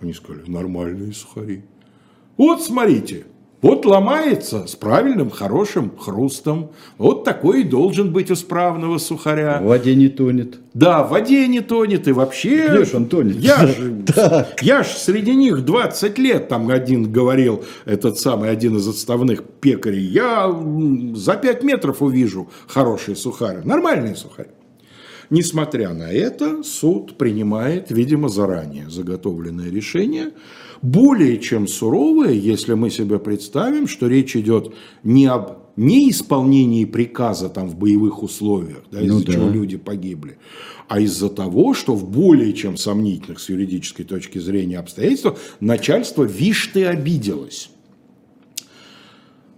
Они 0.00 0.12
сказали, 0.12 0.50
нормальные 0.50 1.12
сухари. 1.12 1.62
Вот 2.36 2.62
смотрите, 2.62 3.26
вот 3.64 3.86
ломается 3.86 4.66
с 4.66 4.76
правильным, 4.76 5.30
хорошим 5.30 5.90
хрустом. 5.96 6.72
Вот 6.98 7.24
такой 7.24 7.62
и 7.62 7.64
должен 7.64 8.12
быть 8.12 8.30
у 8.30 8.36
справного 8.36 8.98
сухаря. 8.98 9.58
В 9.62 9.64
воде 9.64 9.94
не 9.94 10.08
тонет. 10.08 10.58
Да, 10.74 11.02
в 11.02 11.08
воде 11.08 11.48
не 11.48 11.62
тонет 11.62 12.06
и 12.06 12.12
вообще... 12.12 12.68
Где 12.68 12.84
ж 12.84 12.92
он 12.92 13.06
тонет? 13.06 13.36
Я 13.36 13.66
же, 13.66 14.04
я 14.60 14.82
ж 14.82 14.88
среди 14.88 15.34
них 15.34 15.64
20 15.64 16.18
лет, 16.18 16.48
там 16.48 16.68
один 16.68 17.10
говорил, 17.10 17.64
этот 17.86 18.18
самый, 18.18 18.50
один 18.50 18.76
из 18.76 18.86
отставных 18.86 19.42
пекарей, 19.42 20.08
я 20.08 20.54
за 21.14 21.32
5 21.32 21.62
метров 21.62 22.02
увижу 22.02 22.50
хороший 22.66 23.16
сухарь, 23.16 23.64
нормальный 23.64 24.14
сухарь. 24.14 24.48
Несмотря 25.30 25.94
на 25.94 26.12
это, 26.12 26.62
суд 26.62 27.16
принимает, 27.16 27.90
видимо, 27.90 28.28
заранее 28.28 28.90
заготовленное 28.90 29.70
решение, 29.70 30.32
более 30.84 31.38
чем 31.38 31.66
суровое, 31.66 32.32
если 32.32 32.74
мы 32.74 32.90
себе 32.90 33.18
представим, 33.18 33.88
что 33.88 34.06
речь 34.06 34.36
идет 34.36 34.74
не 35.02 35.24
об 35.26 35.64
неисполнении 35.76 36.84
приказа 36.84 37.48
там 37.48 37.68
в 37.68 37.76
боевых 37.76 38.22
условиях, 38.22 38.84
да, 38.92 39.00
из-за 39.00 39.18
Ну 39.18 39.24
да. 39.24 39.32
чего 39.32 39.48
люди 39.48 39.78
погибли, 39.78 40.36
а 40.86 41.00
из-за 41.00 41.30
того, 41.30 41.72
что 41.72 41.94
в 41.94 42.08
более 42.08 42.52
чем 42.52 42.76
сомнительных 42.76 43.40
с 43.40 43.48
юридической 43.48 44.04
точки 44.04 44.38
зрения 44.38 44.78
обстоятельствах 44.78 45.38
начальство 45.58 46.22
вишты 46.22 46.84
обиделось. 46.84 47.70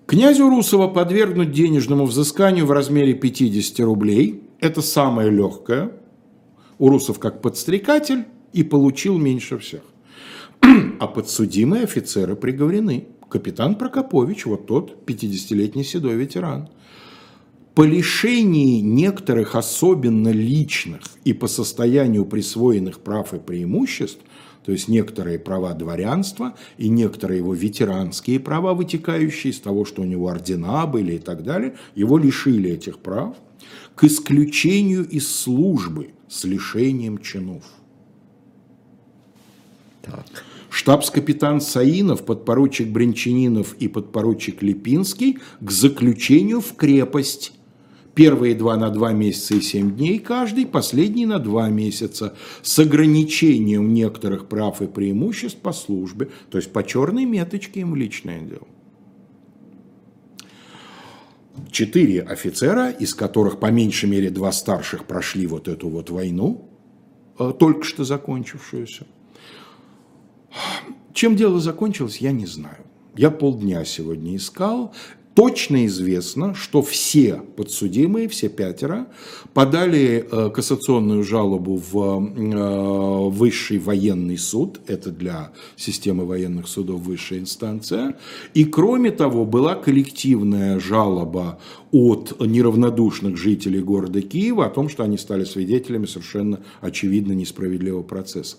Князю 0.06 0.48
Русова 0.48 0.86
подвергнуть 0.86 1.50
денежному 1.50 2.06
взысканию 2.06 2.66
в 2.66 2.70
размере 2.70 3.14
50 3.14 3.80
рублей. 3.80 4.44
Это 4.60 4.80
самое 4.80 5.30
легкое. 5.30 5.90
Урусов 6.78 7.18
как 7.18 7.42
подстрекатель 7.42 8.26
и 8.52 8.62
получил 8.62 9.18
меньше 9.18 9.58
всех. 9.58 9.82
А 10.60 11.06
подсудимые 11.06 11.84
офицеры 11.84 12.36
приговорены. 12.36 13.06
Капитан 13.28 13.74
Прокопович, 13.74 14.46
вот 14.46 14.66
тот 14.66 14.96
50-летний 15.06 15.84
седой 15.84 16.14
ветеран. 16.14 16.68
По 17.74 17.82
лишении 17.82 18.80
некоторых 18.80 19.54
особенно 19.54 20.30
личных 20.30 21.02
и 21.24 21.34
по 21.34 21.46
состоянию 21.46 22.24
присвоенных 22.24 23.00
прав 23.00 23.34
и 23.34 23.38
преимуществ, 23.38 24.20
то 24.64 24.72
есть 24.72 24.88
некоторые 24.88 25.38
права 25.38 25.74
дворянства 25.74 26.54
и 26.78 26.88
некоторые 26.88 27.38
его 27.38 27.52
ветеранские 27.52 28.40
права, 28.40 28.72
вытекающие 28.72 29.52
из 29.52 29.60
того, 29.60 29.84
что 29.84 30.02
у 30.02 30.04
него 30.06 30.28
ордена 30.28 30.86
были 30.86 31.16
и 31.16 31.18
так 31.18 31.42
далее, 31.42 31.76
его 31.94 32.16
лишили 32.16 32.70
этих 32.70 32.98
прав 32.98 33.36
к 33.94 34.04
исключению 34.04 35.06
из 35.06 35.28
службы 35.28 36.10
с 36.28 36.44
лишением 36.44 37.18
чинов. 37.18 37.62
Штабс-капитан 40.70 41.60
Саинов, 41.60 42.24
подпоручик 42.24 42.88
Бринчанинов 42.88 43.74
и 43.78 43.88
подпоручик 43.88 44.62
Липинский 44.62 45.38
к 45.60 45.70
заключению 45.70 46.60
в 46.60 46.74
крепость. 46.74 47.52
Первые 48.14 48.54
два 48.54 48.76
на 48.76 48.90
два 48.90 49.12
месяца 49.12 49.54
и 49.54 49.60
семь 49.60 49.94
дней 49.94 50.18
каждый, 50.18 50.64
последний 50.64 51.26
на 51.26 51.38
два 51.38 51.68
месяца, 51.68 52.34
с 52.62 52.78
ограничением 52.78 53.92
некоторых 53.92 54.48
прав 54.48 54.80
и 54.80 54.86
преимуществ 54.86 55.60
по 55.60 55.72
службе, 55.72 56.30
то 56.50 56.56
есть 56.56 56.72
по 56.72 56.82
черной 56.82 57.26
меточке 57.26 57.80
им 57.80 57.94
личное 57.94 58.40
дело. 58.40 58.66
Четыре 61.70 62.22
офицера, 62.22 62.90
из 62.90 63.14
которых 63.14 63.60
по 63.60 63.70
меньшей 63.70 64.08
мере 64.08 64.30
два 64.30 64.52
старших 64.52 65.04
прошли 65.04 65.46
вот 65.46 65.68
эту 65.68 65.88
вот 65.88 66.10
войну, 66.10 66.70
э, 67.38 67.52
только 67.58 67.84
что 67.84 68.04
закончившуюся. 68.04 69.06
Чем 71.12 71.36
дело 71.36 71.60
закончилось, 71.60 72.18
я 72.18 72.32
не 72.32 72.46
знаю. 72.46 72.84
Я 73.16 73.30
полдня 73.30 73.84
сегодня 73.84 74.36
искал. 74.36 74.92
Точно 75.36 75.84
известно, 75.84 76.54
что 76.54 76.80
все 76.80 77.42
подсудимые, 77.56 78.26
все 78.26 78.48
пятеро, 78.48 79.06
подали 79.52 80.26
э, 80.30 80.48
кассационную 80.48 81.24
жалобу 81.24 81.76
в 81.76 81.98
э, 81.98 83.28
высший 83.28 83.78
военный 83.78 84.38
суд, 84.38 84.80
это 84.86 85.10
для 85.10 85.52
системы 85.76 86.24
военных 86.24 86.68
судов 86.68 87.02
высшая 87.02 87.40
инстанция, 87.40 88.16
и 88.54 88.64
кроме 88.64 89.10
того 89.10 89.44
была 89.44 89.74
коллективная 89.74 90.80
жалоба 90.80 91.58
от 91.96 92.36
неравнодушных 92.40 93.36
жителей 93.38 93.80
города 93.80 94.20
Киева 94.20 94.66
о 94.66 94.70
том, 94.70 94.88
что 94.88 95.02
они 95.02 95.16
стали 95.16 95.44
свидетелями 95.44 96.04
совершенно 96.04 96.60
очевидно 96.80 97.32
несправедливого 97.32 98.02
процесса. 98.02 98.58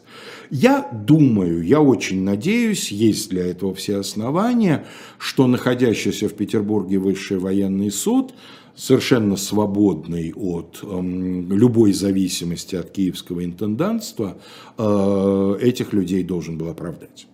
Я 0.49 0.89
думаю, 0.91 1.63
я 1.63 1.81
очень 1.81 2.23
надеюсь, 2.23 2.91
есть 2.91 3.29
для 3.29 3.45
этого 3.45 3.75
все 3.75 3.97
основания, 3.97 4.85
что 5.19 5.45
находящийся 5.45 6.29
в 6.29 6.33
Петербурге 6.33 6.97
высший 6.97 7.37
военный 7.37 7.91
суд 7.91 8.33
совершенно 8.75 9.37
свободный 9.37 10.33
от 10.35 10.79
эм, 10.83 11.51
любой 11.51 11.93
зависимости 11.93 12.75
от 12.75 12.91
киевского 12.91 13.43
интендантства, 13.43 14.37
э, 14.77 15.57
этих 15.61 15.93
людей 15.93 16.23
должен 16.23 16.57
был 16.57 16.69
оправдать. 16.69 17.27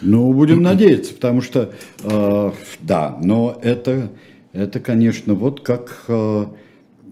Ну, 0.00 0.32
будем 0.32 0.62
надеяться, 0.62 1.14
потому 1.14 1.40
что, 1.40 1.72
э, 2.02 2.52
да, 2.80 3.18
но 3.22 3.58
это, 3.62 4.12
это, 4.58 4.80
конечно, 4.80 5.34
вот 5.34 5.60
как... 5.60 6.04
э, 6.08 6.46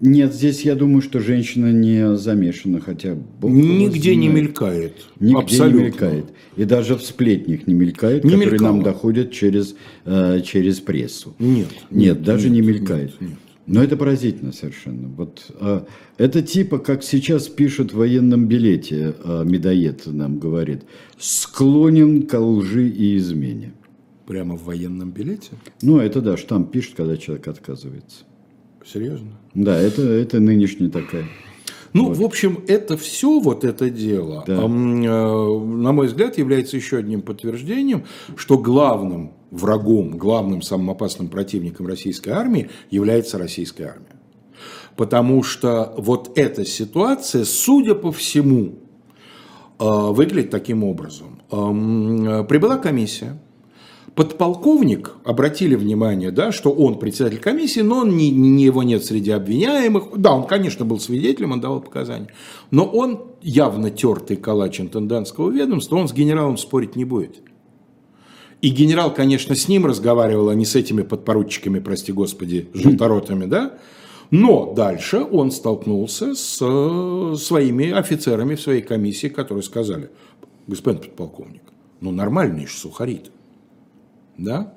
нет, 0.01 0.33
здесь 0.33 0.61
я 0.61 0.75
думаю, 0.75 1.01
что 1.01 1.19
женщина 1.19 1.71
не 1.71 2.15
замешана, 2.17 2.79
хотя... 2.79 3.15
Бог 3.15 3.51
Нигде 3.51 4.15
не 4.15 4.27
мелькает. 4.27 4.93
Нигде 5.19 5.37
Абсолютно. 5.37 5.77
не 5.77 5.83
мелькает. 5.85 6.25
И 6.55 6.65
даже 6.65 6.95
в 6.95 7.01
сплетнях 7.01 7.65
не 7.65 7.73
мелькает, 7.73 8.23
Не 8.23 8.31
которые 8.31 8.51
мелькало. 8.51 8.67
нам 8.73 8.83
доходят 8.83 9.31
через, 9.31 9.75
э, 10.05 10.41
через 10.45 10.79
прессу. 10.81 11.35
Нет. 11.39 11.69
Нет, 11.89 12.21
даже 12.21 12.49
не 12.49 12.61
мелькает. 12.61 13.19
нет, 13.19 13.29
нет. 13.31 13.39
Но 13.65 13.83
это 13.83 13.97
поразительно 13.97 14.53
совершенно. 14.53 15.09
Вот, 15.09 15.45
э, 15.59 15.81
это 16.17 16.41
типа, 16.41 16.77
как 16.79 17.03
сейчас 17.03 17.47
пишут 17.47 17.91
в 17.91 17.97
военном 17.97 18.47
билете, 18.47 19.15
э, 19.21 19.43
медоед 19.45 20.03
нам 20.05 20.39
говорит, 20.39 20.83
склонен 21.17 22.23
к 22.27 22.39
лжи 22.39 22.87
и 22.87 23.17
измене. 23.17 23.73
Прямо 24.27 24.57
в 24.57 24.65
военном 24.65 25.11
билете? 25.11 25.51
Ну, 25.81 25.99
это 25.99 26.21
да, 26.21 26.35
штамп 26.35 26.69
пишет, 26.69 26.95
когда 26.95 27.15
человек 27.15 27.47
отказывается. 27.47 28.25
Серьезно? 28.85 29.39
Да, 29.53 29.79
это, 29.79 30.01
это 30.01 30.41
нынешняя 30.41 30.89
такая. 30.91 31.25
Ну, 31.93 32.11
в 32.13 32.21
общем, 32.21 32.59
это 32.67 32.97
все, 32.97 33.39
вот 33.39 33.63
это 33.63 33.89
дело, 33.89 34.43
Да. 34.45 34.55
э, 34.55 34.67
на 34.67 35.91
мой 35.93 36.07
взгляд, 36.07 36.37
является 36.37 36.75
еще 36.75 36.97
одним 36.97 37.21
подтверждением, 37.21 38.03
что 38.35 38.57
главным 38.57 39.31
врагом, 39.49 40.17
главным 40.17 40.61
самым 40.61 40.89
опасным 40.91 41.29
противником 41.29 41.87
российской 41.87 42.29
армии 42.29 42.69
является 42.91 43.37
российская 43.37 43.85
армия. 43.85 44.19
Потому 44.97 45.41
что 45.41 45.93
вот 45.97 46.37
эта 46.37 46.65
ситуация, 46.65 47.45
судя 47.45 47.95
по 47.95 48.11
всему, 48.11 48.75
э, 49.79 49.85
выглядит 49.85 50.49
таким 50.51 50.83
образом. 50.83 51.41
Э, 51.49 52.43
Прибыла 52.43 52.77
комиссия, 52.77 53.39
Подполковник, 54.17 55.13
обратили 55.25 55.75
внимание, 55.75 56.31
да, 56.31 56.51
что 56.51 56.71
он 56.71 56.97
председатель 56.97 57.37
комиссии, 57.37 57.81
но 57.81 57.99
он 57.99 58.17
не, 58.17 58.31
не 58.31 58.63
его 58.63 58.81
нет 58.81 59.05
среди 59.05 59.29
обвиняемых. 59.29 60.05
Да, 60.17 60.33
он, 60.33 60.47
конечно, 60.47 60.85
был 60.85 60.99
свидетелем, 60.99 61.51
он 61.51 61.61
давал 61.61 61.81
показания. 61.81 62.29
Но 62.71 62.85
он 62.85 63.27
явно 63.43 63.91
тертый 63.91 64.35
калач 64.35 64.81
интендантского 64.81 65.51
ведомства, 65.51 65.97
он 65.97 66.07
с 66.07 66.13
генералом 66.13 66.57
спорить 66.57 66.95
не 66.95 67.05
будет. 67.05 67.43
И 68.63 68.69
генерал, 68.69 69.13
конечно, 69.13 69.53
с 69.53 69.67
ним 69.67 69.85
разговаривал, 69.85 70.49
а 70.49 70.55
не 70.55 70.65
с 70.65 70.75
этими 70.75 71.03
подпоручиками, 71.03 71.77
прости 71.77 72.11
господи, 72.11 72.69
желторотами, 72.73 73.45
да? 73.45 73.77
Но 74.31 74.73
дальше 74.73 75.19
он 75.19 75.51
столкнулся 75.51 76.33
с 76.33 76.57
э, 76.59 77.35
своими 77.37 77.91
офицерами 77.91 78.55
в 78.55 78.61
своей 78.61 78.81
комиссии, 78.81 79.27
которые 79.27 79.61
сказали, 79.61 80.09
господин 80.65 81.01
подполковник, 81.03 81.61
ну 82.01 82.09
нормальный 82.09 82.65
же 82.65 82.73
сухарит. 82.73 83.29
Да? 84.37 84.73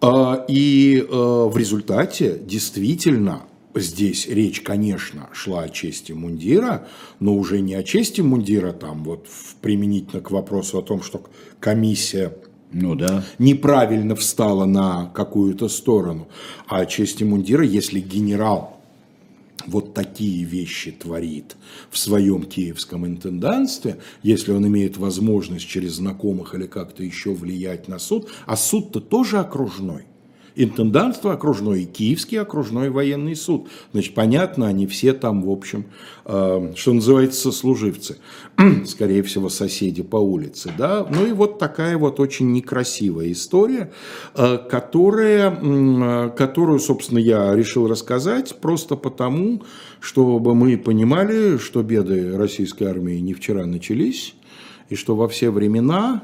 А, 0.00 0.44
и 0.48 0.98
э, 0.98 1.04
в 1.08 1.56
результате 1.56 2.38
действительно 2.38 3.42
здесь 3.74 4.28
речь, 4.28 4.60
конечно, 4.60 5.28
шла 5.32 5.62
о 5.62 5.68
чести 5.68 6.12
мундира, 6.12 6.86
но 7.20 7.34
уже 7.34 7.60
не 7.60 7.74
о 7.74 7.82
чести 7.82 8.20
мундира, 8.20 8.72
там 8.72 9.02
вот 9.04 9.26
применительно 9.60 10.20
к 10.22 10.30
вопросу 10.30 10.78
о 10.78 10.82
том, 10.82 11.02
что 11.02 11.22
комиссия 11.58 12.36
Ну 12.70 12.94
да. 12.94 13.24
неправильно 13.38 14.14
встала 14.14 14.66
на 14.66 15.06
какую-то 15.14 15.68
сторону, 15.68 16.28
а 16.68 16.80
о 16.80 16.86
чести 16.86 17.24
мундира, 17.24 17.64
если 17.64 18.00
генерал 18.00 18.73
вот 19.66 19.94
такие 19.94 20.44
вещи 20.44 20.92
творит 20.92 21.56
в 21.90 21.98
своем 21.98 22.44
киевском 22.44 23.06
интендантстве, 23.06 23.98
если 24.22 24.52
он 24.52 24.66
имеет 24.66 24.96
возможность 24.96 25.66
через 25.66 25.94
знакомых 25.94 26.54
или 26.54 26.66
как-то 26.66 27.02
еще 27.02 27.32
влиять 27.32 27.88
на 27.88 27.98
суд, 27.98 28.30
а 28.46 28.56
суд-то 28.56 29.00
тоже 29.00 29.38
окружной. 29.38 30.06
Интендантство 30.56 31.32
окружное 31.32 31.78
и 31.78 31.84
Киевский 31.84 32.40
окружной 32.40 32.88
военный 32.88 33.34
суд. 33.34 33.68
Значит, 33.92 34.14
понятно, 34.14 34.68
они 34.68 34.86
все 34.86 35.12
там, 35.12 35.42
в 35.42 35.50
общем, 35.50 35.86
э, 36.24 36.72
что 36.76 36.92
называется, 36.92 37.40
сослуживцы. 37.40 38.18
Скорее 38.86 39.24
всего, 39.24 39.48
соседи 39.48 40.02
по 40.02 40.16
улице. 40.16 40.72
Да? 40.78 41.06
Ну 41.10 41.26
и 41.26 41.32
вот 41.32 41.58
такая 41.58 41.98
вот 41.98 42.20
очень 42.20 42.52
некрасивая 42.52 43.32
история, 43.32 43.92
э, 44.36 44.58
которая, 44.70 45.50
э, 45.50 46.30
которую, 46.36 46.78
собственно, 46.78 47.18
я 47.18 47.52
решил 47.56 47.88
рассказать 47.88 48.56
просто 48.60 48.94
потому, 48.94 49.62
чтобы 49.98 50.54
мы 50.54 50.78
понимали, 50.78 51.58
что 51.58 51.82
беды 51.82 52.36
российской 52.36 52.84
армии 52.84 53.18
не 53.18 53.34
вчера 53.34 53.66
начались, 53.66 54.36
и 54.88 54.94
что 54.94 55.16
во 55.16 55.26
все 55.26 55.50
времена 55.50 56.22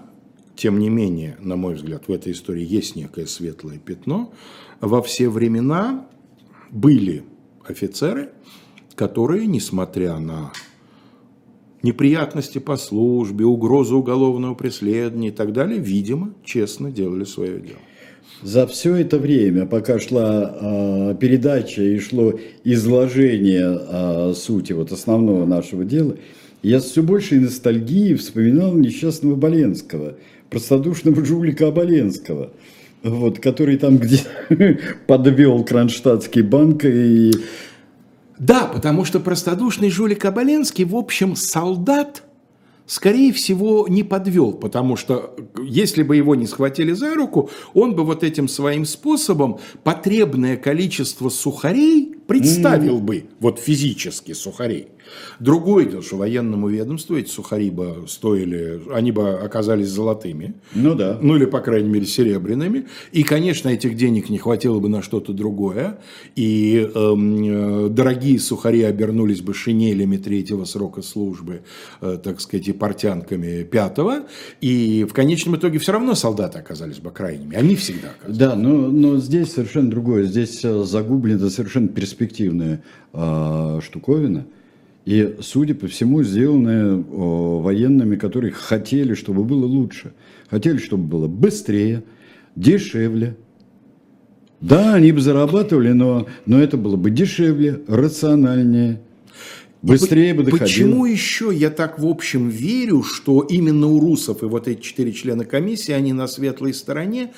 тем 0.56 0.78
не 0.78 0.88
менее, 0.88 1.36
на 1.40 1.56
мой 1.56 1.74
взгляд, 1.74 2.04
в 2.08 2.12
этой 2.12 2.32
истории 2.32 2.66
есть 2.66 2.96
некое 2.96 3.26
светлое 3.26 3.78
пятно. 3.78 4.32
Во 4.80 5.02
все 5.02 5.28
времена 5.28 6.06
были 6.70 7.24
офицеры, 7.64 8.30
которые, 8.94 9.46
несмотря 9.46 10.18
на 10.18 10.52
неприятности 11.82 12.58
по 12.58 12.76
службе, 12.76 13.44
угрозу 13.46 13.98
уголовного 13.98 14.54
преследования 14.54 15.28
и 15.28 15.32
так 15.32 15.52
далее, 15.52 15.78
видимо, 15.78 16.34
честно 16.44 16.90
делали 16.90 17.24
свое 17.24 17.60
дело. 17.60 17.78
За 18.42 18.66
все 18.66 18.96
это 18.96 19.18
время, 19.18 19.66
пока 19.66 19.98
шла 19.98 20.56
э, 20.60 21.14
передача 21.20 21.82
и 21.82 21.98
шло 21.98 22.34
изложение 22.64 23.78
э, 23.80 24.34
сути 24.34 24.72
вот 24.72 24.92
основного 24.92 25.44
нашего 25.44 25.84
дела, 25.84 26.16
я 26.62 26.80
с 26.80 26.84
все 26.84 27.02
большей 27.02 27.40
ностальгией 27.40 28.14
вспоминал 28.14 28.74
несчастного 28.74 29.34
Боленского, 29.34 30.16
простодушного 30.50 31.24
жулика 31.24 31.68
Оболенского, 31.68 32.50
вот, 33.02 33.38
который 33.38 33.78
там 33.78 33.98
где 33.98 34.20
подвел 35.06 35.64
Кронштадтский 35.64 36.42
банк 36.42 36.84
и... 36.84 37.32
Да, 38.38 38.64
потому 38.64 39.04
что 39.04 39.20
простодушный 39.20 39.90
жулик 39.90 40.24
Оболенский, 40.24 40.84
в 40.84 40.96
общем, 40.96 41.36
солдат, 41.36 42.24
скорее 42.86 43.32
всего, 43.32 43.86
не 43.86 44.02
подвел, 44.02 44.52
потому 44.52 44.96
что 44.96 45.36
если 45.62 46.02
бы 46.02 46.16
его 46.16 46.34
не 46.34 46.46
схватили 46.46 46.92
за 46.92 47.14
руку, 47.14 47.50
он 47.74 47.94
бы 47.94 48.04
вот 48.04 48.24
этим 48.24 48.48
своим 48.48 48.86
способом 48.86 49.60
потребное 49.84 50.56
количество 50.56 51.28
сухарей 51.28 52.14
представил 52.26 52.98
mm. 52.98 53.02
бы, 53.02 53.24
вот 53.40 53.60
физически 53.60 54.32
сухарей. 54.32 54.88
Другое 55.38 55.86
дело, 55.86 56.02
что 56.02 56.16
военному 56.16 56.68
ведомству 56.68 57.16
эти 57.16 57.28
сухари 57.30 57.70
бы 57.70 58.04
стоили, 58.06 58.82
они 58.92 59.12
бы 59.12 59.30
оказались 59.30 59.88
золотыми. 59.88 60.54
Ну 60.74 60.94
да. 60.94 61.18
Ну 61.20 61.36
или, 61.36 61.46
по 61.46 61.60
крайней 61.60 61.88
мере, 61.88 62.06
серебряными. 62.06 62.86
И, 63.12 63.22
конечно, 63.22 63.68
этих 63.68 63.96
денег 63.96 64.28
не 64.28 64.38
хватило 64.38 64.78
бы 64.80 64.88
на 64.88 65.02
что-то 65.02 65.32
другое. 65.32 65.98
И 66.36 66.90
эм, 66.94 67.86
э, 67.86 67.88
дорогие 67.88 68.38
сухари 68.38 68.82
обернулись 68.82 69.40
бы 69.40 69.54
шинелями 69.54 70.16
третьего 70.16 70.64
срока 70.64 71.02
службы, 71.02 71.62
э, 72.00 72.18
так 72.22 72.40
сказать, 72.40 72.68
и 72.68 72.72
портянками 72.72 73.62
пятого. 73.62 74.26
И 74.60 75.06
в 75.08 75.14
конечном 75.14 75.56
итоге 75.56 75.78
все 75.78 75.92
равно 75.92 76.14
солдаты 76.14 76.58
оказались 76.58 76.98
бы 76.98 77.10
крайними. 77.10 77.56
Они 77.56 77.76
всегда 77.76 78.10
оказались. 78.10 78.38
Да, 78.38 78.54
но, 78.56 78.88
но 78.88 79.16
здесь 79.18 79.52
совершенно 79.52 79.90
другое. 79.90 80.24
Здесь 80.24 80.60
э, 80.64 80.84
загублена 80.84 81.48
совершенно 81.48 81.88
перспективная 81.88 82.82
э, 83.12 83.80
штуковина– 83.82 84.46
и, 85.04 85.36
судя 85.40 85.74
по 85.74 85.86
всему, 85.86 86.22
сделанное 86.22 86.94
военными, 86.96 88.16
которые 88.16 88.52
хотели, 88.52 89.14
чтобы 89.14 89.44
было 89.44 89.64
лучше. 89.64 90.12
Хотели, 90.50 90.78
чтобы 90.78 91.04
было 91.04 91.26
быстрее, 91.26 92.04
дешевле. 92.56 93.36
Да, 94.60 94.94
они 94.94 95.12
бы 95.12 95.20
зарабатывали, 95.20 95.92
но, 95.92 96.26
но 96.44 96.60
это 96.60 96.76
было 96.76 96.96
бы 96.96 97.10
дешевле, 97.10 97.80
рациональнее, 97.88 99.00
быстрее 99.80 100.34
бы 100.34 100.42
доходило. 100.42 100.66
Почему 100.66 101.06
еще 101.06 101.50
я 101.50 101.70
так 101.70 101.98
в 101.98 102.06
общем 102.06 102.50
верю, 102.50 103.02
что 103.02 103.40
именно 103.40 103.86
у 103.86 103.98
русов 104.00 104.42
и 104.42 104.46
вот 104.46 104.68
эти 104.68 104.82
четыре 104.82 105.12
члена 105.12 105.46
комиссии, 105.46 105.92
они 105.92 106.12
на 106.12 106.26
светлой 106.26 106.74
стороне, 106.74 107.32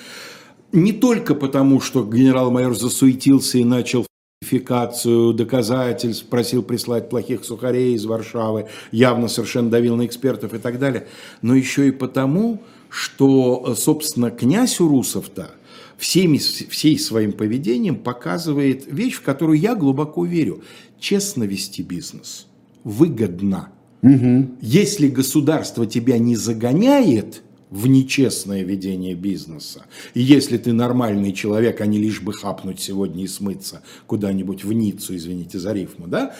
не 0.73 0.93
только 0.93 1.37
потому, 1.37 1.81
что 1.81 2.05
генерал-майор 2.05 2.77
засуетился 2.77 3.59
и 3.59 3.65
начал 3.65 4.05
фальсификацию 4.43 5.33
доказательств, 5.33 6.27
просил 6.27 6.63
прислать 6.63 7.09
плохих 7.09 7.45
сухарей 7.45 7.95
из 7.95 8.05
Варшавы, 8.05 8.67
явно 8.91 9.29
совершенно 9.29 9.71
давил 9.71 9.97
на 9.97 10.07
экспертов 10.07 10.55
и 10.55 10.59
так 10.59 10.79
далее, 10.79 11.07
но 11.43 11.55
еще 11.55 11.89
и 11.89 11.93
потому, 11.93 12.63
что, 12.89 13.75
собственно, 13.77 14.31
князь 14.31 14.81
Урусов-то 14.81 15.53
всеми, 15.97 16.39
всей 16.39 16.99
своим 16.99 17.33
поведением 17.33 17.97
показывает 17.97 18.85
вещь, 18.87 19.15
в 19.15 19.23
которую 19.23 19.59
я 19.59 19.75
глубоко 19.75 20.25
верю. 20.25 20.63
Честно 20.99 21.45
вести 21.45 21.83
бизнес 21.83 22.47
выгодно. 22.85 23.71
Угу. 24.03 24.57
Если 24.61 25.09
государство 25.09 25.87
тебя 25.87 26.19
не 26.19 26.37
загоняет– 26.37 27.43
в 27.73 27.87
нечестное 27.87 28.63
ведение 28.63 29.15
бизнеса. 29.15 29.87
И 30.13 30.21
если 30.21 30.59
ты 30.59 30.75
нормальный 30.75 31.33
человек, 31.33 31.81
а 31.81 31.87
не 31.87 31.99
лишь 31.99 32.21
бы 32.21 32.35
хапнуть 32.35 32.81
сегодня 32.81 33.25
и 33.25 33.27
смыться 33.27 33.83
куда-нибудь 34.07 34.63
в 34.63 34.73
Ниццу, 34.75 35.17
извините 35.17 35.59
за 35.59 35.73
рифму, 35.73 36.07
да, 36.07 36.35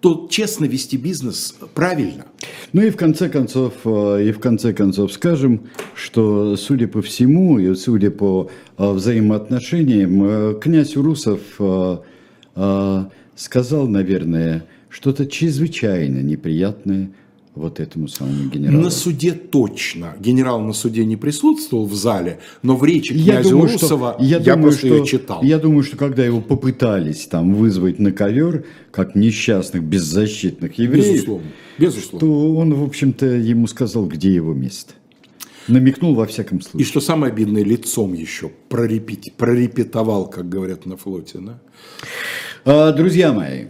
то 0.00 0.28
честно 0.30 0.64
вести 0.64 0.96
бизнес 0.96 1.56
правильно. 1.74 2.24
Ну 2.72 2.82
и 2.82 2.88
в 2.88 2.96
конце 2.96 3.28
концов, 3.28 3.74
э, 3.84 4.28
и 4.28 4.32
в 4.32 4.40
конце 4.40 4.72
концов 4.72 5.12
скажем, 5.12 5.68
что 5.94 6.56
судя 6.56 6.88
по 6.88 7.02
всему 7.02 7.58
и 7.58 7.74
судя 7.74 8.10
по 8.10 8.50
э, 8.78 8.90
взаимоотношениям, 8.90 10.22
э, 10.24 10.60
князь 10.60 10.96
Урусов 10.96 11.40
сказал, 13.36 13.86
наверное, 13.86 14.66
что-то 14.88 15.26
чрезвычайно 15.26 16.22
неприятное 16.22 17.12
вот 17.58 17.80
этому 17.80 18.08
самому 18.08 18.48
генералу? 18.48 18.82
На 18.82 18.90
суде 18.90 19.32
точно. 19.32 20.14
Генерал 20.18 20.60
на 20.60 20.72
суде 20.72 21.04
не 21.04 21.16
присутствовал 21.16 21.86
в 21.86 21.94
зале, 21.94 22.40
но 22.62 22.76
в 22.76 22.84
речи 22.84 23.12
князя 23.12 23.32
я 23.32 23.42
думаю, 23.42 23.68
Урусова 23.68 24.14
что, 24.14 24.24
я, 24.24 24.38
я 24.38 24.54
думаю, 24.54 24.62
просто 24.62 24.86
что, 24.86 24.94
ее 24.94 25.06
читал. 25.06 25.42
Я 25.42 25.58
думаю, 25.58 25.82
что 25.82 25.96
когда 25.96 26.24
его 26.24 26.40
попытались 26.40 27.26
там 27.26 27.54
вызвать 27.54 27.98
на 27.98 28.12
ковер, 28.12 28.64
как 28.90 29.14
несчастных, 29.14 29.82
беззащитных 29.82 30.78
евреев, 30.78 31.14
безусловно, 31.14 31.46
безусловно. 31.78 32.20
то 32.20 32.56
он, 32.56 32.74
в 32.74 32.82
общем-то, 32.82 33.26
ему 33.26 33.66
сказал, 33.66 34.06
где 34.06 34.34
его 34.34 34.54
место. 34.54 34.94
Намекнул 35.68 36.14
во 36.14 36.26
всяком 36.26 36.62
случае. 36.62 36.82
И 36.82 36.84
что 36.88 37.00
самое 37.00 37.30
обидное, 37.30 37.62
лицом 37.62 38.14
еще 38.14 38.50
прорепеть, 38.68 39.34
прорепетовал, 39.36 40.26
как 40.28 40.48
говорят 40.48 40.86
на 40.86 40.96
флоте. 40.96 41.38
Да? 41.40 41.60
А, 42.64 42.92
друзья 42.92 43.32
мои, 43.32 43.66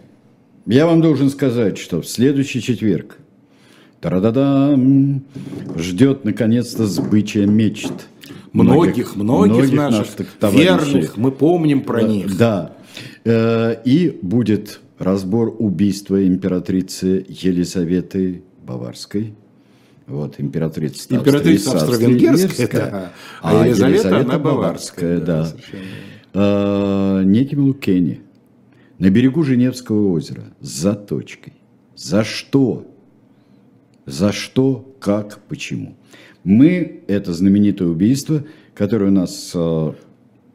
я 0.66 0.86
вам 0.86 1.00
должен 1.00 1.30
сказать, 1.30 1.78
что 1.78 2.02
в 2.02 2.06
следующий 2.06 2.60
четверг 2.60 3.18
Та-да-да! 4.00 4.78
Ждет 5.76 6.24
наконец-то 6.24 6.86
сбычия 6.86 7.46
мечт. 7.46 7.92
Многих, 8.52 9.16
многих, 9.16 9.56
многих 9.56 9.72
наших, 9.72 10.40
наших 10.40 10.58
верных, 10.58 11.16
мы 11.16 11.32
помним 11.32 11.82
про 11.82 12.02
них. 12.02 12.36
Да. 12.36 12.72
Э, 13.24 13.76
и 13.84 14.18
будет 14.22 14.80
разбор 14.98 15.54
убийства 15.58 16.26
императрицы 16.26 17.26
Елизаветы 17.28 18.42
Баварской. 18.64 19.34
Вот, 20.06 20.36
императрица, 20.38 21.14
императрица 21.14 21.72
Австро-Венгерская, 21.72 22.68
да. 22.90 23.12
а, 23.42 23.60
а 23.60 23.66
Елизавета, 23.66 24.08
Елизавета 24.08 24.30
она 24.30 24.38
Баварская. 24.38 25.20
да. 25.20 25.52
да. 26.32 27.22
Неким 27.24 27.64
Лукени 27.64 28.22
на 28.98 29.10
берегу 29.10 29.42
Женевского 29.42 30.12
озера 30.12 30.44
с 30.60 30.68
заточкой. 30.68 31.52
За 31.94 32.24
что? 32.24 32.86
За 34.08 34.32
что, 34.32 34.96
как, 35.00 35.40
почему? 35.48 35.94
Мы, 36.42 37.02
это 37.08 37.34
знаменитое 37.34 37.88
убийство, 37.88 38.42
которое 38.74 39.06
у 39.06 39.10
нас, 39.10 39.52
э, 39.54 39.92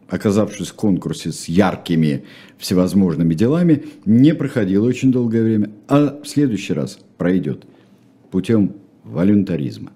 оказавшись 0.10 0.70
в 0.70 0.74
конкурсе 0.74 1.32
с 1.32 1.46
яркими 1.46 2.24
всевозможными 2.58 3.36
делами, 3.36 3.84
не 4.08 4.34
проходило 4.34 4.88
очень 4.88 5.12
долгое 5.12 5.44
время, 5.44 5.70
а 5.88 6.20
в 6.24 6.28
следующий 6.28 6.74
раз 6.74 6.98
пройдет 7.20 7.66
путем 8.32 8.74
волюнтаризма. 9.04 9.92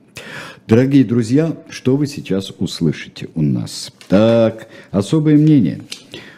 Дорогие 0.68 1.04
друзья, 1.04 1.58
что 1.68 1.98
вы 1.98 2.06
сейчас 2.06 2.54
услышите 2.60 3.30
у 3.34 3.42
нас? 3.42 3.92
Так, 4.08 4.68
особое 4.92 5.36
мнение– 5.36 5.82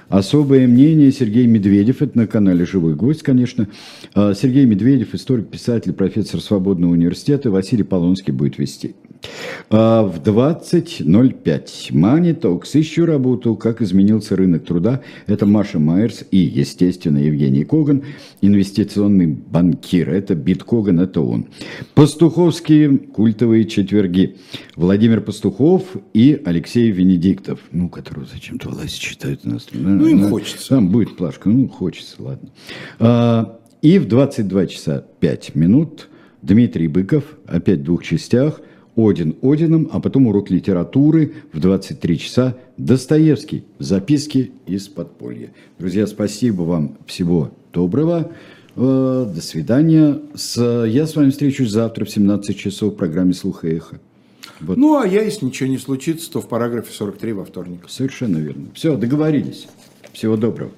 Особое 0.09 0.67
мнение 0.67 1.11
Сергей 1.11 1.45
Медведев, 1.45 2.01
это 2.01 2.17
на 2.17 2.27
канале 2.27 2.65
«Живой 2.65 2.95
гвоздь», 2.95 3.21
конечно. 3.21 3.67
А, 4.15 4.33
Сергей 4.33 4.65
Медведев, 4.65 5.13
историк, 5.13 5.49
писатель, 5.49 5.93
профессор 5.93 6.41
Свободного 6.41 6.91
университета, 6.91 7.51
Василий 7.51 7.83
Полонский 7.83 8.33
будет 8.33 8.57
вести. 8.57 8.95
А, 9.69 10.03
в 10.03 10.21
20.05 10.21 11.91
Money 11.91 12.39
Talks 12.39 12.69
ищу 12.73 13.05
работу, 13.05 13.55
как 13.55 13.81
изменился 13.81 14.35
рынок 14.35 14.65
труда. 14.65 15.01
Это 15.27 15.45
Маша 15.45 15.77
Майерс 15.79 16.23
и, 16.31 16.37
естественно, 16.37 17.19
Евгений 17.19 17.63
Коган, 17.63 18.03
инвестиционный 18.41 19.27
банкир. 19.27 20.09
Это 20.09 20.35
Бит 20.35 20.63
Коган, 20.63 20.99
это 20.99 21.21
он. 21.21 21.47
Пастуховские 21.93 22.97
культовые 22.97 23.65
четверги. 23.65 24.37
Владимир 24.75 25.21
Пастухов 25.21 25.83
и 26.13 26.41
Алексей 26.45 26.89
Венедиктов, 26.91 27.59
ну, 27.71 27.89
которого 27.89 28.25
зачем-то 28.25 28.69
власть 28.69 28.95
считают 28.95 29.41
у 29.43 29.49
нас. 29.49 29.67
Ну, 29.99 30.07
им 30.07 30.29
хочется. 30.29 30.69
Там 30.69 30.89
будет 30.89 31.15
плашка, 31.15 31.49
ну, 31.49 31.67
хочется, 31.67 32.15
ладно. 32.19 32.49
А, 32.99 33.59
и 33.81 33.99
в 33.99 34.07
22 34.07 34.67
часа 34.67 35.05
5 35.19 35.55
минут 35.55 36.09
Дмитрий 36.41 36.87
Быков, 36.87 37.23
опять 37.45 37.79
в 37.79 37.83
двух 37.83 38.03
частях, 38.03 38.61
Один 38.95 39.35
Одином, 39.41 39.89
а 39.91 39.99
потом 39.99 40.27
урок 40.27 40.49
литературы 40.49 41.33
в 41.53 41.59
23 41.59 42.19
часа 42.19 42.57
Достоевский. 42.77 43.63
Записки 43.79 44.51
из 44.65 44.87
подполья. 44.87 45.51
Друзья, 45.77 46.07
спасибо 46.07 46.63
вам. 46.63 46.97
Всего 47.05 47.51
доброго. 47.73 48.31
Э, 48.75 49.31
до 49.33 49.41
свидания. 49.41 50.19
Я 50.55 51.07
с 51.07 51.15
вами 51.15 51.29
встречусь 51.29 51.71
завтра 51.71 52.05
в 52.05 52.09
17 52.09 52.57
часов 52.57 52.93
в 52.93 52.97
программе 52.97 53.33
«Слух 53.33 53.63
и 53.63 53.69
эхо». 53.69 53.99
Вот. 54.61 54.77
Ну, 54.77 54.97
а 54.97 55.07
я, 55.07 55.21
если 55.21 55.45
ничего 55.45 55.69
не 55.69 55.77
случится, 55.77 56.29
то 56.31 56.41
в 56.41 56.47
параграфе 56.47 56.91
43 56.91 57.33
во 57.33 57.45
вторник. 57.45 57.85
Совершенно 57.87 58.37
верно. 58.37 58.67
Все, 58.73 58.97
договорились. 58.97 59.67
Всего 60.13 60.35
доброго. 60.35 60.71